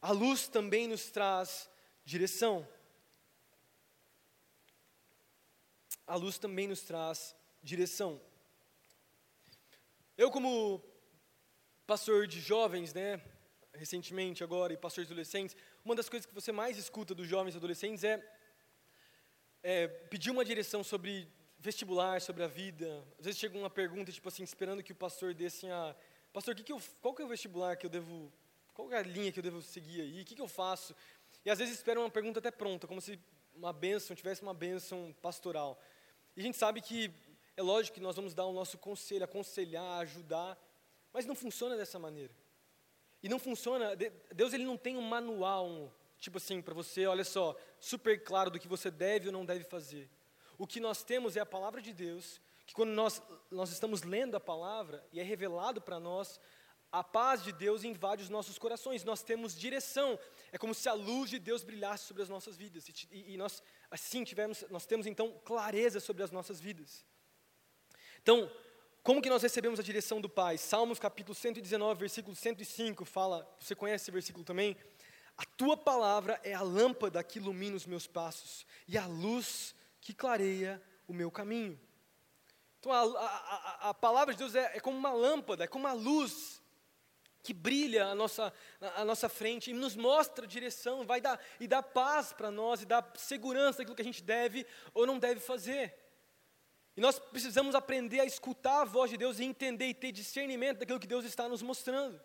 A 0.00 0.12
luz 0.12 0.48
também 0.48 0.86
nos 0.86 1.10
traz 1.10 1.68
direção. 2.04 2.66
A 6.06 6.14
luz 6.14 6.38
também 6.38 6.68
nos 6.68 6.82
traz 6.82 7.34
direção. 7.62 8.20
Eu 10.18 10.30
como 10.30 10.82
pastor 11.86 12.26
de 12.26 12.40
jovens, 12.40 12.94
né, 12.94 13.20
recentemente 13.74 14.42
agora 14.42 14.72
e 14.72 14.76
pastor 14.78 15.04
de 15.04 15.12
adolescentes, 15.12 15.54
uma 15.84 15.94
das 15.94 16.08
coisas 16.08 16.24
que 16.24 16.34
você 16.34 16.50
mais 16.50 16.78
escuta 16.78 17.14
dos 17.14 17.28
jovens 17.28 17.52
e 17.52 17.58
adolescentes 17.58 18.02
é, 18.02 18.26
é 19.62 19.86
pedir 19.86 20.30
uma 20.30 20.42
direção 20.42 20.82
sobre 20.82 21.28
vestibular, 21.58 22.22
sobre 22.22 22.42
a 22.42 22.46
vida. 22.46 23.06
Às 23.18 23.26
vezes 23.26 23.38
chega 23.38 23.58
uma 23.58 23.68
pergunta 23.68 24.10
tipo 24.10 24.26
assim, 24.26 24.42
esperando 24.42 24.82
que 24.82 24.92
o 24.92 24.96
pastor 24.96 25.34
dê 25.34 25.46
assim 25.46 25.68
a, 25.68 25.94
pastor, 26.32 26.54
que 26.54 26.64
que 26.64 26.72
eu, 26.72 26.80
qual 27.02 27.14
que 27.14 27.20
é 27.20 27.24
o 27.26 27.28
vestibular 27.28 27.76
que 27.76 27.84
eu 27.84 27.90
devo, 27.90 28.32
qual 28.72 28.90
é 28.92 28.96
a 28.96 29.02
linha 29.02 29.30
que 29.30 29.40
eu 29.40 29.42
devo 29.42 29.60
seguir 29.60 30.00
aí? 30.00 30.22
O 30.22 30.24
que 30.24 30.34
que 30.34 30.40
eu 30.40 30.48
faço? 30.48 30.96
E 31.44 31.50
às 31.50 31.58
vezes 31.58 31.74
esperam 31.74 32.00
uma 32.00 32.10
pergunta 32.10 32.38
até 32.38 32.50
pronta, 32.50 32.86
como 32.86 33.02
se 33.02 33.20
uma 33.54 33.70
bênção, 33.70 34.16
tivesse 34.16 34.40
uma 34.40 34.54
bênção 34.54 35.14
pastoral. 35.20 35.78
E 36.34 36.40
a 36.40 36.42
gente 36.42 36.56
sabe 36.56 36.80
que 36.80 37.12
é 37.56 37.62
lógico 37.62 37.94
que 37.94 38.00
nós 38.00 38.14
vamos 38.14 38.34
dar 38.34 38.44
o 38.44 38.52
nosso 38.52 38.76
conselho, 38.76 39.24
aconselhar, 39.24 40.00
ajudar, 40.00 40.58
mas 41.12 41.24
não 41.24 41.34
funciona 41.34 41.76
dessa 41.76 41.98
maneira. 41.98 42.34
E 43.22 43.28
não 43.28 43.38
funciona, 43.38 43.96
Deus 44.34 44.52
ele 44.52 44.64
não 44.64 44.76
tem 44.76 44.96
um 44.96 45.02
manual, 45.02 45.66
um, 45.66 45.90
tipo 46.18 46.36
assim, 46.36 46.60
para 46.60 46.74
você, 46.74 47.06
olha 47.06 47.24
só, 47.24 47.56
super 47.80 48.22
claro 48.22 48.50
do 48.50 48.58
que 48.58 48.68
você 48.68 48.90
deve 48.90 49.28
ou 49.28 49.32
não 49.32 49.44
deve 49.44 49.64
fazer. 49.64 50.10
O 50.58 50.66
que 50.66 50.80
nós 50.80 51.02
temos 51.02 51.36
é 51.36 51.40
a 51.40 51.46
palavra 51.46 51.80
de 51.80 51.92
Deus, 51.92 52.40
que 52.66 52.74
quando 52.74 52.90
nós, 52.90 53.22
nós 53.50 53.70
estamos 53.70 54.02
lendo 54.02 54.36
a 54.36 54.40
palavra 54.40 55.04
e 55.10 55.18
é 55.18 55.22
revelado 55.22 55.80
para 55.80 55.98
nós, 55.98 56.38
a 56.92 57.02
paz 57.02 57.42
de 57.42 57.52
Deus 57.52 57.84
invade 57.84 58.22
os 58.22 58.28
nossos 58.28 58.58
corações, 58.58 59.02
nós 59.02 59.22
temos 59.22 59.58
direção, 59.58 60.18
é 60.52 60.58
como 60.58 60.74
se 60.74 60.88
a 60.88 60.92
luz 60.92 61.30
de 61.30 61.38
Deus 61.38 61.64
brilhasse 61.64 62.04
sobre 62.04 62.22
as 62.22 62.28
nossas 62.28 62.56
vidas, 62.56 62.86
e, 62.88 63.32
e 63.32 63.36
nós, 63.36 63.62
assim, 63.90 64.24
tivemos, 64.24 64.64
nós 64.70 64.86
temos 64.86 65.06
então 65.06 65.32
clareza 65.44 66.00
sobre 66.00 66.22
as 66.22 66.30
nossas 66.30 66.60
vidas. 66.60 67.04
Então, 68.26 68.50
como 69.04 69.22
que 69.22 69.30
nós 69.30 69.40
recebemos 69.40 69.78
a 69.78 69.84
direção 69.84 70.20
do 70.20 70.28
Pai? 70.28 70.58
Salmos 70.58 70.98
capítulo 70.98 71.32
119, 71.32 72.00
versículo 72.00 72.34
105 72.34 73.04
fala, 73.04 73.48
você 73.56 73.72
conhece 73.72 74.02
esse 74.02 74.10
versículo 74.10 74.44
também? 74.44 74.76
A 75.36 75.44
tua 75.44 75.76
palavra 75.76 76.40
é 76.42 76.52
a 76.52 76.60
lâmpada 76.60 77.22
que 77.22 77.38
ilumina 77.38 77.76
os 77.76 77.86
meus 77.86 78.08
passos 78.08 78.66
e 78.88 78.98
a 78.98 79.06
luz 79.06 79.76
que 80.00 80.12
clareia 80.12 80.82
o 81.06 81.12
meu 81.12 81.30
caminho. 81.30 81.78
Então 82.80 82.90
a, 82.90 83.02
a, 83.02 83.90
a, 83.90 83.94
palavra 83.94 84.34
de 84.34 84.40
Deus 84.40 84.56
é, 84.56 84.76
é 84.76 84.80
como 84.80 84.98
uma 84.98 85.12
lâmpada, 85.12 85.62
é 85.62 85.68
como 85.68 85.86
uma 85.86 85.94
luz 85.94 86.60
que 87.44 87.54
brilha 87.54 88.06
a 88.06 88.14
nossa, 88.16 88.52
a 88.96 89.04
nossa 89.04 89.28
frente 89.28 89.70
e 89.70 89.72
nos 89.72 89.94
mostra 89.94 90.46
a 90.46 90.48
direção, 90.48 91.06
vai 91.06 91.20
dar 91.20 91.40
e 91.60 91.68
dá 91.68 91.80
paz 91.80 92.32
para 92.32 92.50
nós 92.50 92.82
e 92.82 92.86
dá 92.86 93.08
segurança 93.14 93.78
daquilo 93.78 93.94
que 93.94 94.02
a 94.02 94.04
gente 94.04 94.24
deve 94.24 94.66
ou 94.92 95.06
não 95.06 95.16
deve 95.16 95.38
fazer. 95.38 96.05
E 96.96 97.00
nós 97.00 97.18
precisamos 97.18 97.74
aprender 97.74 98.20
a 98.20 98.24
escutar 98.24 98.80
a 98.80 98.84
voz 98.84 99.10
de 99.10 99.18
Deus 99.18 99.38
e 99.38 99.44
entender 99.44 99.86
e 99.86 99.94
ter 99.94 100.12
discernimento 100.12 100.78
daquilo 100.78 100.98
que 100.98 101.06
Deus 101.06 101.24
está 101.24 101.48
nos 101.48 101.60
mostrando. 101.60 102.18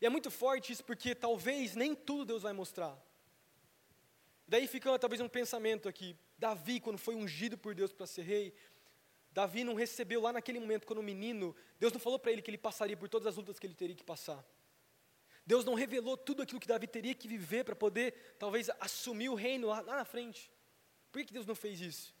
E 0.00 0.06
é 0.06 0.08
muito 0.08 0.30
forte 0.30 0.72
isso 0.72 0.84
porque 0.84 1.14
talvez 1.14 1.74
nem 1.74 1.94
tudo 1.94 2.24
Deus 2.24 2.42
vai 2.42 2.52
mostrar. 2.52 2.96
Daí 4.46 4.66
fica 4.66 4.96
talvez 4.98 5.20
um 5.20 5.28
pensamento 5.28 5.88
aqui. 5.88 6.16
Davi, 6.38 6.80
quando 6.80 6.98
foi 6.98 7.14
ungido 7.14 7.58
por 7.58 7.74
Deus 7.74 7.92
para 7.92 8.06
ser 8.06 8.22
rei, 8.22 8.54
Davi 9.32 9.64
não 9.64 9.74
recebeu 9.74 10.20
lá 10.20 10.32
naquele 10.32 10.58
momento, 10.58 10.86
quando 10.86 11.02
menino, 11.02 11.54
Deus 11.78 11.92
não 11.92 12.00
falou 12.00 12.18
para 12.18 12.32
ele 12.32 12.42
que 12.42 12.50
ele 12.50 12.58
passaria 12.58 12.96
por 12.96 13.08
todas 13.08 13.26
as 13.26 13.36
lutas 13.36 13.58
que 13.58 13.66
ele 13.66 13.74
teria 13.74 13.94
que 13.94 14.04
passar. 14.04 14.44
Deus 15.44 15.64
não 15.64 15.74
revelou 15.74 16.16
tudo 16.16 16.42
aquilo 16.42 16.60
que 16.60 16.66
Davi 16.66 16.86
teria 16.86 17.14
que 17.14 17.26
viver 17.26 17.64
para 17.64 17.74
poder, 17.74 18.36
talvez, 18.38 18.70
assumir 18.80 19.28
o 19.28 19.34
reino 19.34 19.68
lá, 19.68 19.80
lá 19.80 19.96
na 19.96 20.04
frente. 20.04 20.50
Por 21.10 21.18
que, 21.18 21.26
que 21.26 21.32
Deus 21.32 21.46
não 21.46 21.54
fez 21.54 21.80
isso? 21.80 22.14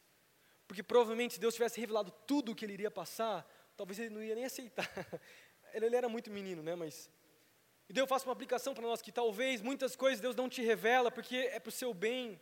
Porque 0.70 0.84
provavelmente 0.84 1.34
se 1.34 1.40
Deus 1.40 1.54
tivesse 1.54 1.80
revelado 1.80 2.12
tudo 2.28 2.52
o 2.52 2.54
que 2.54 2.64
ele 2.64 2.74
iria 2.74 2.92
passar, 2.92 3.44
talvez 3.76 3.98
ele 3.98 4.10
não 4.10 4.22
ia 4.22 4.36
nem 4.36 4.44
aceitar. 4.44 4.88
ele 5.74 5.96
era 5.96 6.08
muito 6.08 6.30
menino, 6.30 6.62
né? 6.62 6.76
Mas. 6.76 7.10
E 7.88 7.92
Deus 7.92 8.08
faz 8.08 8.22
uma 8.22 8.32
aplicação 8.32 8.72
para 8.72 8.84
nós 8.84 9.02
que 9.02 9.10
talvez 9.10 9.60
muitas 9.60 9.96
coisas 9.96 10.20
Deus 10.20 10.36
não 10.36 10.48
te 10.48 10.62
revela 10.62 11.10
porque 11.10 11.38
é 11.38 11.58
para 11.58 11.70
o 11.70 11.72
seu 11.72 11.92
bem 11.92 12.40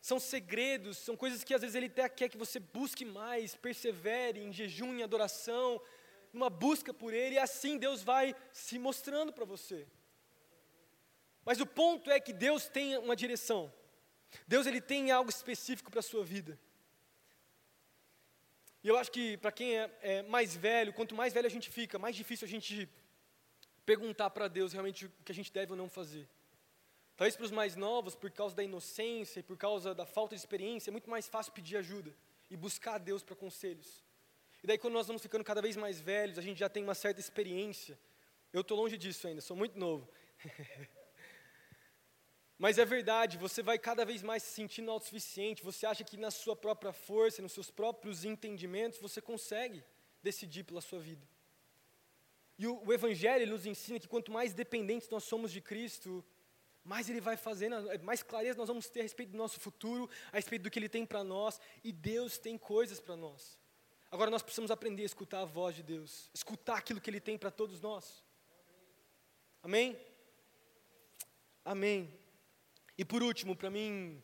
são 0.00 0.20
segredos, 0.20 0.98
são 0.98 1.16
coisas 1.16 1.42
que 1.42 1.52
às 1.52 1.62
vezes 1.62 1.74
Ele 1.74 1.86
até 1.86 2.08
quer 2.08 2.28
que 2.28 2.38
você 2.38 2.60
busque 2.60 3.04
mais, 3.04 3.56
persevere 3.56 4.40
em 4.40 4.52
jejum, 4.52 4.94
em 4.94 5.02
adoração, 5.02 5.82
numa 6.32 6.48
busca 6.48 6.94
por 6.94 7.12
Ele, 7.12 7.34
e 7.34 7.40
assim 7.40 7.76
Deus 7.76 8.04
vai 8.04 8.36
se 8.52 8.78
mostrando 8.78 9.32
para 9.32 9.44
você. 9.44 9.84
Mas 11.44 11.60
o 11.60 11.66
ponto 11.66 12.08
é 12.08 12.20
que 12.20 12.32
Deus 12.32 12.68
tem 12.68 12.96
uma 12.98 13.16
direção. 13.16 13.74
Deus 14.46 14.64
ele 14.64 14.80
tem 14.80 15.10
algo 15.10 15.28
específico 15.28 15.90
para 15.90 15.98
a 15.98 16.04
sua 16.04 16.24
vida. 16.24 16.56
E 18.86 18.88
eu 18.88 18.96
acho 18.96 19.10
que 19.10 19.36
para 19.38 19.50
quem 19.50 19.76
é, 19.76 19.90
é, 20.00 20.22
mais 20.22 20.54
velho, 20.54 20.92
quanto 20.92 21.12
mais 21.12 21.32
velho 21.32 21.44
a 21.44 21.50
gente 21.50 21.68
fica, 21.68 21.98
mais 21.98 22.14
difícil 22.14 22.46
a 22.46 22.48
gente 22.48 22.88
perguntar 23.84 24.30
para 24.30 24.46
Deus 24.46 24.72
realmente 24.72 25.06
o 25.06 25.12
que 25.24 25.32
a 25.32 25.34
gente 25.34 25.52
deve 25.52 25.72
ou 25.72 25.76
não 25.76 25.88
fazer. 25.88 26.28
Talvez 27.16 27.34
para 27.34 27.46
os 27.46 27.50
mais 27.50 27.74
novos, 27.74 28.14
por 28.14 28.30
causa 28.30 28.54
da 28.54 28.62
inocência 28.62 29.40
e 29.40 29.42
por 29.42 29.56
causa 29.56 29.92
da 29.92 30.06
falta 30.06 30.36
de 30.36 30.40
experiência, 30.40 30.88
é 30.88 30.92
muito 30.92 31.10
mais 31.10 31.26
fácil 31.26 31.52
pedir 31.52 31.76
ajuda 31.78 32.14
e 32.48 32.56
buscar 32.56 32.94
a 32.94 32.98
Deus 32.98 33.24
para 33.24 33.34
conselhos. 33.34 34.04
E 34.62 34.68
daí, 34.68 34.78
quando 34.78 34.94
nós 34.94 35.08
vamos 35.08 35.20
ficando 35.20 35.42
cada 35.42 35.60
vez 35.60 35.76
mais 35.76 36.00
velhos, 36.00 36.38
a 36.38 36.42
gente 36.42 36.58
já 36.58 36.68
tem 36.68 36.84
uma 36.84 36.94
certa 36.94 37.18
experiência. 37.18 37.98
Eu 38.52 38.60
estou 38.60 38.78
longe 38.78 38.96
disso 38.96 39.26
ainda, 39.26 39.40
sou 39.40 39.56
muito 39.56 39.76
novo. 39.76 40.08
Mas 42.58 42.78
é 42.78 42.84
verdade, 42.84 43.36
você 43.36 43.62
vai 43.62 43.78
cada 43.78 44.04
vez 44.04 44.22
mais 44.22 44.42
se 44.42 44.52
sentindo 44.52 44.90
autossuficiente, 44.90 45.62
você 45.62 45.84
acha 45.84 46.02
que 46.02 46.16
na 46.16 46.30
sua 46.30 46.56
própria 46.56 46.92
força, 46.92 47.42
nos 47.42 47.52
seus 47.52 47.70
próprios 47.70 48.24
entendimentos, 48.24 48.98
você 48.98 49.20
consegue 49.20 49.84
decidir 50.22 50.64
pela 50.64 50.80
sua 50.80 50.98
vida. 50.98 51.26
E 52.58 52.66
o, 52.66 52.82
o 52.86 52.92
Evangelho 52.92 53.46
nos 53.46 53.66
ensina 53.66 54.00
que 54.00 54.08
quanto 54.08 54.32
mais 54.32 54.54
dependentes 54.54 55.10
nós 55.10 55.24
somos 55.24 55.52
de 55.52 55.60
Cristo, 55.60 56.24
mais 56.82 57.10
Ele 57.10 57.20
vai 57.20 57.36
fazendo, 57.36 57.76
mais 58.02 58.22
clareza 58.22 58.56
nós 58.56 58.68
vamos 58.68 58.88
ter 58.88 59.00
a 59.00 59.02
respeito 59.02 59.32
do 59.32 59.38
nosso 59.38 59.60
futuro, 59.60 60.08
a 60.32 60.36
respeito 60.36 60.62
do 60.62 60.70
que 60.70 60.78
Ele 60.78 60.88
tem 60.88 61.04
para 61.04 61.22
nós, 61.22 61.60
e 61.84 61.92
Deus 61.92 62.38
tem 62.38 62.56
coisas 62.56 62.98
para 62.98 63.16
nós. 63.16 63.58
Agora 64.10 64.30
nós 64.30 64.42
precisamos 64.42 64.70
aprender 64.70 65.02
a 65.02 65.06
escutar 65.06 65.40
a 65.40 65.44
voz 65.44 65.76
de 65.76 65.82
Deus, 65.82 66.30
escutar 66.32 66.78
aquilo 66.78 67.00
que 67.00 67.10
Ele 67.10 67.20
tem 67.20 67.36
para 67.36 67.50
todos 67.50 67.80
nós. 67.80 68.24
Amém? 69.62 69.98
Amém. 71.62 72.25
E 72.98 73.04
por 73.04 73.22
último, 73.22 73.54
para 73.54 73.70
mim 73.70 74.22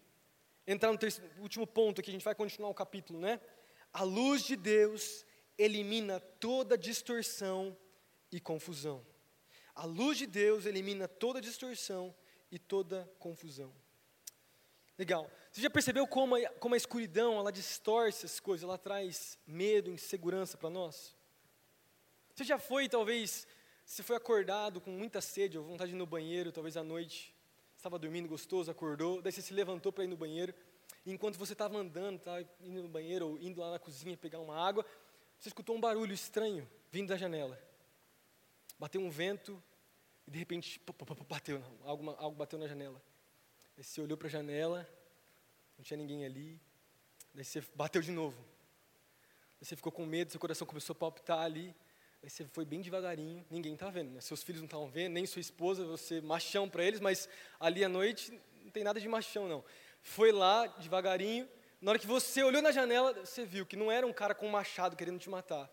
entrar 0.66 0.90
no 0.92 0.98
terceiro, 0.98 1.30
último 1.40 1.66
ponto 1.66 2.00
aqui, 2.00 2.10
a 2.10 2.12
gente 2.12 2.24
vai 2.24 2.34
continuar 2.34 2.70
o 2.70 2.74
capítulo, 2.74 3.20
né? 3.20 3.40
A 3.92 4.02
luz 4.02 4.44
de 4.44 4.56
Deus 4.56 5.24
elimina 5.58 6.18
toda 6.18 6.78
distorção 6.78 7.76
e 8.30 8.40
confusão. 8.40 9.04
A 9.74 9.84
luz 9.84 10.18
de 10.18 10.26
Deus 10.26 10.66
elimina 10.66 11.06
toda 11.06 11.40
distorção 11.40 12.14
e 12.50 12.58
toda 12.58 13.10
confusão. 13.18 13.72
Legal. 14.98 15.30
Você 15.50 15.60
já 15.60 15.70
percebeu 15.70 16.06
como 16.06 16.36
a, 16.36 16.48
como 16.60 16.74
a 16.74 16.76
escuridão 16.76 17.38
ela 17.38 17.50
distorce 17.50 18.26
as 18.26 18.38
coisas, 18.38 18.64
ela 18.64 18.78
traz 18.78 19.38
medo, 19.46 19.90
insegurança 19.90 20.56
para 20.56 20.70
nós? 20.70 21.16
Você 22.34 22.44
já 22.44 22.58
foi, 22.58 22.88
talvez, 22.88 23.46
você 23.84 24.02
foi 24.02 24.16
acordado 24.16 24.80
com 24.80 24.90
muita 24.90 25.20
sede 25.20 25.58
ou 25.58 25.64
vontade 25.64 25.90
de 25.90 25.96
ir 25.96 25.98
no 25.98 26.06
banheiro, 26.06 26.52
talvez 26.52 26.76
à 26.76 26.82
noite, 26.82 27.31
estava 27.82 27.98
dormindo 27.98 28.28
gostoso, 28.28 28.70
acordou, 28.70 29.20
daí 29.20 29.32
você 29.32 29.42
se 29.42 29.52
levantou 29.52 29.92
para 29.92 30.04
ir 30.04 30.06
no 30.06 30.16
banheiro, 30.16 30.54
enquanto 31.04 31.36
você 31.36 31.52
estava 31.52 31.76
andando, 31.76 32.18
estava 32.18 32.40
indo 32.60 32.80
no 32.80 32.88
banheiro 32.88 33.30
ou 33.30 33.38
indo 33.38 33.60
lá 33.60 33.72
na 33.72 33.78
cozinha 33.78 34.16
pegar 34.16 34.38
uma 34.38 34.56
água, 34.56 34.86
você 35.36 35.48
escutou 35.48 35.76
um 35.76 35.80
barulho 35.80 36.14
estranho 36.14 36.68
vindo 36.92 37.08
da 37.08 37.16
janela. 37.16 37.60
Bateu 38.78 39.00
um 39.00 39.10
vento, 39.10 39.60
e 40.28 40.30
de 40.30 40.38
repente, 40.38 40.80
bateu, 41.28 41.60
algo, 41.82 42.10
algo 42.10 42.36
bateu 42.36 42.56
na 42.56 42.68
janela. 42.68 43.02
Aí 43.76 43.82
você 43.82 44.00
olhou 44.00 44.16
para 44.16 44.28
a 44.28 44.30
janela, 44.30 44.88
não 45.76 45.84
tinha 45.84 45.96
ninguém 45.96 46.24
ali. 46.24 46.60
Daí 47.34 47.44
você 47.44 47.60
bateu 47.74 48.00
de 48.00 48.12
novo. 48.12 48.38
Daí 49.60 49.66
você 49.66 49.74
ficou 49.74 49.90
com 49.90 50.06
medo, 50.06 50.30
seu 50.30 50.38
coração 50.38 50.66
começou 50.66 50.94
a 50.94 50.96
palpitar 50.96 51.40
ali. 51.40 51.74
Aí 52.22 52.30
você 52.30 52.44
foi 52.44 52.64
bem 52.64 52.80
devagarinho, 52.80 53.44
ninguém 53.50 53.74
está 53.74 53.90
vendo, 53.90 54.12
né? 54.12 54.20
seus 54.20 54.44
filhos 54.44 54.60
não 54.60 54.66
estavam 54.66 54.88
vendo, 54.88 55.14
nem 55.14 55.26
sua 55.26 55.40
esposa, 55.40 55.84
você 55.84 56.20
machão 56.20 56.68
para 56.68 56.84
eles, 56.84 57.00
mas 57.00 57.28
ali 57.58 57.82
à 57.82 57.88
noite 57.88 58.32
não 58.62 58.70
tem 58.70 58.84
nada 58.84 59.00
de 59.00 59.08
machão 59.08 59.48
não. 59.48 59.64
Foi 60.00 60.30
lá 60.30 60.68
devagarinho, 60.68 61.48
na 61.80 61.90
hora 61.90 61.98
que 61.98 62.06
você 62.06 62.44
olhou 62.44 62.62
na 62.62 62.70
janela, 62.70 63.12
você 63.12 63.44
viu 63.44 63.66
que 63.66 63.74
não 63.74 63.90
era 63.90 64.06
um 64.06 64.12
cara 64.12 64.36
com 64.36 64.46
um 64.46 64.50
machado 64.50 64.94
querendo 64.94 65.18
te 65.18 65.28
matar. 65.28 65.68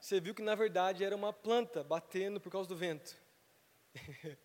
Você 0.00 0.18
viu 0.18 0.34
que 0.34 0.42
na 0.42 0.56
verdade 0.56 1.04
era 1.04 1.14
uma 1.14 1.32
planta 1.32 1.84
batendo 1.84 2.40
por 2.40 2.50
causa 2.50 2.68
do 2.68 2.74
vento. 2.74 3.16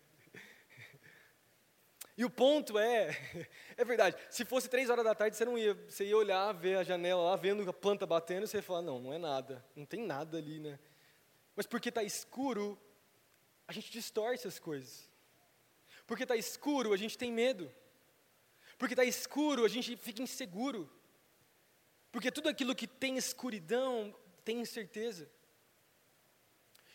e 2.16 2.24
o 2.24 2.30
ponto 2.30 2.78
é, 2.78 3.18
é 3.76 3.84
verdade, 3.84 4.16
se 4.30 4.44
fosse 4.44 4.68
três 4.68 4.88
horas 4.88 5.04
da 5.04 5.12
tarde, 5.12 5.36
você 5.36 5.44
não 5.44 5.58
ia, 5.58 5.74
você 5.74 6.04
ia 6.04 6.16
olhar, 6.16 6.52
ver 6.52 6.76
a 6.76 6.84
janela 6.84 7.20
lá, 7.22 7.34
vendo 7.34 7.68
a 7.68 7.72
planta 7.72 8.06
batendo, 8.06 8.46
você 8.46 8.58
ia 8.58 8.62
falar, 8.62 8.82
não, 8.82 9.00
não 9.00 9.12
é 9.12 9.18
nada, 9.18 9.64
não 9.74 9.84
tem 9.84 10.06
nada 10.06 10.38
ali, 10.38 10.60
né? 10.60 10.78
Mas 11.56 11.66
porque 11.66 11.88
está 11.88 12.02
escuro, 12.02 12.78
a 13.66 13.72
gente 13.72 13.90
distorce 13.90 14.46
as 14.46 14.58
coisas. 14.58 15.10
Porque 16.06 16.22
está 16.22 16.36
escuro, 16.36 16.92
a 16.92 16.96
gente 16.96 17.16
tem 17.16 17.32
medo. 17.32 17.72
Porque 18.78 18.92
está 18.92 19.04
escuro, 19.04 19.64
a 19.64 19.68
gente 19.68 19.96
fica 19.96 20.22
inseguro. 20.22 20.88
Porque 22.12 22.30
tudo 22.30 22.48
aquilo 22.48 22.74
que 22.74 22.86
tem 22.86 23.16
escuridão 23.16 24.14
tem 24.44 24.60
incerteza. 24.60 25.28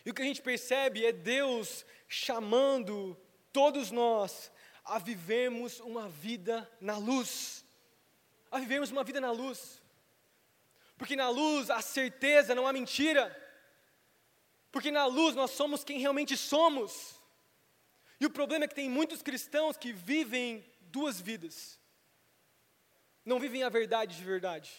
E 0.05 0.09
o 0.09 0.13
que 0.13 0.21
a 0.21 0.25
gente 0.25 0.41
percebe 0.41 1.05
é 1.05 1.11
Deus 1.11 1.85
chamando 2.07 3.19
todos 3.51 3.91
nós 3.91 4.51
a 4.85 4.97
vivermos 4.99 5.79
uma 5.79 6.07
vida 6.07 6.69
na 6.79 6.97
luz. 6.97 7.65
A 8.51 8.59
vivermos 8.59 8.91
uma 8.91 9.03
vida 9.03 9.19
na 9.19 9.31
luz. 9.31 9.81
Porque 10.97 11.15
na 11.15 11.29
luz 11.29 11.69
há 11.69 11.81
certeza, 11.81 12.53
não 12.53 12.67
há 12.67 12.73
mentira. 12.73 13.35
Porque 14.71 14.91
na 14.91 15.05
luz 15.05 15.35
nós 15.35 15.51
somos 15.51 15.83
quem 15.83 15.99
realmente 15.99 16.37
somos. 16.37 17.19
E 18.19 18.25
o 18.25 18.29
problema 18.29 18.65
é 18.65 18.67
que 18.67 18.75
tem 18.75 18.89
muitos 18.89 19.21
cristãos 19.21 19.77
que 19.77 19.91
vivem 19.91 20.65
duas 20.81 21.19
vidas. 21.19 21.79
Não 23.25 23.39
vivem 23.39 23.63
a 23.63 23.69
verdade 23.69 24.15
de 24.15 24.23
verdade. 24.23 24.71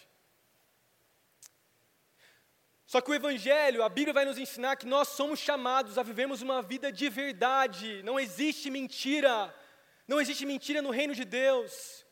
Só 2.87 3.01
que 3.01 3.11
o 3.11 3.15
Evangelho, 3.15 3.83
a 3.83 3.89
Bíblia 3.89 4.13
vai 4.13 4.25
nos 4.25 4.39
ensinar 4.39 4.77
que 4.77 4.87
nós 4.87 5.09
somos 5.09 5.39
chamados 5.39 5.97
a 5.97 6.03
vivermos 6.03 6.43
uma 6.43 6.61
vida 6.61 6.93
de 6.93 7.09
verdade. 7.09 8.03
Não 8.03 8.19
existe 8.21 8.71
mentira. 8.71 9.55
Não 10.07 10.21
existe 10.21 10.45
mentira 10.45 10.83
no 10.83 10.91
reino 10.91 11.15
de 11.15 11.25
Deus. 11.25 12.05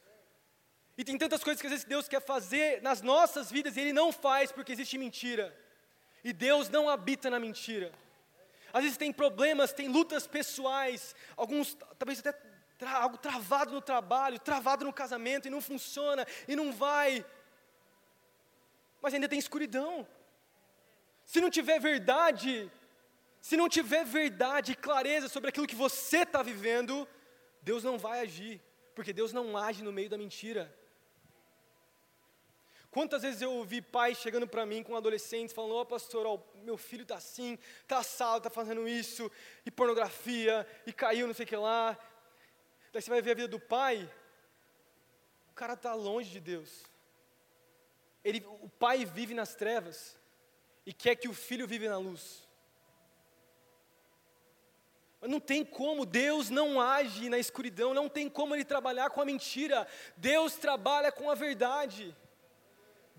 E 0.96 1.04
tem 1.04 1.18
tantas 1.18 1.42
coisas 1.42 1.60
que 1.60 1.66
às 1.66 1.72
vezes 1.72 1.86
Deus 1.86 2.08
quer 2.08 2.20
fazer 2.20 2.82
nas 2.82 3.02
nossas 3.02 3.50
vidas 3.50 3.76
e 3.76 3.80
Ele 3.80 3.92
não 3.92 4.10
faz 4.12 4.52
porque 4.52 4.72
existe 4.72 4.96
mentira. 4.98 5.54
E 6.22 6.32
Deus 6.32 6.68
não 6.68 6.88
habita 6.88 7.30
na 7.30 7.38
mentira. 7.38 7.92
Às 8.72 8.82
vezes 8.82 8.96
tem 8.96 9.12
problemas, 9.12 9.72
tem 9.72 9.88
lutas 9.88 10.26
pessoais, 10.26 11.14
alguns 11.36 11.76
talvez 11.98 12.20
até 12.20 12.32
tra 12.78 12.92
algo 12.92 13.18
travado 13.18 13.72
no 13.72 13.80
trabalho, 13.80 14.38
travado 14.38 14.84
no 14.84 14.92
casamento 14.92 15.46
e 15.46 15.50
não 15.50 15.60
funciona 15.60 16.26
e 16.48 16.56
não 16.56 16.72
vai. 16.72 17.24
Mas 19.02 19.12
ainda 19.12 19.28
tem 19.28 19.38
escuridão. 19.38 20.06
Se 21.26 21.40
não 21.40 21.50
tiver 21.50 21.78
verdade, 21.78 22.70
se 23.40 23.56
não 23.56 23.68
tiver 23.68 24.04
verdade 24.04 24.72
e 24.72 24.76
clareza 24.76 25.28
sobre 25.28 25.50
aquilo 25.50 25.66
que 25.66 25.74
você 25.74 26.18
está 26.18 26.42
vivendo, 26.42 27.06
Deus 27.62 27.84
não 27.84 27.98
vai 27.98 28.20
agir, 28.20 28.60
porque 28.94 29.12
Deus 29.12 29.32
não 29.32 29.56
age 29.56 29.82
no 29.82 29.92
meio 29.92 30.08
da 30.08 30.18
mentira. 30.18 30.74
Quantas 32.90 33.22
vezes 33.22 33.40
eu 33.40 33.52
ouvi 33.52 33.80
pais 33.80 34.18
chegando 34.18 34.48
para 34.48 34.66
mim 34.66 34.82
com 34.82 34.96
adolescentes 34.96 35.54
falando: 35.54 35.74
Ó, 35.74 35.82
oh, 35.82 35.86
pastor, 35.86 36.26
ó, 36.26 36.38
meu 36.64 36.76
filho 36.76 37.02
está 37.02 37.16
assim, 37.16 37.56
está 37.82 37.98
assado, 37.98 38.38
está 38.38 38.50
fazendo 38.50 38.88
isso, 38.88 39.30
e 39.64 39.70
pornografia, 39.70 40.66
e 40.84 40.92
caiu, 40.92 41.26
não 41.26 41.34
sei 41.34 41.44
o 41.44 41.48
que 41.48 41.56
lá. 41.56 41.96
Daí 42.92 43.00
você 43.00 43.08
vai 43.08 43.22
ver 43.22 43.30
a 43.30 43.34
vida 43.34 43.48
do 43.48 43.60
pai, 43.60 44.10
o 45.50 45.54
cara 45.54 45.74
está 45.74 45.94
longe 45.94 46.30
de 46.30 46.40
Deus. 46.40 46.84
Ele, 48.24 48.44
o 48.60 48.68
pai 48.68 49.04
vive 49.04 49.34
nas 49.34 49.54
trevas 49.54 50.18
e 50.84 50.92
quer 50.92 51.14
que 51.14 51.28
o 51.28 51.34
filho 51.34 51.68
vive 51.68 51.88
na 51.88 51.96
luz. 51.96 52.48
Não 55.22 55.38
tem 55.38 55.64
como, 55.64 56.06
Deus 56.06 56.50
não 56.50 56.80
age 56.80 57.28
na 57.28 57.38
escuridão, 57.38 57.94
não 57.94 58.08
tem 58.08 58.28
como 58.28 58.54
Ele 58.54 58.64
trabalhar 58.64 59.10
com 59.10 59.20
a 59.20 59.24
mentira, 59.24 59.86
Deus 60.16 60.54
trabalha 60.54 61.12
com 61.12 61.30
a 61.30 61.34
verdade. 61.34 62.16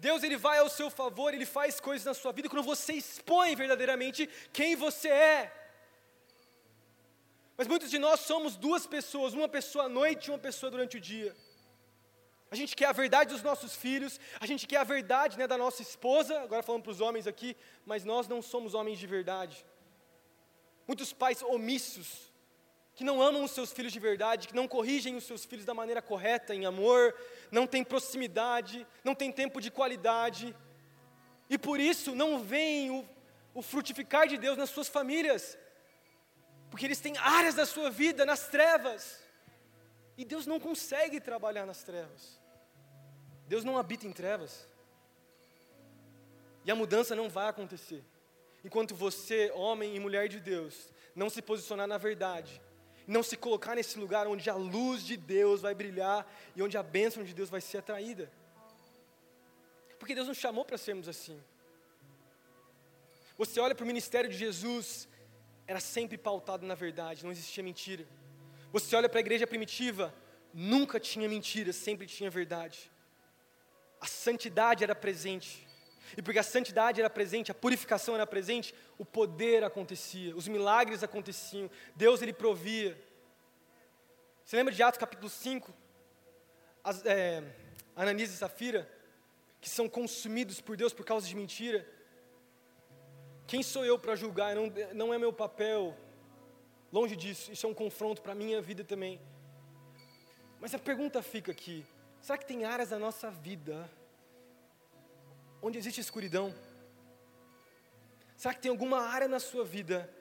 Deus 0.06 0.24
ele 0.24 0.38
vai 0.46 0.58
ao 0.60 0.70
seu 0.78 0.90
favor, 0.90 1.30
ele 1.32 1.46
faz 1.58 1.80
coisas 1.88 2.06
na 2.10 2.16
sua 2.20 2.32
vida 2.38 2.50
quando 2.50 2.72
você 2.74 2.94
expõe 2.94 3.56
verdadeiramente 3.56 4.28
quem 4.58 4.76
você 4.76 5.10
é. 5.10 5.40
Mas 7.58 7.68
muitos 7.68 7.92
de 7.94 8.00
nós 8.00 8.22
somos 8.22 8.56
duas 8.56 8.88
pessoas, 8.88 9.34
uma 9.34 9.48
pessoa 9.58 9.86
à 9.86 9.90
noite 9.90 10.26
e 10.26 10.32
uma 10.32 10.40
pessoa 10.40 10.72
durante 10.72 10.98
o 10.98 11.02
dia. 11.12 11.36
A 12.50 12.56
gente 12.56 12.76
quer 12.76 12.88
a 12.88 12.92
verdade 12.92 13.32
dos 13.34 13.44
nossos 13.44 13.76
filhos, 13.76 14.20
a 14.40 14.48
gente 14.52 14.66
quer 14.66 14.78
a 14.78 14.84
verdade 14.84 15.38
né, 15.38 15.46
da 15.46 15.58
nossa 15.58 15.84
esposa, 15.84 16.34
agora 16.42 16.64
falando 16.64 16.84
para 16.84 16.96
os 16.96 17.00
homens 17.00 17.28
aqui, 17.28 17.56
mas 17.86 18.04
nós 18.04 18.28
não 18.28 18.42
somos 18.42 18.74
homens 18.74 18.98
de 18.98 19.06
verdade. 19.06 19.64
Muitos 20.88 21.14
pais 21.14 21.44
omissos, 21.44 22.31
que 23.02 23.06
não 23.06 23.20
amam 23.20 23.44
os 23.44 23.50
seus 23.50 23.72
filhos 23.72 23.92
de 23.92 24.00
verdade, 24.00 24.48
que 24.48 24.56
não 24.56 24.68
corrigem 24.68 25.16
os 25.16 25.24
seus 25.24 25.44
filhos 25.44 25.66
da 25.66 25.74
maneira 25.74 26.04
correta, 26.04 26.54
em 26.54 26.68
amor, 26.68 27.16
não 27.50 27.66
têm 27.66 27.84
proximidade, 27.84 28.86
não 29.04 29.16
têm 29.16 29.32
tempo 29.32 29.60
de 29.60 29.72
qualidade, 29.72 30.56
e 31.50 31.58
por 31.58 31.80
isso 31.80 32.14
não 32.14 32.44
veem 32.44 32.92
o, 32.92 33.04
o 33.56 33.62
frutificar 33.64 34.28
de 34.28 34.38
Deus 34.38 34.56
nas 34.56 34.70
suas 34.70 34.88
famílias, 34.88 35.58
porque 36.70 36.86
eles 36.86 37.00
têm 37.00 37.18
áreas 37.18 37.56
da 37.56 37.66
sua 37.66 37.90
vida 37.90 38.24
nas 38.24 38.50
trevas, 38.50 39.20
e 40.16 40.24
Deus 40.24 40.46
não 40.46 40.60
consegue 40.60 41.20
trabalhar 41.20 41.66
nas 41.66 41.82
trevas, 41.82 42.40
Deus 43.48 43.64
não 43.64 43.80
habita 43.80 44.06
em 44.06 44.12
trevas, 44.12 44.68
e 46.64 46.70
a 46.70 46.76
mudança 46.76 47.16
não 47.16 47.28
vai 47.32 47.50
acontecer, 47.50 48.04
enquanto 48.64 48.94
você, 48.94 49.52
homem 49.56 49.96
e 49.96 50.00
mulher 50.00 50.28
de 50.28 50.40
Deus, 50.40 50.94
não 51.16 51.32
se 51.32 51.42
posicionar 51.42 51.88
na 51.88 51.98
verdade, 51.98 52.62
não 53.08 53.24
se 53.24 53.36
colocar 53.36 53.76
nesse 53.76 53.98
lugar 54.00 54.28
onde 54.28 54.50
a 54.50 54.56
luz 54.56 55.04
de 55.04 55.18
Deus 55.18 55.62
vai 55.62 55.74
brilhar 55.74 56.32
e 56.56 56.62
onde 56.62 56.78
a 56.78 56.84
bênção 56.84 57.24
de 57.24 57.34
Deus 57.34 57.50
vai 57.50 57.62
ser 57.62 57.80
atraída. 57.80 58.32
Porque 60.00 60.16
Deus 60.16 60.28
nos 60.28 60.38
chamou 60.38 60.66
para 60.66 60.78
sermos 60.78 61.08
assim. 61.08 61.42
Você 63.38 63.60
olha 63.60 63.76
para 63.76 63.84
o 63.84 63.88
ministério 63.88 64.30
de 64.30 64.38
Jesus, 64.38 65.08
era 65.68 65.80
sempre 65.80 66.18
pautado 66.18 66.66
na 66.66 66.76
verdade, 66.76 67.24
não 67.24 67.32
existia 67.32 67.64
mentira. 67.64 68.06
Você 68.72 68.96
olha 68.96 69.10
para 69.10 69.20
a 69.20 69.22
igreja 69.22 69.46
primitiva, 69.46 70.14
nunca 70.54 71.00
tinha 71.00 71.28
mentira, 71.28 71.74
sempre 71.74 72.08
tinha 72.08 72.30
verdade. 72.30 72.92
A 74.00 74.08
santidade 74.08 74.84
era 74.84 74.96
presente. 74.96 75.68
E 76.18 76.22
porque 76.22 76.40
a 76.40 76.44
santidade 76.44 77.00
era 77.00 77.10
presente, 77.10 77.52
a 77.52 77.56
purificação 77.56 78.16
era 78.16 78.28
presente, 78.28 78.76
o 78.98 79.06
poder 79.06 79.64
acontecia, 79.64 80.36
os 80.36 80.48
milagres 80.48 81.04
aconteciam, 81.04 81.70
Deus 81.96 82.22
ele 82.22 82.34
provia. 82.34 82.98
Você 84.44 84.56
lembra 84.58 84.74
de 84.74 84.84
Atos 84.84 85.00
capítulo 85.00 85.30
5? 85.30 85.74
As, 86.84 87.06
é, 87.06 87.44
Ananias 87.96 88.32
e 88.32 88.38
Safira, 88.38 88.90
que 89.60 89.70
são 89.70 89.88
consumidos 89.88 90.60
por 90.60 90.76
Deus 90.76 90.94
por 90.94 91.06
causa 91.06 91.28
de 91.28 91.36
mentira. 91.36 91.88
Quem 93.48 93.62
sou 93.62 93.86
eu 93.86 93.98
para 93.98 94.16
julgar? 94.16 94.56
Não, 94.56 94.72
não 94.94 95.14
é 95.14 95.18
meu 95.18 95.32
papel. 95.32 95.96
Longe 96.92 97.16
disso, 97.16 97.52
isso 97.52 97.66
é 97.66 97.70
um 97.70 97.74
confronto 97.74 98.22
para 98.22 98.34
a 98.34 98.36
minha 98.36 98.62
vida 98.62 98.84
também. 98.84 99.22
Mas 100.60 100.74
a 100.74 100.80
pergunta 100.80 101.22
fica 101.22 101.52
aqui: 101.52 101.86
será 102.20 102.38
que 102.38 102.46
tem 102.46 102.66
áreas 102.66 102.90
da 102.90 103.00
nossa 103.00 103.32
vida 103.32 103.90
onde 105.62 105.78
existe 105.78 106.02
escuridão? 106.02 106.54
Será 108.36 108.54
que 108.54 108.62
tem 108.62 108.72
alguma 108.72 109.02
área 109.02 109.28
na 109.28 109.40
sua 109.40 109.64
vida 109.64 110.12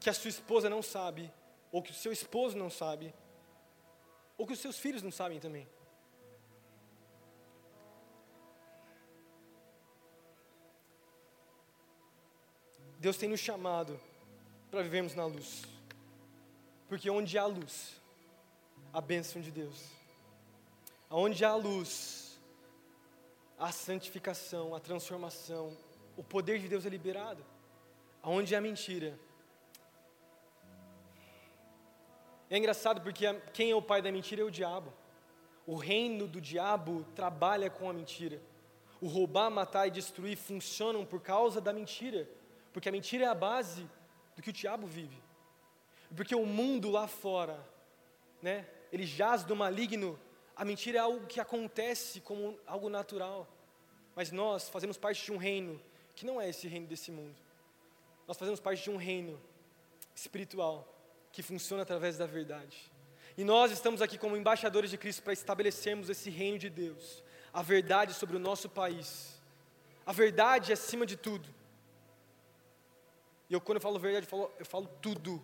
que 0.00 0.10
a 0.10 0.14
sua 0.14 0.28
esposa 0.28 0.68
não 0.68 0.82
sabe, 0.82 1.32
ou 1.70 1.82
que 1.82 1.92
o 1.92 1.94
seu 1.94 2.12
esposo 2.12 2.56
não 2.56 2.68
sabe, 2.68 3.14
ou 4.36 4.46
que 4.46 4.52
os 4.52 4.58
seus 4.58 4.78
filhos 4.78 5.02
não 5.02 5.12
sabem 5.12 5.38
também? 5.38 5.68
Deus 12.98 13.16
tem 13.16 13.28
nos 13.28 13.40
chamado 13.40 14.00
para 14.70 14.82
vivermos 14.82 15.14
na 15.14 15.26
luz, 15.26 15.62
porque 16.88 17.10
onde 17.10 17.36
há 17.38 17.44
luz, 17.46 18.00
a 18.92 19.00
bênção 19.00 19.42
de 19.42 19.50
Deus, 19.50 19.90
aonde 21.10 21.44
há 21.44 21.54
luz, 21.54 22.23
a 23.64 23.72
santificação, 23.72 24.74
a 24.74 24.78
transformação, 24.78 25.74
o 26.18 26.22
poder 26.22 26.58
de 26.58 26.68
Deus 26.68 26.84
é 26.84 26.90
liberado. 26.90 27.42
Aonde 28.22 28.54
é 28.54 28.58
a 28.58 28.60
mentira? 28.60 29.18
É 32.50 32.58
engraçado 32.58 33.00
porque 33.00 33.24
quem 33.54 33.70
é 33.70 33.74
o 33.74 33.80
pai 33.80 34.02
da 34.02 34.12
mentira 34.12 34.42
é 34.42 34.44
o 34.44 34.50
diabo. 34.50 34.92
O 35.66 35.76
reino 35.76 36.26
do 36.26 36.42
diabo 36.42 37.06
trabalha 37.14 37.70
com 37.70 37.88
a 37.88 37.92
mentira. 37.94 38.38
O 39.00 39.08
roubar, 39.08 39.50
matar 39.50 39.86
e 39.86 39.90
destruir 39.90 40.36
funcionam 40.36 41.02
por 41.02 41.22
causa 41.22 41.58
da 41.58 41.72
mentira. 41.72 42.28
Porque 42.70 42.90
a 42.90 42.92
mentira 42.92 43.24
é 43.24 43.28
a 43.28 43.34
base 43.34 43.88
do 44.36 44.42
que 44.42 44.50
o 44.50 44.52
diabo 44.52 44.86
vive. 44.86 45.22
Porque 46.14 46.34
o 46.34 46.44
mundo 46.44 46.90
lá 46.90 47.08
fora, 47.08 47.58
né, 48.42 48.66
ele 48.92 49.06
jaz 49.06 49.42
do 49.42 49.56
maligno 49.56 50.18
a 50.56 50.64
mentira 50.64 50.98
é 50.98 51.00
algo 51.00 51.26
que 51.26 51.40
acontece 51.40 52.20
como 52.20 52.58
algo 52.66 52.88
natural. 52.88 53.48
Mas 54.14 54.30
nós 54.30 54.68
fazemos 54.68 54.96
parte 54.96 55.24
de 55.24 55.32
um 55.32 55.36
reino 55.36 55.80
que 56.14 56.24
não 56.24 56.40
é 56.40 56.48
esse 56.48 56.68
reino 56.68 56.86
desse 56.86 57.10
mundo. 57.10 57.34
Nós 58.26 58.36
fazemos 58.36 58.60
parte 58.60 58.82
de 58.82 58.90
um 58.90 58.96
reino 58.96 59.40
espiritual 60.14 60.88
que 61.32 61.42
funciona 61.42 61.82
através 61.82 62.16
da 62.16 62.26
verdade. 62.26 62.90
E 63.36 63.42
nós 63.42 63.72
estamos 63.72 64.00
aqui 64.00 64.16
como 64.16 64.36
embaixadores 64.36 64.90
de 64.90 64.96
Cristo 64.96 65.22
para 65.22 65.32
estabelecermos 65.32 66.08
esse 66.08 66.30
reino 66.30 66.58
de 66.58 66.70
Deus, 66.70 67.22
a 67.52 67.62
verdade 67.62 68.14
sobre 68.14 68.36
o 68.36 68.38
nosso 68.38 68.68
país. 68.68 69.40
A 70.06 70.12
verdade 70.12 70.70
é 70.70 70.74
acima 70.74 71.04
de 71.04 71.16
tudo. 71.16 71.48
E 73.50 73.54
eu, 73.54 73.60
quando 73.60 73.76
eu 73.76 73.82
falo 73.82 73.98
verdade, 73.98 74.26
eu 74.26 74.30
falo, 74.30 74.52
eu 74.58 74.66
falo 74.66 74.86
tudo. 75.02 75.42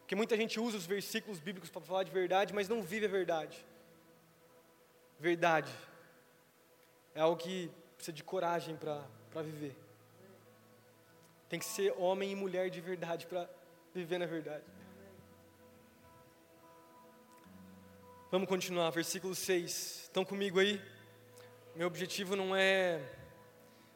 Porque 0.00 0.16
muita 0.16 0.36
gente 0.36 0.58
usa 0.58 0.76
os 0.76 0.86
versículos 0.86 1.38
bíblicos 1.38 1.70
para 1.70 1.80
falar 1.80 2.02
de 2.02 2.10
verdade, 2.10 2.52
mas 2.52 2.68
não 2.68 2.82
vive 2.82 3.06
a 3.06 3.08
verdade. 3.08 3.64
Verdade 5.20 5.70
é 7.14 7.20
algo 7.20 7.36
que 7.36 7.70
precisa 7.94 8.14
de 8.14 8.24
coragem 8.24 8.74
para 8.76 9.42
viver. 9.42 9.76
Tem 11.46 11.58
que 11.58 11.66
ser 11.66 11.92
homem 11.98 12.32
e 12.32 12.34
mulher 12.34 12.70
de 12.70 12.80
verdade 12.80 13.26
para 13.26 13.46
viver 13.94 14.16
na 14.16 14.24
verdade. 14.24 14.64
Vamos 18.30 18.48
continuar, 18.48 18.88
versículo 18.90 19.34
6. 19.34 20.04
Estão 20.04 20.24
comigo 20.24 20.58
aí? 20.58 20.80
Meu 21.76 21.86
objetivo 21.86 22.34
não 22.34 22.56
é. 22.56 22.98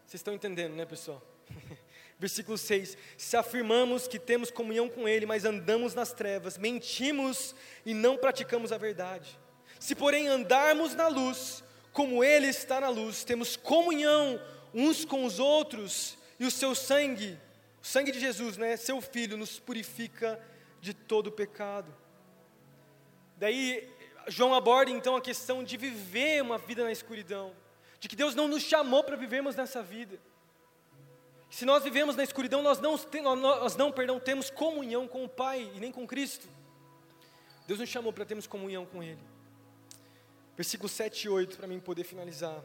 Vocês 0.04 0.20
estão 0.20 0.34
entendendo, 0.34 0.74
né, 0.74 0.84
pessoal? 0.84 1.22
Versículo 2.18 2.56
6: 2.56 2.96
Se 3.16 3.36
afirmamos 3.36 4.06
que 4.06 4.18
temos 4.18 4.50
comunhão 4.50 4.88
com 4.88 5.08
Ele, 5.08 5.26
mas 5.26 5.44
andamos 5.44 5.94
nas 5.94 6.12
trevas, 6.12 6.56
mentimos 6.56 7.54
e 7.84 7.92
não 7.92 8.16
praticamos 8.16 8.72
a 8.72 8.78
verdade. 8.78 9.38
Se, 9.84 9.94
porém, 9.94 10.28
andarmos 10.28 10.94
na 10.94 11.08
luz, 11.08 11.62
como 11.92 12.24
Ele 12.24 12.46
está 12.46 12.80
na 12.80 12.88
luz, 12.88 13.22
temos 13.22 13.54
comunhão 13.54 14.40
uns 14.72 15.04
com 15.04 15.26
os 15.26 15.38
outros, 15.38 16.16
e 16.40 16.46
o 16.46 16.50
seu 16.50 16.74
sangue, 16.74 17.38
o 17.82 17.86
sangue 17.86 18.10
de 18.10 18.18
Jesus, 18.18 18.56
né, 18.56 18.78
seu 18.78 18.98
Filho, 19.02 19.36
nos 19.36 19.58
purifica 19.58 20.40
de 20.80 20.94
todo 20.94 21.30
pecado. 21.30 21.94
Daí, 23.36 23.86
João 24.26 24.54
aborda 24.54 24.90
então 24.90 25.16
a 25.16 25.20
questão 25.20 25.62
de 25.62 25.76
viver 25.76 26.42
uma 26.42 26.56
vida 26.56 26.82
na 26.82 26.90
escuridão, 26.90 27.52
de 28.00 28.08
que 28.08 28.16
Deus 28.16 28.34
não 28.34 28.48
nos 28.48 28.62
chamou 28.62 29.04
para 29.04 29.16
vivermos 29.16 29.54
nessa 29.54 29.82
vida. 29.82 30.18
Se 31.50 31.66
nós 31.66 31.84
vivemos 31.84 32.16
na 32.16 32.24
escuridão, 32.24 32.62
nós 32.62 32.80
não, 32.80 32.96
nós 33.36 33.76
não 33.76 33.92
perdão, 33.92 34.18
temos 34.18 34.48
comunhão 34.48 35.06
com 35.06 35.24
o 35.24 35.28
Pai 35.28 35.70
e 35.74 35.78
nem 35.78 35.92
com 35.92 36.06
Cristo. 36.06 36.48
Deus 37.66 37.80
nos 37.80 37.90
chamou 37.90 38.14
para 38.14 38.24
termos 38.24 38.46
comunhão 38.46 38.86
com 38.86 39.02
Ele. 39.02 39.33
Versículo 40.56 40.88
7 40.88 41.24
e 41.24 41.28
8, 41.28 41.56
para 41.56 41.66
mim 41.66 41.80
poder 41.80 42.04
finalizar. 42.04 42.62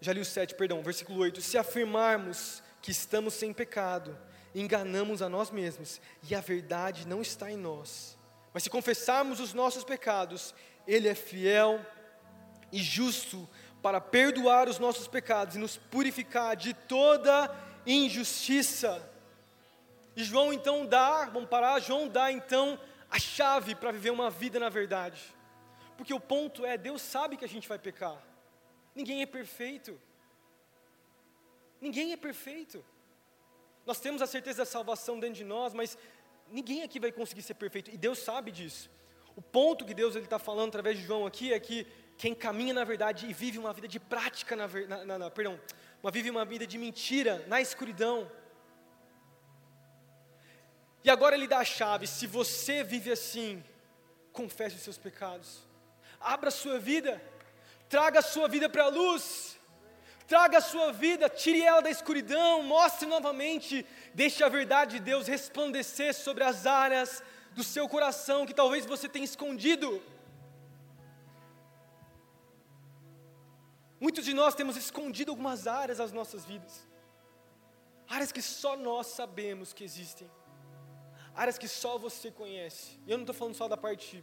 Já 0.00 0.12
li 0.12 0.20
o 0.20 0.24
7, 0.24 0.54
perdão, 0.54 0.82
versículo 0.82 1.20
8. 1.20 1.42
Se 1.42 1.58
afirmarmos 1.58 2.62
que 2.80 2.90
estamos 2.90 3.34
sem 3.34 3.52
pecado, 3.52 4.16
enganamos 4.54 5.20
a 5.20 5.28
nós 5.28 5.50
mesmos 5.50 6.00
e 6.28 6.34
a 6.34 6.40
verdade 6.40 7.06
não 7.06 7.20
está 7.20 7.50
em 7.50 7.56
nós. 7.56 8.16
Mas 8.54 8.62
se 8.62 8.70
confessarmos 8.70 9.38
os 9.38 9.52
nossos 9.52 9.84
pecados, 9.84 10.54
Ele 10.86 11.06
é 11.06 11.14
fiel 11.14 11.84
e 12.72 12.82
justo 12.82 13.48
para 13.82 14.00
perdoar 14.00 14.68
os 14.68 14.78
nossos 14.78 15.06
pecados 15.06 15.56
e 15.56 15.58
nos 15.58 15.76
purificar 15.76 16.56
de 16.56 16.72
toda 16.72 17.54
injustiça. 17.86 19.06
E 20.16 20.24
João 20.24 20.52
então 20.52 20.86
dá, 20.86 21.26
vamos 21.26 21.48
parar, 21.48 21.80
João 21.80 22.08
dá 22.08 22.32
então 22.32 22.78
a 23.10 23.18
chave 23.18 23.74
para 23.74 23.90
viver 23.90 24.10
uma 24.10 24.30
vida 24.30 24.60
na 24.60 24.68
verdade. 24.68 25.20
Porque 25.96 26.14
o 26.14 26.20
ponto 26.20 26.64
é, 26.64 26.78
Deus 26.78 27.02
sabe 27.02 27.36
que 27.36 27.44
a 27.44 27.48
gente 27.48 27.68
vai 27.68 27.78
pecar. 27.78 28.16
Ninguém 28.94 29.22
é 29.22 29.26
perfeito. 29.26 30.00
Ninguém 31.80 32.12
é 32.12 32.16
perfeito. 32.16 32.84
Nós 33.86 34.00
temos 34.00 34.22
a 34.22 34.26
certeza 34.26 34.58
da 34.58 34.66
salvação 34.66 35.18
dentro 35.18 35.36
de 35.36 35.44
nós, 35.44 35.72
mas 35.74 35.96
ninguém 36.50 36.82
aqui 36.82 37.00
vai 37.00 37.10
conseguir 37.10 37.42
ser 37.42 37.54
perfeito. 37.54 37.90
E 37.90 37.96
Deus 37.96 38.18
sabe 38.18 38.50
disso. 38.50 38.90
O 39.34 39.42
ponto 39.42 39.84
que 39.84 39.94
Deus 39.94 40.14
está 40.16 40.38
falando 40.38 40.68
através 40.68 40.98
de 40.98 41.04
João 41.04 41.26
aqui 41.26 41.52
é 41.52 41.58
que 41.58 41.86
quem 42.16 42.34
caminha 42.34 42.74
na 42.74 42.84
verdade 42.84 43.26
e 43.26 43.32
vive 43.32 43.58
uma 43.58 43.72
vida 43.72 43.88
de 43.88 43.98
prática, 43.98 44.54
na, 44.54 44.68
na, 45.04 45.18
na, 45.18 45.30
perdão, 45.30 45.58
uma, 46.02 46.10
vive 46.10 46.28
uma 46.28 46.44
vida 46.44 46.66
de 46.66 46.76
mentira, 46.76 47.44
na 47.46 47.60
escuridão. 47.60 48.30
E 51.02 51.10
agora 51.10 51.34
ele 51.34 51.46
dá 51.46 51.58
a 51.58 51.64
chave: 51.64 52.06
se 52.06 52.26
você 52.26 52.82
vive 52.82 53.10
assim, 53.10 53.62
confesse 54.32 54.76
os 54.76 54.82
seus 54.82 54.98
pecados, 54.98 55.62
abra 56.20 56.48
a 56.48 56.52
sua 56.52 56.78
vida, 56.78 57.20
traga 57.88 58.18
a 58.20 58.22
sua 58.22 58.48
vida 58.48 58.68
para 58.68 58.84
a 58.84 58.88
luz, 58.88 59.58
traga 60.26 60.58
a 60.58 60.60
sua 60.60 60.92
vida, 60.92 61.28
tire 61.28 61.62
ela 61.62 61.80
da 61.80 61.90
escuridão, 61.90 62.62
mostre 62.62 63.08
novamente, 63.08 63.84
deixe 64.14 64.44
a 64.44 64.48
verdade 64.48 64.98
de 64.98 65.04
Deus 65.04 65.26
resplandecer 65.26 66.14
sobre 66.14 66.44
as 66.44 66.66
áreas 66.66 67.22
do 67.52 67.64
seu 67.64 67.88
coração 67.88 68.46
que 68.46 68.54
talvez 68.54 68.86
você 68.86 69.08
tenha 69.08 69.24
escondido. 69.24 70.00
Muitos 73.98 74.24
de 74.24 74.32
nós 74.32 74.54
temos 74.54 74.76
escondido 74.76 75.30
algumas 75.30 75.66
áreas 75.66 75.98
das 75.98 76.12
nossas 76.12 76.44
vidas, 76.44 76.86
áreas 78.08 78.32
que 78.32 78.40
só 78.40 78.76
nós 78.76 79.08
sabemos 79.08 79.72
que 79.72 79.84
existem, 79.84 80.30
áreas 81.34 81.58
que 81.58 81.68
só 81.68 81.98
você 81.98 82.30
conhece. 82.30 82.98
E 83.06 83.10
eu 83.10 83.16
não 83.16 83.22
estou 83.24 83.34
falando 83.34 83.54
só 83.54 83.68
da 83.68 83.76
parte 83.76 84.22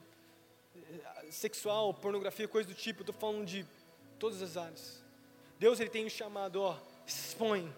eh, 0.75 1.31
sexual, 1.31 1.93
pornografia, 1.93 2.47
coisa 2.47 2.67
do 2.67 2.75
tipo, 2.75 3.01
eu 3.01 3.03
estou 3.03 3.15
falando 3.15 3.45
de 3.45 3.65
todas 4.19 4.41
as 4.41 4.57
áreas. 4.57 5.03
Deus 5.59 5.79
ele 5.79 5.89
tem 5.89 6.05
o 6.05 6.09
chamado, 6.09 6.61
ó, 6.61 6.77
expõe, 7.05 7.73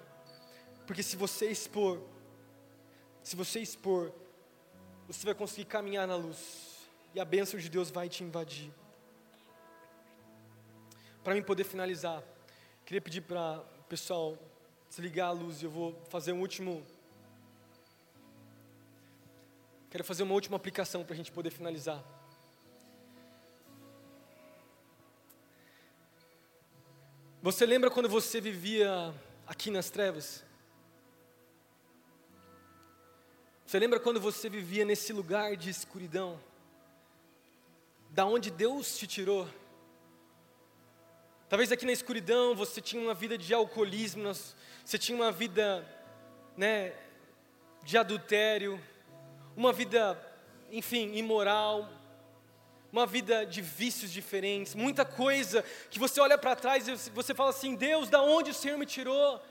porque 0.86 1.02
se 1.02 1.16
você 1.16 1.50
expor, 1.50 2.02
se 3.24 3.36
você 3.36 3.60
expor, 3.60 4.12
você 5.08 5.26
vai 5.26 5.36
conseguir 5.36 5.66
caminhar 5.66 6.08
na 6.08 6.16
luz, 6.16 6.88
e 7.14 7.20
a 7.20 7.26
bênção 7.26 7.60
de 7.60 7.70
Deus 7.70 7.90
vai 7.90 8.10
te 8.10 8.24
invadir. 8.24 8.72
Para 11.24 11.34
mim 11.34 11.42
poder 11.42 11.64
finalizar, 11.64 12.24
queria 12.86 13.02
pedir 13.02 13.22
para 13.22 13.64
o 13.80 13.84
pessoal 13.84 14.38
desligar 14.90 15.30
a 15.30 15.32
luz 15.32 15.62
e 15.62 15.66
eu 15.66 15.70
vou 15.70 16.00
fazer 16.10 16.32
um 16.32 16.42
último. 16.42 16.84
Quero 19.90 20.04
fazer 20.04 20.22
uma 20.22 20.36
última 20.36 20.56
aplicação 20.56 21.04
para 21.04 21.14
a 21.16 21.18
gente 21.18 21.32
poder 21.32 21.50
finalizar. 21.50 22.04
Você 27.42 27.66
lembra 27.66 27.90
quando 27.90 28.08
você 28.08 28.40
vivia 28.40 29.12
aqui 29.48 29.72
nas 29.72 29.90
trevas? 29.90 30.44
Você 33.66 33.80
lembra 33.80 34.00
quando 34.00 34.20
você 34.20 34.48
vivia 34.48 34.86
nesse 34.86 35.12
lugar 35.12 35.56
de 35.56 35.72
escuridão? 35.72 36.40
Da 38.12 38.26
onde 38.26 38.52
Deus 38.52 38.96
te 38.96 39.08
tirou? 39.08 39.48
Talvez 41.48 41.72
aqui 41.72 41.84
na 41.84 41.92
escuridão 41.92 42.54
você 42.54 42.80
tinha 42.80 43.02
uma 43.02 43.16
vida 43.16 43.40
de 43.40 43.56
alcoolismo, 43.56 44.32
você 44.86 45.00
tinha 45.00 45.16
uma 45.16 45.32
vida, 45.32 45.84
né, 46.56 46.94
de 47.84 47.98
adultério, 47.98 48.80
uma 49.60 49.74
vida, 49.74 50.18
enfim, 50.72 51.12
imoral, 51.16 51.90
uma 52.94 53.06
vida 53.06 53.46
de 53.46 53.62
vícios 53.62 54.10
diferentes, 54.10 54.74
muita 54.74 55.04
coisa 55.04 55.66
que 55.92 56.00
você 56.00 56.22
olha 56.22 56.38
para 56.38 56.56
trás 56.56 56.88
e 56.88 56.96
você 57.10 57.34
fala 57.34 57.50
assim: 57.50 57.76
Deus, 57.76 58.10
da 58.10 58.22
onde 58.22 58.52
o 58.52 58.54
Senhor 58.54 58.78
me 58.78 58.86
tirou? 58.86 59.42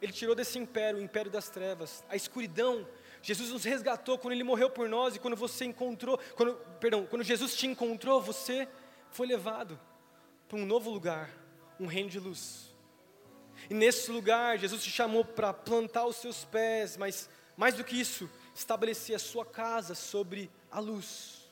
Ele 0.00 0.12
tirou 0.12 0.34
desse 0.34 0.58
império, 0.58 0.98
o 0.98 1.02
império 1.02 1.30
das 1.30 1.48
trevas, 1.48 2.04
a 2.08 2.16
escuridão. 2.16 2.84
Jesus 3.22 3.50
nos 3.50 3.62
resgatou 3.62 4.18
quando 4.18 4.32
Ele 4.32 4.42
morreu 4.42 4.68
por 4.68 4.88
nós 4.88 5.14
e 5.14 5.20
quando 5.20 5.36
você 5.36 5.64
encontrou, 5.64 6.18
quando, 6.34 6.56
perdão, 6.80 7.06
quando 7.06 7.22
Jesus 7.22 7.54
te 7.54 7.68
encontrou, 7.68 8.20
você 8.20 8.66
foi 9.12 9.28
levado 9.28 9.78
para 10.48 10.58
um 10.58 10.66
novo 10.66 10.90
lugar, 10.90 11.30
um 11.78 11.86
reino 11.86 12.10
de 12.10 12.18
luz. 12.18 12.74
E 13.70 13.74
nesse 13.74 14.10
lugar, 14.10 14.58
Jesus 14.58 14.82
te 14.82 14.90
chamou 14.90 15.24
para 15.24 15.54
plantar 15.54 16.04
os 16.04 16.16
seus 16.16 16.44
pés, 16.44 16.96
mas 16.96 17.30
mais 17.56 17.74
do 17.74 17.84
que 17.84 18.00
isso, 18.00 18.28
estabelecer 18.54 19.16
a 19.16 19.18
sua 19.18 19.44
casa 19.44 19.94
sobre 19.94 20.50
a 20.70 20.78
luz, 20.78 21.48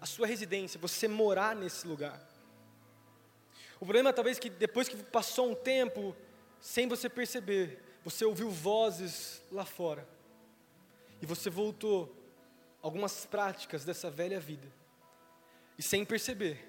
a 0.00 0.06
sua 0.06 0.26
residência, 0.26 0.80
você 0.80 1.08
morar 1.08 1.54
nesse 1.56 1.86
lugar. 1.86 2.20
O 3.80 3.84
problema 3.84 4.12
talvez 4.12 4.38
que 4.38 4.48
depois 4.48 4.88
que 4.88 4.96
passou 4.96 5.50
um 5.50 5.54
tempo, 5.54 6.14
sem 6.60 6.88
você 6.88 7.08
perceber, 7.08 7.82
você 8.04 8.24
ouviu 8.24 8.50
vozes 8.50 9.42
lá 9.50 9.64
fora. 9.64 10.06
E 11.20 11.26
você 11.26 11.50
voltou 11.50 12.14
algumas 12.82 13.24
práticas 13.26 13.84
dessa 13.84 14.10
velha 14.10 14.38
vida. 14.38 14.70
E 15.78 15.82
sem 15.82 16.04
perceber, 16.04 16.62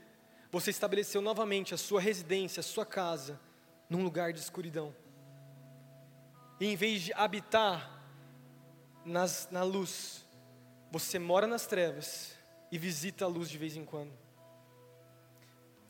você 0.51 0.71
estabeleceu 0.71 1.21
novamente 1.21 1.73
a 1.73 1.77
sua 1.77 1.99
residência, 1.99 2.61
a 2.61 2.63
sua 2.63 2.85
casa, 2.85 3.39
num 3.89 4.03
lugar 4.03 4.31
de 4.31 4.39
escuridão. 4.39 4.95
E 6.59 6.67
em 6.67 6.75
vez 6.75 7.01
de 7.01 7.13
habitar 7.13 7.95
nas, 9.05 9.47
na 9.51 9.63
luz, 9.63 10.25
você 10.91 11.19
mora 11.19 11.45
nas 11.45 11.67
trevas 11.67 12.33
e 12.71 12.77
visita 12.77 13.25
a 13.25 13.27
luz 13.27 13.49
de 13.49 13.57
vez 13.57 13.75
em 13.77 13.85
quando. 13.85 14.11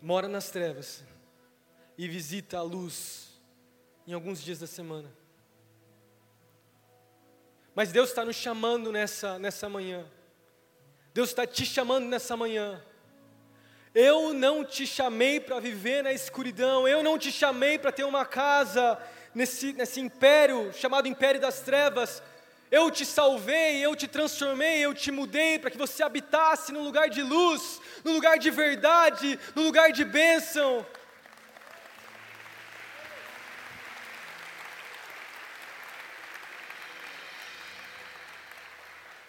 Mora 0.01 0.27
nas 0.27 0.51
trevas 0.51 1.03
e 1.97 2.07
visita 2.07 2.57
a 2.57 2.61
luz 2.61 3.41
em 4.05 4.13
alguns 4.13 4.43
dias 4.43 4.59
da 4.59 4.67
semana. 4.67 5.11
Mas 7.73 7.91
Deus 7.91 8.09
está 8.09 8.23
nos 8.23 8.35
chamando 8.35 8.91
nessa, 8.91 9.39
nessa 9.39 9.67
manhã. 9.67 10.05
Deus 11.13 11.29
está 11.29 11.47
te 11.47 11.65
chamando 11.65 12.05
nessa 12.05 12.37
manhã 12.37 12.83
eu 13.95 14.33
não 14.33 14.65
te 14.65 14.85
chamei 14.85 15.39
para 15.39 15.57
viver 15.57 16.03
na 16.03 16.11
escuridão, 16.11 16.85
eu 16.85 17.01
não 17.01 17.17
te 17.17 17.31
chamei 17.31 17.79
para 17.79 17.93
ter 17.93 18.03
uma 18.03 18.25
casa 18.25 18.99
nesse, 19.33 19.71
nesse 19.71 20.01
império 20.01 20.73
chamado 20.73 21.07
Império 21.07 21.39
das 21.39 21.61
Trevas. 21.61 22.21
Eu 22.71 22.89
te 22.89 23.05
salvei, 23.05 23.85
eu 23.85 23.95
te 23.95 24.07
transformei, 24.07 24.79
eu 24.79 24.93
te 24.93 25.11
mudei 25.11 25.59
para 25.59 25.69
que 25.69 25.77
você 25.77 26.01
habitasse 26.01 26.71
num 26.71 26.83
lugar 26.83 27.09
de 27.09 27.21
luz, 27.21 27.79
num 28.03 28.13
lugar 28.13 28.37
de 28.39 28.49
verdade, 28.49 29.39
num 29.55 29.63
lugar 29.63 29.91
de 29.91 30.03
bênção. 30.03 30.85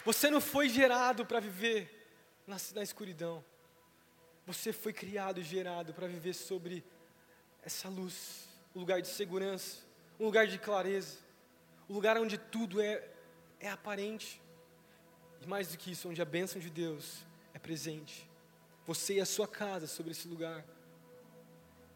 Você 0.03 0.29
não 0.29 0.39
foi 0.39 0.69
gerado 0.69 1.25
para 1.25 1.39
viver 1.39 2.09
na, 2.47 2.55
na 2.73 2.81
escuridão. 2.81 3.43
Você 4.45 4.71
foi 4.71 4.93
criado 4.93 5.41
e 5.41 5.43
gerado 5.43 5.93
para 5.93 6.07
viver 6.07 6.33
sobre 6.33 6.81
essa 7.61 7.89
luz, 7.89 8.47
um 8.73 8.79
lugar 8.79 9.01
de 9.01 9.09
segurança, 9.09 9.79
um 10.17 10.23
lugar 10.23 10.47
de 10.47 10.57
clareza, 10.57 11.17
um 11.89 11.93
lugar 11.93 12.17
onde 12.17 12.37
tudo 12.37 12.79
é, 12.81 13.03
é 13.59 13.69
aparente. 13.69 14.41
E 15.41 15.47
mais 15.47 15.69
do 15.69 15.77
que 15.77 15.91
isso, 15.91 16.09
onde 16.09 16.21
a 16.21 16.25
bênção 16.25 16.59
de 16.59 16.69
Deus 16.69 17.25
é 17.53 17.59
presente. 17.59 18.29
Você 18.85 19.15
e 19.15 19.21
a 19.21 19.25
sua 19.25 19.47
casa 19.47 19.87
sobre 19.87 20.11
esse 20.11 20.27
lugar. 20.27 20.63